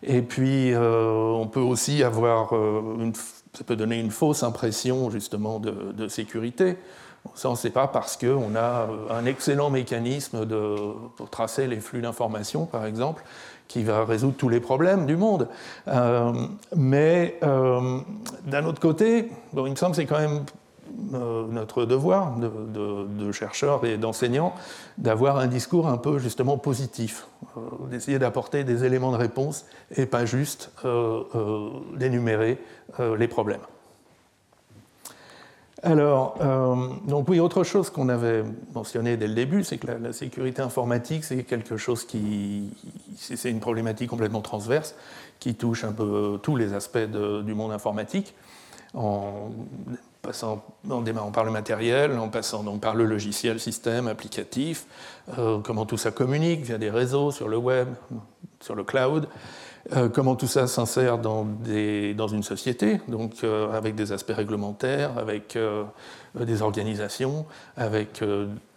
Et 0.02 0.20
puis, 0.20 0.74
on 0.76 1.46
peut 1.46 1.60
aussi 1.60 2.02
avoir, 2.02 2.52
une, 2.52 3.12
ça 3.52 3.64
peut 3.64 3.76
donner 3.76 3.98
une 3.98 4.10
fausse 4.10 4.42
impression 4.42 5.10
justement 5.10 5.60
de, 5.60 6.08
sécurité. 6.08 6.76
Ça, 7.34 7.48
on 7.48 7.52
ne 7.52 7.56
sait 7.56 7.70
pas 7.70 7.86
parce 7.86 8.16
qu'on 8.16 8.56
a 8.56 8.88
euh, 8.88 9.10
un 9.10 9.26
excellent 9.26 9.70
mécanisme 9.70 10.44
pour 11.16 11.30
tracer 11.30 11.68
les 11.68 11.78
flux 11.78 12.00
d'informations, 12.00 12.66
par 12.66 12.84
exemple, 12.84 13.22
qui 13.68 13.84
va 13.84 14.04
résoudre 14.04 14.34
tous 14.36 14.48
les 14.48 14.58
problèmes 14.58 15.06
du 15.06 15.16
monde. 15.16 15.48
Euh, 15.86 16.32
mais 16.74 17.38
euh, 17.44 18.00
d'un 18.46 18.64
autre 18.64 18.80
côté, 18.80 19.30
bon, 19.52 19.66
il 19.66 19.70
me 19.70 19.76
semble 19.76 19.92
que 19.92 19.96
c'est 19.96 20.06
quand 20.06 20.18
même 20.18 20.44
notre 21.12 21.84
devoir 21.84 22.36
de, 22.36 23.32
chercheurs 23.32 23.84
et 23.84 23.96
d'enseignants 23.96 24.54
d'avoir 24.98 25.38
un 25.38 25.46
discours 25.46 25.88
un 25.88 25.96
peu 25.96 26.18
justement 26.18 26.58
positif, 26.58 27.26
d'essayer 27.90 28.18
d'apporter 28.18 28.64
des 28.64 28.84
éléments 28.84 29.12
de 29.12 29.16
réponse 29.16 29.64
et 29.96 30.06
pas 30.06 30.24
juste 30.24 30.70
d'énumérer 31.96 32.58
les 33.18 33.28
problèmes. 33.28 33.60
Alors, 35.84 36.36
euh, 36.40 36.76
donc 37.08 37.28
oui, 37.28 37.40
autre 37.40 37.64
chose 37.64 37.90
qu'on 37.90 38.08
avait 38.08 38.44
mentionné 38.72 39.16
dès 39.16 39.26
le 39.26 39.34
début, 39.34 39.64
c'est 39.64 39.78
que 39.78 39.88
la, 39.88 40.12
sécurité 40.12 40.62
informatique, 40.62 41.24
c'est 41.24 41.42
quelque 41.42 41.76
chose 41.76 42.04
qui, 42.04 42.72
c'est 43.16 43.50
une 43.50 43.58
problématique 43.58 44.08
complètement 44.08 44.42
transverse 44.42 44.94
qui 45.40 45.56
touche 45.56 45.82
un 45.82 45.92
peu 45.92 46.38
tous 46.40 46.54
les 46.54 46.72
aspects 46.72 46.98
du 46.98 47.54
monde 47.54 47.72
informatique, 47.72 48.32
passant, 50.22 50.64
en 50.88 51.00
démarrant 51.00 51.32
par 51.32 51.44
le 51.44 51.50
matériel, 51.50 52.16
en 52.16 52.28
passant 52.28 52.62
donc 52.62 52.80
par 52.80 52.94
le 52.94 53.04
logiciel, 53.04 53.58
système, 53.58 54.06
applicatif, 54.06 54.86
euh, 55.36 55.58
comment 55.58 55.84
tout 55.84 55.96
ça 55.96 56.12
communique 56.12 56.60
via 56.62 56.78
des 56.78 56.90
réseaux 56.90 57.32
sur 57.32 57.48
le 57.48 57.56
web, 57.56 57.88
sur 58.60 58.76
le 58.76 58.84
cloud. 58.84 59.26
Euh, 59.96 60.08
comment 60.08 60.36
tout 60.36 60.46
ça 60.46 60.68
s'insère 60.68 61.18
dans, 61.18 61.44
une 61.74 62.42
société, 62.44 63.00
donc 63.08 63.42
euh, 63.42 63.72
avec 63.72 63.96
des 63.96 64.12
aspects 64.12 64.34
réglementaires, 64.34 65.18
avec 65.18 65.58
des 66.38 66.62
organisations, 66.62 67.44
avec 67.76 68.22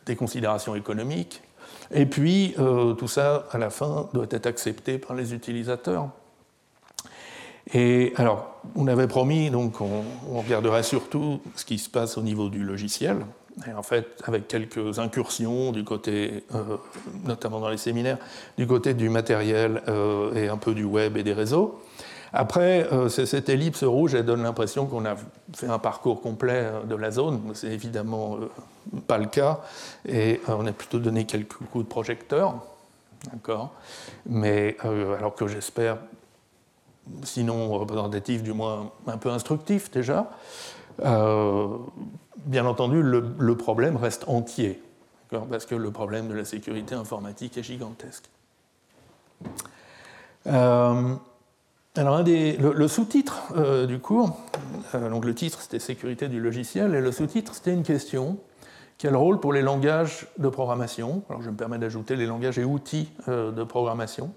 des 0.08 0.16
considérations 0.16 0.74
économiques. 0.74 1.44
Et 1.92 2.08
puis, 2.08 2.56
tout 2.98 3.08
ça, 3.08 3.46
à 3.52 3.60
la 3.60 3.70
fin, 3.70 4.10
doit 4.14 4.26
être 4.32 4.48
accepté 4.48 4.98
par 4.98 5.16
les 5.16 5.36
utilisateurs. 5.36 6.10
Et 7.74 8.14
alors, 8.18 8.56
on 8.76 8.88
avait 8.88 9.08
promis, 9.08 9.50
donc 9.50 9.82
on, 9.82 10.40
regarderait 10.40 10.84
surtout 10.84 11.40
ce 11.56 11.66
qui 11.66 11.80
se 11.80 11.90
passe 11.90 12.18
au 12.18 12.22
niveau 12.22 12.50
du 12.50 12.64
logiciel, 12.64 13.26
et 13.68 13.74
en 13.74 13.84
fait, 13.84 14.22
avec 14.26 14.48
quelques 14.48 15.00
incursions 15.00 15.72
du 15.72 15.84
côté, 15.84 16.44
euh, 16.54 16.78
notamment 17.24 17.60
dans 17.60 17.70
les 17.70 17.78
séminaires, 17.78 18.18
du 18.58 18.68
côté 18.68 18.94
du 18.94 19.10
matériel 19.10 19.82
euh, 19.88 20.34
et 20.36 20.48
un 20.50 20.58
peu 20.58 20.74
du 20.74 20.84
web 20.84 21.18
et 21.18 21.24
des 21.24 21.34
réseaux. 21.34 21.82
Après, 22.34 22.86
euh, 22.92 23.08
cette 23.08 23.48
ellipse 23.48 23.84
rouge, 23.84 24.14
elle 24.14 24.26
donne 24.26 24.44
l'impression 24.44 24.88
qu'on 24.88 25.06
a 25.06 25.16
fait 25.54 25.68
un 25.68 25.80
parcours 25.80 26.22
complet 26.22 26.70
de 26.84 26.96
la 26.96 27.12
zone. 27.12 27.42
C'est 27.54 27.72
évidemment 27.72 28.38
pas 29.08 29.18
le 29.18 29.28
cas. 29.28 29.62
Et 30.08 30.42
on 30.50 30.68
a 30.68 30.74
plutôt 30.74 31.00
donné 31.00 31.24
quelques 31.24 31.54
coups 31.72 31.86
de 31.86 31.90
projecteur. 31.90 32.56
D'accord? 33.32 33.72
Mais 34.26 34.76
alors 35.18 35.34
que 35.34 35.48
j'espère, 35.48 35.98
sinon 37.24 37.70
représentatif, 37.78 38.44
du 38.44 38.54
moins 38.54 38.92
un 39.08 39.18
peu 39.18 39.30
instructif 39.30 39.92
déjà 39.92 40.30
bien 42.46 42.66
entendu, 42.66 43.02
le, 43.02 43.56
problème 43.56 43.98
reste 43.98 44.26
entier, 44.28 44.82
parce 45.50 45.66
que 45.66 45.76
le 45.76 45.92
problème 45.92 46.28
de 46.28 46.34
la 46.34 46.46
sécurité 46.46 46.96
informatique 46.96 47.58
est 47.58 47.64
gigantesque. 47.64 48.30
Euh, 50.48 51.16
alors, 51.96 52.24
le, 52.24 52.88
sous-titre 52.88 53.54
euh, 53.56 53.86
du 53.86 54.00
cours, 54.00 54.38
euh, 54.94 55.10
donc 55.10 55.26
le 55.26 55.34
titre 55.34 55.62
c'était 55.62 55.80
Sécurité 55.80 56.28
du 56.28 56.40
logiciel, 56.40 56.94
et 56.94 57.02
le 57.02 57.12
sous-titre 57.12 57.56
c'était 57.56 57.74
une 57.74 57.84
question 57.84 58.38
quel 58.98 59.16
rôle 59.18 59.42
pour 59.42 59.52
les 59.52 59.62
langages 59.62 60.28
de 60.38 60.48
programmation 60.48 61.24
Alors, 61.30 61.42
je 61.42 61.50
me 61.50 61.56
permets 61.58 61.78
d'ajouter 61.78 62.16
les 62.16 62.26
langages 62.26 62.58
et 62.58 62.64
outils 62.64 63.10
de 63.28 63.64
programmation. 63.66 64.32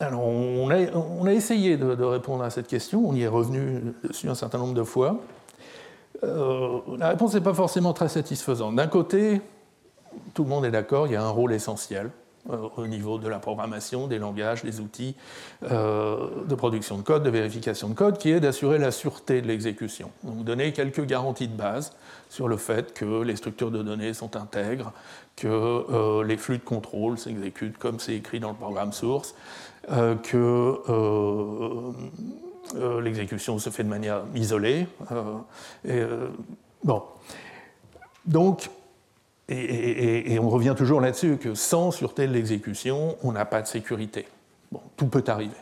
Alors, 0.00 0.24
on 0.24 0.70
a, 0.70 1.32
essayé 1.32 1.76
de, 1.76 2.02
répondre 2.02 2.42
à 2.42 2.48
cette 2.48 2.66
question, 2.66 3.06
on 3.06 3.14
y 3.14 3.22
est 3.22 3.28
revenu 3.28 3.82
dessus 4.02 4.30
un 4.30 4.34
certain 4.34 4.56
nombre 4.56 4.72
de 4.72 4.82
fois. 4.82 5.20
Euh, 6.24 6.78
la 6.98 7.10
réponse 7.10 7.34
n'est 7.34 7.42
pas 7.42 7.52
forcément 7.52 7.92
très 7.92 8.08
satisfaisante. 8.08 8.74
D'un 8.76 8.86
côté, 8.86 9.42
tout 10.32 10.44
le 10.44 10.48
monde 10.48 10.64
est 10.64 10.70
d'accord, 10.70 11.06
il 11.06 11.12
y 11.12 11.16
a 11.16 11.22
un 11.22 11.28
rôle 11.28 11.52
essentiel 11.52 12.10
euh, 12.48 12.56
au 12.78 12.86
niveau 12.86 13.18
de 13.18 13.28
la 13.28 13.38
programmation, 13.38 14.06
des 14.06 14.18
langages, 14.18 14.64
des 14.64 14.80
outils 14.80 15.14
euh, 15.70 16.46
de 16.48 16.54
production 16.54 16.96
de 16.96 17.02
code, 17.02 17.22
de 17.22 17.28
vérification 17.28 17.90
de 17.90 17.94
code, 17.94 18.16
qui 18.16 18.30
est 18.30 18.40
d'assurer 18.40 18.78
la 18.78 18.92
sûreté 18.92 19.42
de 19.42 19.46
l'exécution. 19.46 20.10
Donc 20.24 20.44
donner 20.44 20.72
quelques 20.72 21.04
garanties 21.04 21.48
de 21.48 21.56
base 21.56 21.92
sur 22.30 22.48
le 22.48 22.56
fait 22.56 22.94
que 22.94 23.22
les 23.22 23.36
structures 23.36 23.70
de 23.70 23.82
données 23.82 24.14
sont 24.14 24.36
intègres, 24.36 24.94
que 25.40 26.22
les 26.22 26.36
flux 26.36 26.58
de 26.58 26.64
contrôle 26.64 27.18
s'exécutent 27.18 27.78
comme 27.78 27.98
c'est 27.98 28.14
écrit 28.14 28.40
dans 28.40 28.50
le 28.50 28.56
programme 28.56 28.92
source, 28.92 29.34
euh, 29.90 30.14
que 30.14 30.36
euh, 30.88 31.92
euh, 32.76 33.00
l'exécution 33.00 33.58
se 33.58 33.70
fait 33.70 33.82
de 33.82 33.88
manière 33.88 34.22
isolée. 34.34 34.86
Et, 35.88 36.02
bon. 36.84 37.02
Donc, 38.26 38.70
et, 39.48 40.38
on 40.38 40.48
revient 40.48 40.74
toujours 40.76 41.00
là-dessus, 41.00 41.38
que 41.38 41.54
sans 41.54 41.90
sûreté 41.90 42.26
de 42.26 42.32
l'exécution, 42.32 43.16
on 43.22 43.32
n'a 43.32 43.44
pas 43.44 43.62
de 43.62 43.66
sécurité. 43.66 44.28
Bon, 44.70 44.80
tout 44.96 45.06
peut 45.06 45.24
arriver. 45.26 45.56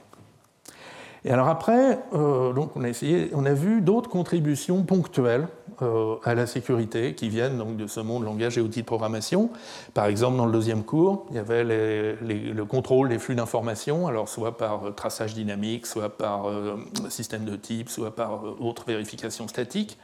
Et 1.24 1.30
alors 1.30 1.48
après, 1.48 1.98
donc 2.12 2.70
on 2.76 2.84
a 2.84 2.88
essayé, 2.88 3.30
on 3.34 3.44
a 3.44 3.54
vu 3.54 3.80
d'autres 3.80 4.08
contributions 4.08 4.84
ponctuelles 4.84 5.48
euh, 5.80 6.16
à 6.24 6.34
la 6.34 6.48
sécurité 6.48 7.14
qui 7.14 7.28
viennent 7.28 7.56
donc 7.56 7.76
de 7.76 7.86
ce 7.86 8.00
monde 8.00 8.24
langage 8.24 8.58
et 8.58 8.60
outils 8.60 8.80
de 8.80 8.86
programmation. 8.86 9.50
Par 9.94 10.06
exemple, 10.06 10.36
dans 10.36 10.46
le 10.46 10.50
deuxième 10.50 10.82
cours, 10.82 11.26
il 11.30 11.36
y 11.36 11.38
avait 11.38 11.62
le 11.62 12.64
contrôle 12.64 13.10
des 13.10 13.20
flux 13.20 13.36
d'informations, 13.36 14.08
alors 14.08 14.28
soit 14.28 14.56
par 14.56 14.86
euh, 14.86 14.90
traçage 14.90 15.34
dynamique, 15.34 15.86
soit 15.86 16.08
par 16.08 16.48
euh, 16.48 16.78
système 17.10 17.44
de 17.44 17.54
type, 17.54 17.90
soit 17.90 18.10
par 18.10 18.42
autre 18.60 18.86
vérification 18.88 19.46
statique. 19.46 19.98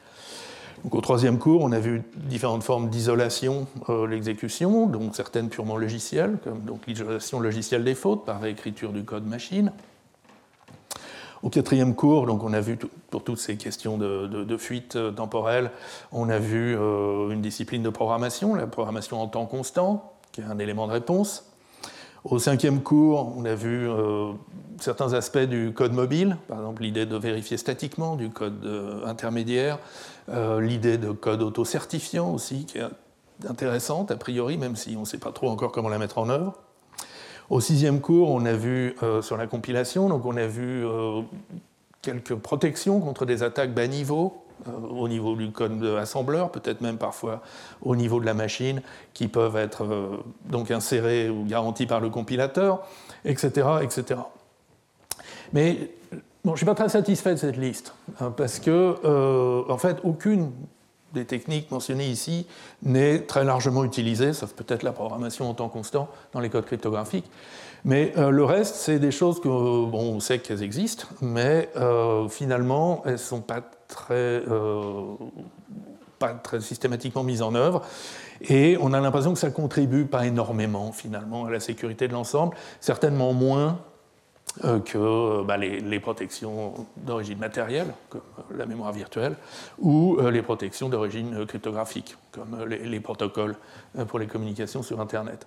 au 0.89 1.01
troisième 1.01 1.41
cours, 1.41 1.63
on 1.63 1.73
a 1.73 1.81
vu 1.81 2.05
différentes 2.15 2.63
formes 2.63 2.89
d'isolation 2.89 3.67
de 3.89 4.05
l'exécution, 4.05 4.87
donc 4.87 5.17
certaines 5.17 5.49
purement 5.49 5.77
logicielles, 5.77 6.39
comme 6.45 6.61
l'isolation 6.87 7.41
logicielle 7.41 7.83
des 7.83 7.97
fautes 7.97 8.25
par 8.25 8.41
réécriture 8.41 8.93
du 8.93 9.03
code 9.03 9.27
machine. 9.27 9.73
Au 11.45 11.51
quatrième 11.51 11.95
cours, 11.95 12.27
on 12.43 12.53
a 12.55 12.61
vu 12.61 12.79
pour 13.11 13.23
toutes 13.23 13.39
ces 13.39 13.59
questions 13.59 13.99
de, 13.99 14.57
fuite 14.57 14.97
temporelle, 15.15 15.71
on 16.11 16.31
a 16.31 16.39
vu 16.39 16.75
une 16.75 17.43
discipline 17.43 17.83
de 17.83 17.91
programmation, 17.91 18.55
la 18.55 18.67
programmation 18.67 19.21
en 19.21 19.29
temps 19.29 19.45
constant, 19.45 20.15
qui 20.33 20.41
est 20.41 20.45
un 20.45 20.59
élément 20.59 20.87
de 20.87 20.93
réponse. 20.93 21.45
Au 22.25 22.39
cinquième 22.39 22.81
cours, 22.81 23.35
on 23.37 23.45
a 23.45 23.55
vu 23.55 23.87
euh, 23.87 24.33
certains 24.81 25.13
aspects 25.13 25.37
du 25.37 25.75
code 25.75 25.93
mobile, 25.93 26.39
par 26.49 26.57
exemple 26.57 26.83
l'idée 26.83 27.05
de 27.05 27.17
vérifier 27.17 27.59
statiquement 27.59 28.17
du 28.17 28.31
code 28.31 28.65
euh, 28.65 29.05
intermédiaire, 29.05 29.79
euh, 30.31 30.59
l'idée 30.63 30.97
de 30.97 31.13
code 31.13 31.43
auto-certifiant 31.43 32.33
aussi, 32.33 32.65
qui 32.65 32.79
est 32.79 33.47
intéressante 33.47 34.11
a 34.11 34.17
priori, 34.17 34.57
même 34.57 34.75
si 34.75 34.97
on 34.97 35.01
ne 35.01 35.05
sait 35.05 35.19
pas 35.19 35.33
trop 35.33 35.51
encore 35.51 35.71
comment 35.71 35.91
la 35.91 35.99
mettre 35.99 36.17
en 36.17 36.31
œuvre. 36.31 36.55
Au 37.51 37.61
sixième 37.61 38.01
cours, 38.01 38.31
on 38.31 38.45
a 38.47 38.53
vu 38.53 38.97
sur 39.21 39.37
la 39.37 39.47
compilation, 39.47 40.09
donc 40.09 40.25
on 40.25 40.37
a 40.37 40.47
vu 40.47 40.85
quelques 42.05 42.35
protections 42.35 43.01
contre 43.01 43.25
des 43.25 43.43
attaques 43.43 43.75
bas 43.75 43.87
niveau, 43.87 44.45
euh, 44.69 44.71
au 44.91 45.09
niveau 45.09 45.35
du 45.35 45.51
code 45.51 45.83
assembleur, 45.99 46.51
peut-être 46.51 46.81
même 46.81 46.99
parfois 46.99 47.43
au 47.83 47.97
niveau 47.97 48.21
de 48.21 48.27
la 48.27 48.35
machine, 48.35 48.83
qui 49.15 49.27
peuvent 49.27 49.57
être 49.57 49.85
euh, 49.85 50.19
donc 50.45 50.71
insérés 50.71 51.29
ou 51.29 51.45
garantis 51.45 51.87
par 51.87 52.01
le 52.01 52.11
compilateur, 52.11 52.87
etc. 53.25 53.69
etc. 53.83 54.21
Mais 55.53 55.91
bon, 56.45 56.51
je 56.51 56.51
ne 56.51 56.57
suis 56.57 56.67
pas 56.67 56.75
très 56.75 56.89
satisfait 56.89 57.33
de 57.33 57.39
cette 57.39 57.57
liste, 57.57 57.95
hein, 58.21 58.33
parce 58.37 58.59
que, 58.59 58.97
euh, 59.05 59.63
en 59.69 59.79
fait, 59.79 59.99
aucune 60.05 60.53
des 61.15 61.25
techniques 61.25 61.71
mentionnées 61.71 62.09
ici 62.09 62.47
n'est 62.83 63.21
très 63.21 63.45
largement 63.45 63.85
utilisée, 63.85 64.33
sauf 64.33 64.53
peut-être 64.53 64.83
la 64.83 64.93
programmation 64.93 65.49
en 65.49 65.55
temps 65.55 65.69
constant 65.69 66.09
dans 66.33 66.41
les 66.41 66.51
codes 66.51 66.67
cryptographiques. 66.67 67.31
Mais 67.87 68.15
le 68.17 68.45
reste, 68.45 68.77
c'est 68.77 68.99
des 68.99 69.11
choses 69.11 69.41
que, 69.41 69.49
bon, 69.49 70.15
on 70.15 70.21
sait 70.21 70.39
qu'elles 70.39 70.63
existent, 70.63 71.07
mais 71.21 71.69
finalement, 72.31 73.03
elles 73.05 73.13
ne 73.13 73.17
sont 73.19 73.43
pas 73.43 73.61
très, 73.95 74.15
euh, 74.15 75.15
pas 76.19 76.35
très 76.35 76.61
systématiquement 76.61 77.23
mise 77.23 77.43
en 77.43 77.55
œuvre. 77.55 77.83
Et 78.49 78.77
on 78.81 78.93
a 78.93 79.01
l'impression 79.01 79.33
que 79.33 79.39
ça 79.39 79.51
contribue 79.51 80.05
pas 80.05 80.27
énormément 80.27 80.93
finalement 80.93 81.47
à 81.47 81.51
la 81.51 81.61
sécurité 81.61 82.09
de 82.09 82.13
l'ensemble, 82.13 82.57
certainement 82.81 83.33
moins 83.33 83.69
euh, 83.69 83.94
que 84.63 84.99
euh, 84.99 85.45
bah, 85.45 85.57
les, 85.57 86.01
protections 86.01 86.87
d'origine 86.97 87.39
matérielle, 87.39 87.95
comme 88.09 88.23
la 88.57 88.67
mémoire 88.67 88.93
virtuelle, 88.93 89.37
ou 89.79 90.19
les 90.21 90.43
protections 90.43 90.89
d'origine 90.89 91.47
cryptographique, 91.47 92.17
comme 92.33 92.65
les, 92.67 92.79
les, 92.79 93.01
protocoles 93.01 93.57
pour 94.09 94.19
les 94.19 94.27
communications 94.27 94.83
sur 94.83 95.01
Internet. 95.01 95.47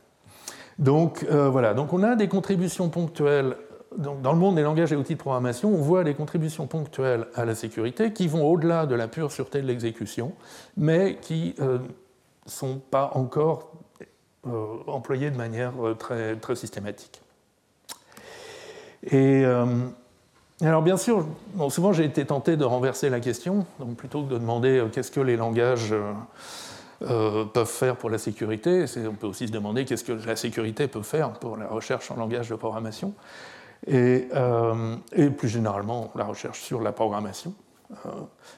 Donc 0.79 1.25
voilà, 1.25 1.73
donc 1.73 1.93
on 1.93 2.03
a 2.03 2.15
des 2.15 2.27
contributions 2.27 2.89
ponctuelles 2.89 3.55
dans 3.97 4.33
le 4.33 4.39
monde 4.39 4.55
des 4.55 4.61
langages 4.61 4.91
et 4.91 4.95
outils 4.95 5.15
de 5.15 5.19
programmation, 5.19 5.69
on 5.73 5.81
voit 5.81 6.03
des 6.03 6.13
contributions 6.13 6.67
ponctuelles 6.67 7.27
à 7.35 7.45
la 7.45 7.55
sécurité 7.55 8.13
qui 8.13 8.27
vont 8.27 8.45
au-delà 8.49 8.85
de 8.85 8.95
la 8.95 9.07
pure 9.07 9.31
sûreté 9.31 9.61
de 9.61 9.67
l'exécution, 9.67 10.33
mais 10.75 11.17
qui 11.21 11.55
ne 11.57 11.65
euh, 11.65 11.79
sont 12.45 12.79
pas 12.79 13.11
encore 13.15 13.71
euh, 14.45 14.77
employées 14.87 15.31
de 15.31 15.37
manière 15.37 15.73
euh, 15.83 15.93
très, 15.95 16.35
très 16.35 16.55
systématique. 16.55 17.21
Et 19.03 19.45
alors 20.61 20.81
bien 20.81 20.97
sûr, 20.97 21.25
souvent 21.69 21.93
j'ai 21.93 22.05
été 22.05 22.25
tenté 22.25 22.57
de 22.57 22.65
renverser 22.65 23.09
la 23.09 23.19
question, 23.19 23.65
donc 23.79 23.95
plutôt 23.95 24.23
que 24.23 24.33
de 24.33 24.37
demander 24.37 24.83
qu'est-ce 24.91 25.11
que 25.11 25.19
les 25.19 25.37
langages 25.37 25.93
peuvent 26.99 27.65
faire 27.65 27.95
pour 27.95 28.09
la 28.09 28.17
sécurité, 28.17 28.85
on 29.07 29.13
peut 29.13 29.27
aussi 29.27 29.47
se 29.47 29.51
demander 29.51 29.85
qu'est-ce 29.85 30.03
que 30.03 30.13
la 30.13 30.35
sécurité 30.35 30.87
peut 30.87 31.03
faire 31.03 31.33
pour 31.33 31.57
la 31.57 31.67
recherche 31.67 32.09
en 32.09 32.15
langage 32.15 32.49
de 32.49 32.55
programmation. 32.55 33.13
Euh, 33.89 34.95
et, 35.13 35.29
plus 35.29 35.49
généralement 35.49 36.11
la 36.15 36.25
recherche 36.25 36.61
sur 36.61 36.81
la 36.81 36.91
programmation. 36.91 37.53
Euh, 37.91 38.09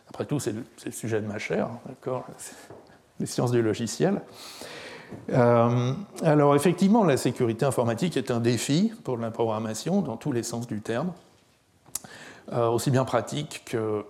après 0.09 0.25
tout, 0.25 0.39
c'est 0.39 0.53
le, 0.53 0.91
sujet 0.91 1.21
de 1.21 1.27
ma 1.27 1.37
chaire, 1.37 1.69
d'accord? 1.85 2.25
Les 3.19 3.25
sciences 3.25 3.51
du 3.51 3.61
logiciel. 3.61 4.21
Euh, 5.31 5.93
alors 6.23 6.55
effectivement, 6.55 7.03
la 7.03 7.17
sécurité 7.17 7.65
informatique 7.65 8.17
est 8.17 8.31
un 8.31 8.39
défi 8.39 8.91
pour 9.03 9.17
la 9.17 9.31
programmation 9.31 10.01
dans 10.01 10.17
tous 10.17 10.31
les 10.31 10.43
sens 10.43 10.67
du 10.67 10.81
terme, 10.81 11.11
aussi 12.51 12.89
bien 12.89 13.05
pratique 13.05 13.63
que 13.65 14.03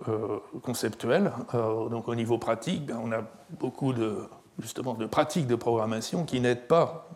conceptuel. 0.62 1.30
donc 1.52 2.08
au 2.08 2.14
niveau 2.14 2.38
pratique, 2.38 2.86
ben, 2.86 2.98
on 3.04 3.12
a 3.12 3.22
beaucoup 3.58 3.92
de, 3.92 4.16
justement 4.58 4.94
de 4.94 5.04
pratiques 5.04 5.46
de 5.46 5.56
programmation 5.56 6.24
qui 6.24 6.40
n'aident 6.40 6.66
pas 6.66 7.06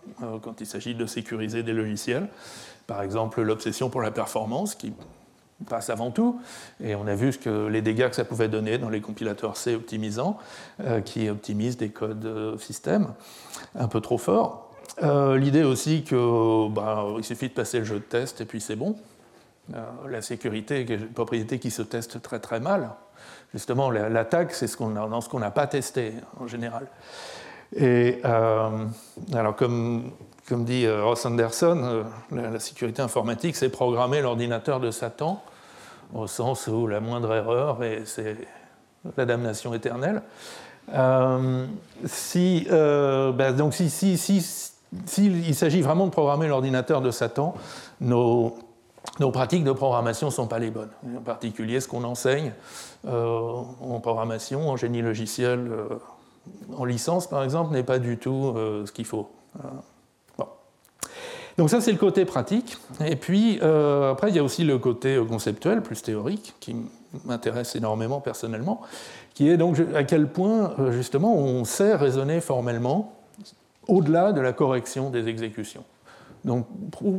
quand 0.43 0.61
il 0.61 0.67
s'agit 0.67 0.95
de 0.95 1.07
sécuriser 1.07 1.63
des 1.63 1.73
logiciels. 1.73 2.29
Par 2.87 3.01
exemple, 3.01 3.41
l'obsession 3.41 3.89
pour 3.89 4.03
la 4.03 4.11
performance, 4.11 4.75
qui 4.75 4.93
passe 5.67 5.91
avant 5.91 6.11
tout, 6.11 6.41
et 6.83 6.95
on 6.95 7.07
a 7.07 7.15
vu 7.15 7.33
ce 7.33 7.39
que 7.39 7.67
les 7.67 7.83
dégâts 7.83 8.09
que 8.09 8.17
ça 8.17 8.25
pouvait 8.25 8.49
donner 8.49 8.79
dans 8.79 8.89
les 8.89 9.01
compilateurs 9.01 9.57
C 9.57 9.75
optimisants, 9.75 10.39
euh, 10.81 11.01
qui 11.01 11.29
optimisent 11.29 11.77
des 11.77 11.91
codes 11.91 12.25
euh, 12.25 12.59
système 12.59 13.15
un 13.75 13.89
peu 13.89 14.01
trop 14.01 14.19
forts. 14.19 14.71
Euh, 15.03 15.37
l'idée 15.37 15.63
aussi 15.63 16.03
qu'il 16.03 16.19
bah, 16.71 17.05
suffit 17.23 17.49
de 17.49 17.55
passer 17.55 17.79
le 17.79 17.85
jeu 17.85 17.97
de 17.97 18.05
test 18.05 18.41
et 18.41 18.45
puis 18.45 18.61
c'est 18.61 18.77
bon. 18.77 18.97
la 20.09 20.23
sécurité 20.23 20.81
est 20.81 20.91
une 20.91 21.09
propriété 21.09 21.59
qui 21.59 21.71
se 21.71 21.83
teste 21.83 22.21
très 22.21 22.39
très 22.39 22.61
mal. 22.61 22.91
Justement, 23.55 23.91
l'attaque, 23.91 24.53
c'est 24.53 24.67
ce 24.67 24.77
qu'on 24.77 24.91
dans 24.91 25.21
ce 25.21 25.29
qu'on 25.29 25.39
n'a 25.39 25.53
pas 25.53 25.67
testé 25.67 26.13
en 26.39 26.47
général. 26.47 26.87
Et 27.77 28.21
alors, 28.25 29.57
comme 29.57 30.11
comme 30.49 30.65
dit 30.65 30.85
euh, 30.85 31.05
Ross 31.05 31.25
Anderson, 31.27 31.81
euh, 31.83 32.51
la, 32.53 32.61
sécurité 32.61 33.03
informatique, 33.03 33.57
c'est 33.57 33.71
programmer 33.71 34.21
l'ordinateur 34.21 34.81
de 34.81 34.91
Satan, 34.91 35.43
au 36.15 36.27
sens 36.27 36.67
où 36.67 36.87
la 36.87 37.01
moindre 37.01 37.33
erreur, 37.35 37.79
c'est 38.05 38.37
la 39.17 39.25
damnation 39.25 39.73
éternelle. 39.75 40.23
Euh, 40.95 41.67
ben, 43.33 43.57
donc 43.57 43.73
si, 43.75 44.19
s'agit 45.55 45.81
vraiment 45.81 46.07
de 46.07 46.11
programmer 46.11 46.47
l'ordinateur 46.47 47.01
de 47.01 47.11
Satan, 47.11 47.55
nos, 48.01 48.55
nos, 49.19 49.31
pratiques 49.31 49.65
de 49.65 49.73
programmation 49.73 50.27
ne 50.27 50.33
sont 50.33 50.47
pas 50.47 50.59
les 50.59 50.71
bonnes. 50.71 50.93
En 51.17 51.23
particulier, 51.23 51.81
ce 51.81 51.89
qu'on 51.89 52.05
enseigne 52.05 52.53
en 53.07 54.01
programmation, 54.01 54.69
en 54.69 54.77
génie 54.77 55.01
logiciel, 55.01 55.71
en 56.77 56.85
licence 56.85 57.27
par 57.27 57.43
exemple, 57.43 57.73
n'est 57.73 57.83
pas 57.83 57.99
du 57.99 58.19
tout 58.19 58.55
ce 58.85 58.93
qu'il 58.93 59.07
faut. 59.07 59.31
Donc 61.57 61.71
ça, 61.71 61.81
c'est 61.81 61.93
le 61.93 61.99
côté 61.99 62.25
pratique. 62.25 62.77
Et 63.05 63.17
puis, 63.17 63.59
euh, 63.63 64.13
après, 64.13 64.31
il 64.31 64.37
y 64.37 64.39
a 64.39 64.43
aussi 64.45 64.65
le 64.65 64.79
côté 64.79 65.21
conceptuel, 65.29 65.83
plus 65.83 66.03
théorique, 66.03 66.55
qui 66.61 66.77
m'intéresse 67.25 67.77
énormément 67.77 68.21
personnellement, 68.21 68.81
qui 69.35 69.49
est 69.49 69.57
donc 69.57 69.81
à 69.95 70.05
quel 70.05 70.29
point, 70.29 70.73
euh, 70.79 70.91
justement, 70.91 71.35
on 71.37 71.65
sait 71.65 71.95
raisonner 71.95 72.41
formellement 72.41 73.13
au-delà 73.87 74.33
de 74.33 74.41
la 74.41 74.53
correction 74.53 75.11
des 75.11 75.29
exécutions. 75.29 75.85
Donc, 76.45 76.67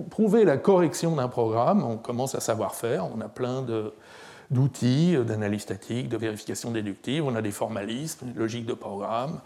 prouver 0.10 0.46
la 0.46 0.58
correction 0.58 1.16
d'un 1.16 1.28
programme, 1.28 1.84
on 1.84 1.98
commence 1.98 2.36
à 2.36 2.40
savoir 2.40 2.76
faire, 2.76 3.08
on 3.16 3.22
a 3.22 3.28
plein 3.28 3.64
d'outils 4.52 5.18
d'analyse 5.26 5.62
statique, 5.62 6.10
de 6.10 6.18
vérification 6.18 6.72
déductive, 6.72 7.26
on 7.26 7.36
a 7.36 7.42
des 7.42 7.52
formalismes, 7.52 8.28
des 8.28 8.40
logiques 8.40 8.66
de 8.66 8.74
programme, 8.74 9.40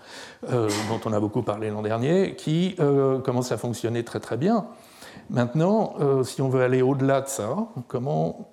euh, 0.52 0.70
dont 0.90 1.00
on 1.06 1.14
a 1.14 1.20
beaucoup 1.20 1.42
parlé 1.42 1.70
l'an 1.70 1.82
dernier, 1.82 2.36
qui 2.36 2.76
commencent 3.24 3.52
à 3.52 3.58
fonctionner 3.58 4.04
très 4.04 4.20
très 4.20 4.38
bien. 4.38 4.66
Maintenant, 5.30 5.94
euh, 6.00 6.24
si 6.24 6.42
on 6.42 6.50
veut 6.50 6.64
aller 6.64 6.82
au-delà 6.82 7.22
de 7.22 7.28
ça, 7.28 7.56
comment, 7.88 8.50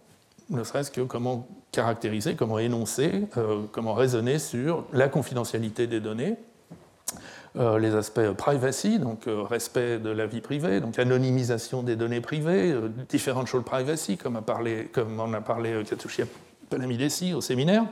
ne 0.50 0.62
serait-ce 0.62 0.90
que 0.90 1.00
comment 1.00 1.46
caractériser, 1.72 2.34
comment 2.34 2.58
énoncer, 2.58 3.26
euh, 3.38 3.62
comment 3.72 3.94
raisonner 3.94 4.38
sur 4.38 4.84
la 4.92 5.08
confidentialité 5.08 5.86
des 5.86 6.00
données, 6.00 6.36
euh, 7.56 7.78
les 7.78 7.94
aspects 7.94 8.32
privacy, 8.36 8.98
donc 8.98 9.24
respect 9.26 9.98
de 9.98 10.10
la 10.10 10.26
vie 10.26 10.40
privée, 10.40 10.80
donc 10.80 10.98
anonymisation 10.98 11.82
des 11.82 11.96
données 11.96 12.20
privées, 12.20 12.74
différentes 13.08 13.46
choses 13.46 13.64
privacy, 13.64 14.16
comme, 14.16 14.36
a 14.36 14.42
parlé, 14.42 14.88
comme 14.92 15.18
en 15.20 15.32
a 15.32 15.40
parlé 15.40 15.82
Katsushi 15.88 16.22
Palamidesi 16.68 17.34
au 17.34 17.40
séminaire. 17.40 17.84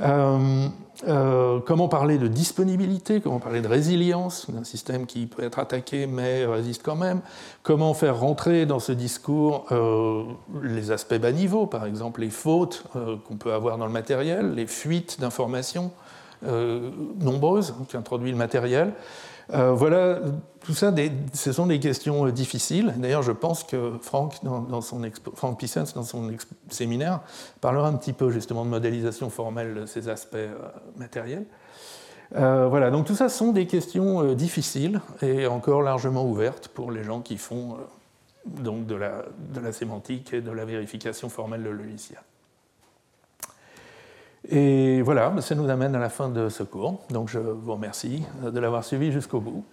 Euh, 0.00 0.68
euh, 1.06 1.60
comment 1.64 1.88
parler 1.88 2.18
de 2.18 2.28
disponibilité, 2.28 3.20
comment 3.20 3.40
parler 3.40 3.60
de 3.60 3.68
résilience 3.68 4.50
d'un 4.50 4.64
système 4.64 5.06
qui 5.06 5.26
peut 5.26 5.42
être 5.42 5.58
attaqué 5.58 6.06
mais 6.06 6.44
résiste 6.44 6.82
quand 6.84 6.96
même, 6.96 7.20
comment 7.62 7.94
faire 7.94 8.18
rentrer 8.18 8.66
dans 8.66 8.78
ce 8.78 8.92
discours 8.92 9.66
euh, 9.72 10.24
les 10.62 10.90
aspects 10.90 11.14
bas 11.14 11.32
niveau, 11.32 11.66
par 11.66 11.84
exemple 11.84 12.20
les 12.20 12.30
fautes 12.30 12.84
qu'on 13.26 13.36
peut 13.36 13.52
avoir 13.52 13.78
dans 13.78 13.86
le 13.86 13.92
matériel, 13.92 14.54
les 14.54 14.66
fuites 14.66 15.20
d'informations 15.20 15.90
nombreuses 16.42 17.74
qu'introduit 17.90 18.30
le 18.30 18.36
matériel, 18.36 18.92
voilà, 19.50 20.20
tout 20.60 20.74
ça, 20.74 20.92
ce 21.32 21.52
sont 21.52 21.66
des 21.66 21.80
questions 21.80 22.28
difficiles. 22.28 22.94
D'ailleurs, 22.98 23.22
je 23.22 23.32
pense 23.32 23.64
que 23.64 23.94
Frank, 24.02 24.34
dans, 24.42 24.80
son 24.80 25.00
Frank 25.34 25.58
Pissens, 25.58 25.94
dans 25.94 26.02
son 26.02 26.30
séminaire, 26.68 27.20
parlera 27.60 27.88
un 27.88 27.94
petit 27.94 28.12
peu 28.12 28.30
justement 28.30 28.64
de 28.64 28.70
modélisation 28.70 29.30
formelle 29.30 29.74
de 29.74 29.86
ces 29.86 30.08
aspects 30.08 30.36
matériels. 30.96 31.46
voilà, 32.32 32.90
donc 32.90 33.06
tout 33.06 33.14
ça 33.14 33.28
sont 33.28 33.52
des 33.52 33.66
questions 33.66 34.34
difficiles 34.34 35.00
et 35.22 35.46
encore 35.46 35.82
largement 35.82 36.26
ouvertes 36.26 36.68
pour 36.68 36.92
les 36.92 37.02
gens 37.02 37.20
qui 37.20 37.38
font 37.38 37.78
donc 38.48 38.86
de 38.86 38.94
la, 38.94 39.24
de 39.54 39.60
la 39.60 39.72
sémantique 39.72 40.32
et 40.32 40.40
de 40.40 40.50
la 40.50 40.64
vérification 40.64 41.28
formelle 41.28 41.62
de 41.62 41.70
logiciel. 41.70 42.20
Et 44.50 45.02
voilà, 45.02 45.34
ça 45.40 45.54
nous 45.54 45.68
amène 45.68 45.94
à 45.94 45.98
la 45.98 46.08
fin 46.08 46.28
de 46.28 46.48
ce 46.48 46.62
cours. 46.62 47.00
Donc 47.10 47.28
je 47.28 47.38
vous 47.38 47.72
remercie 47.72 48.24
de 48.42 48.58
l'avoir 48.58 48.82
suivi 48.82 49.12
jusqu'au 49.12 49.40
bout. 49.40 49.64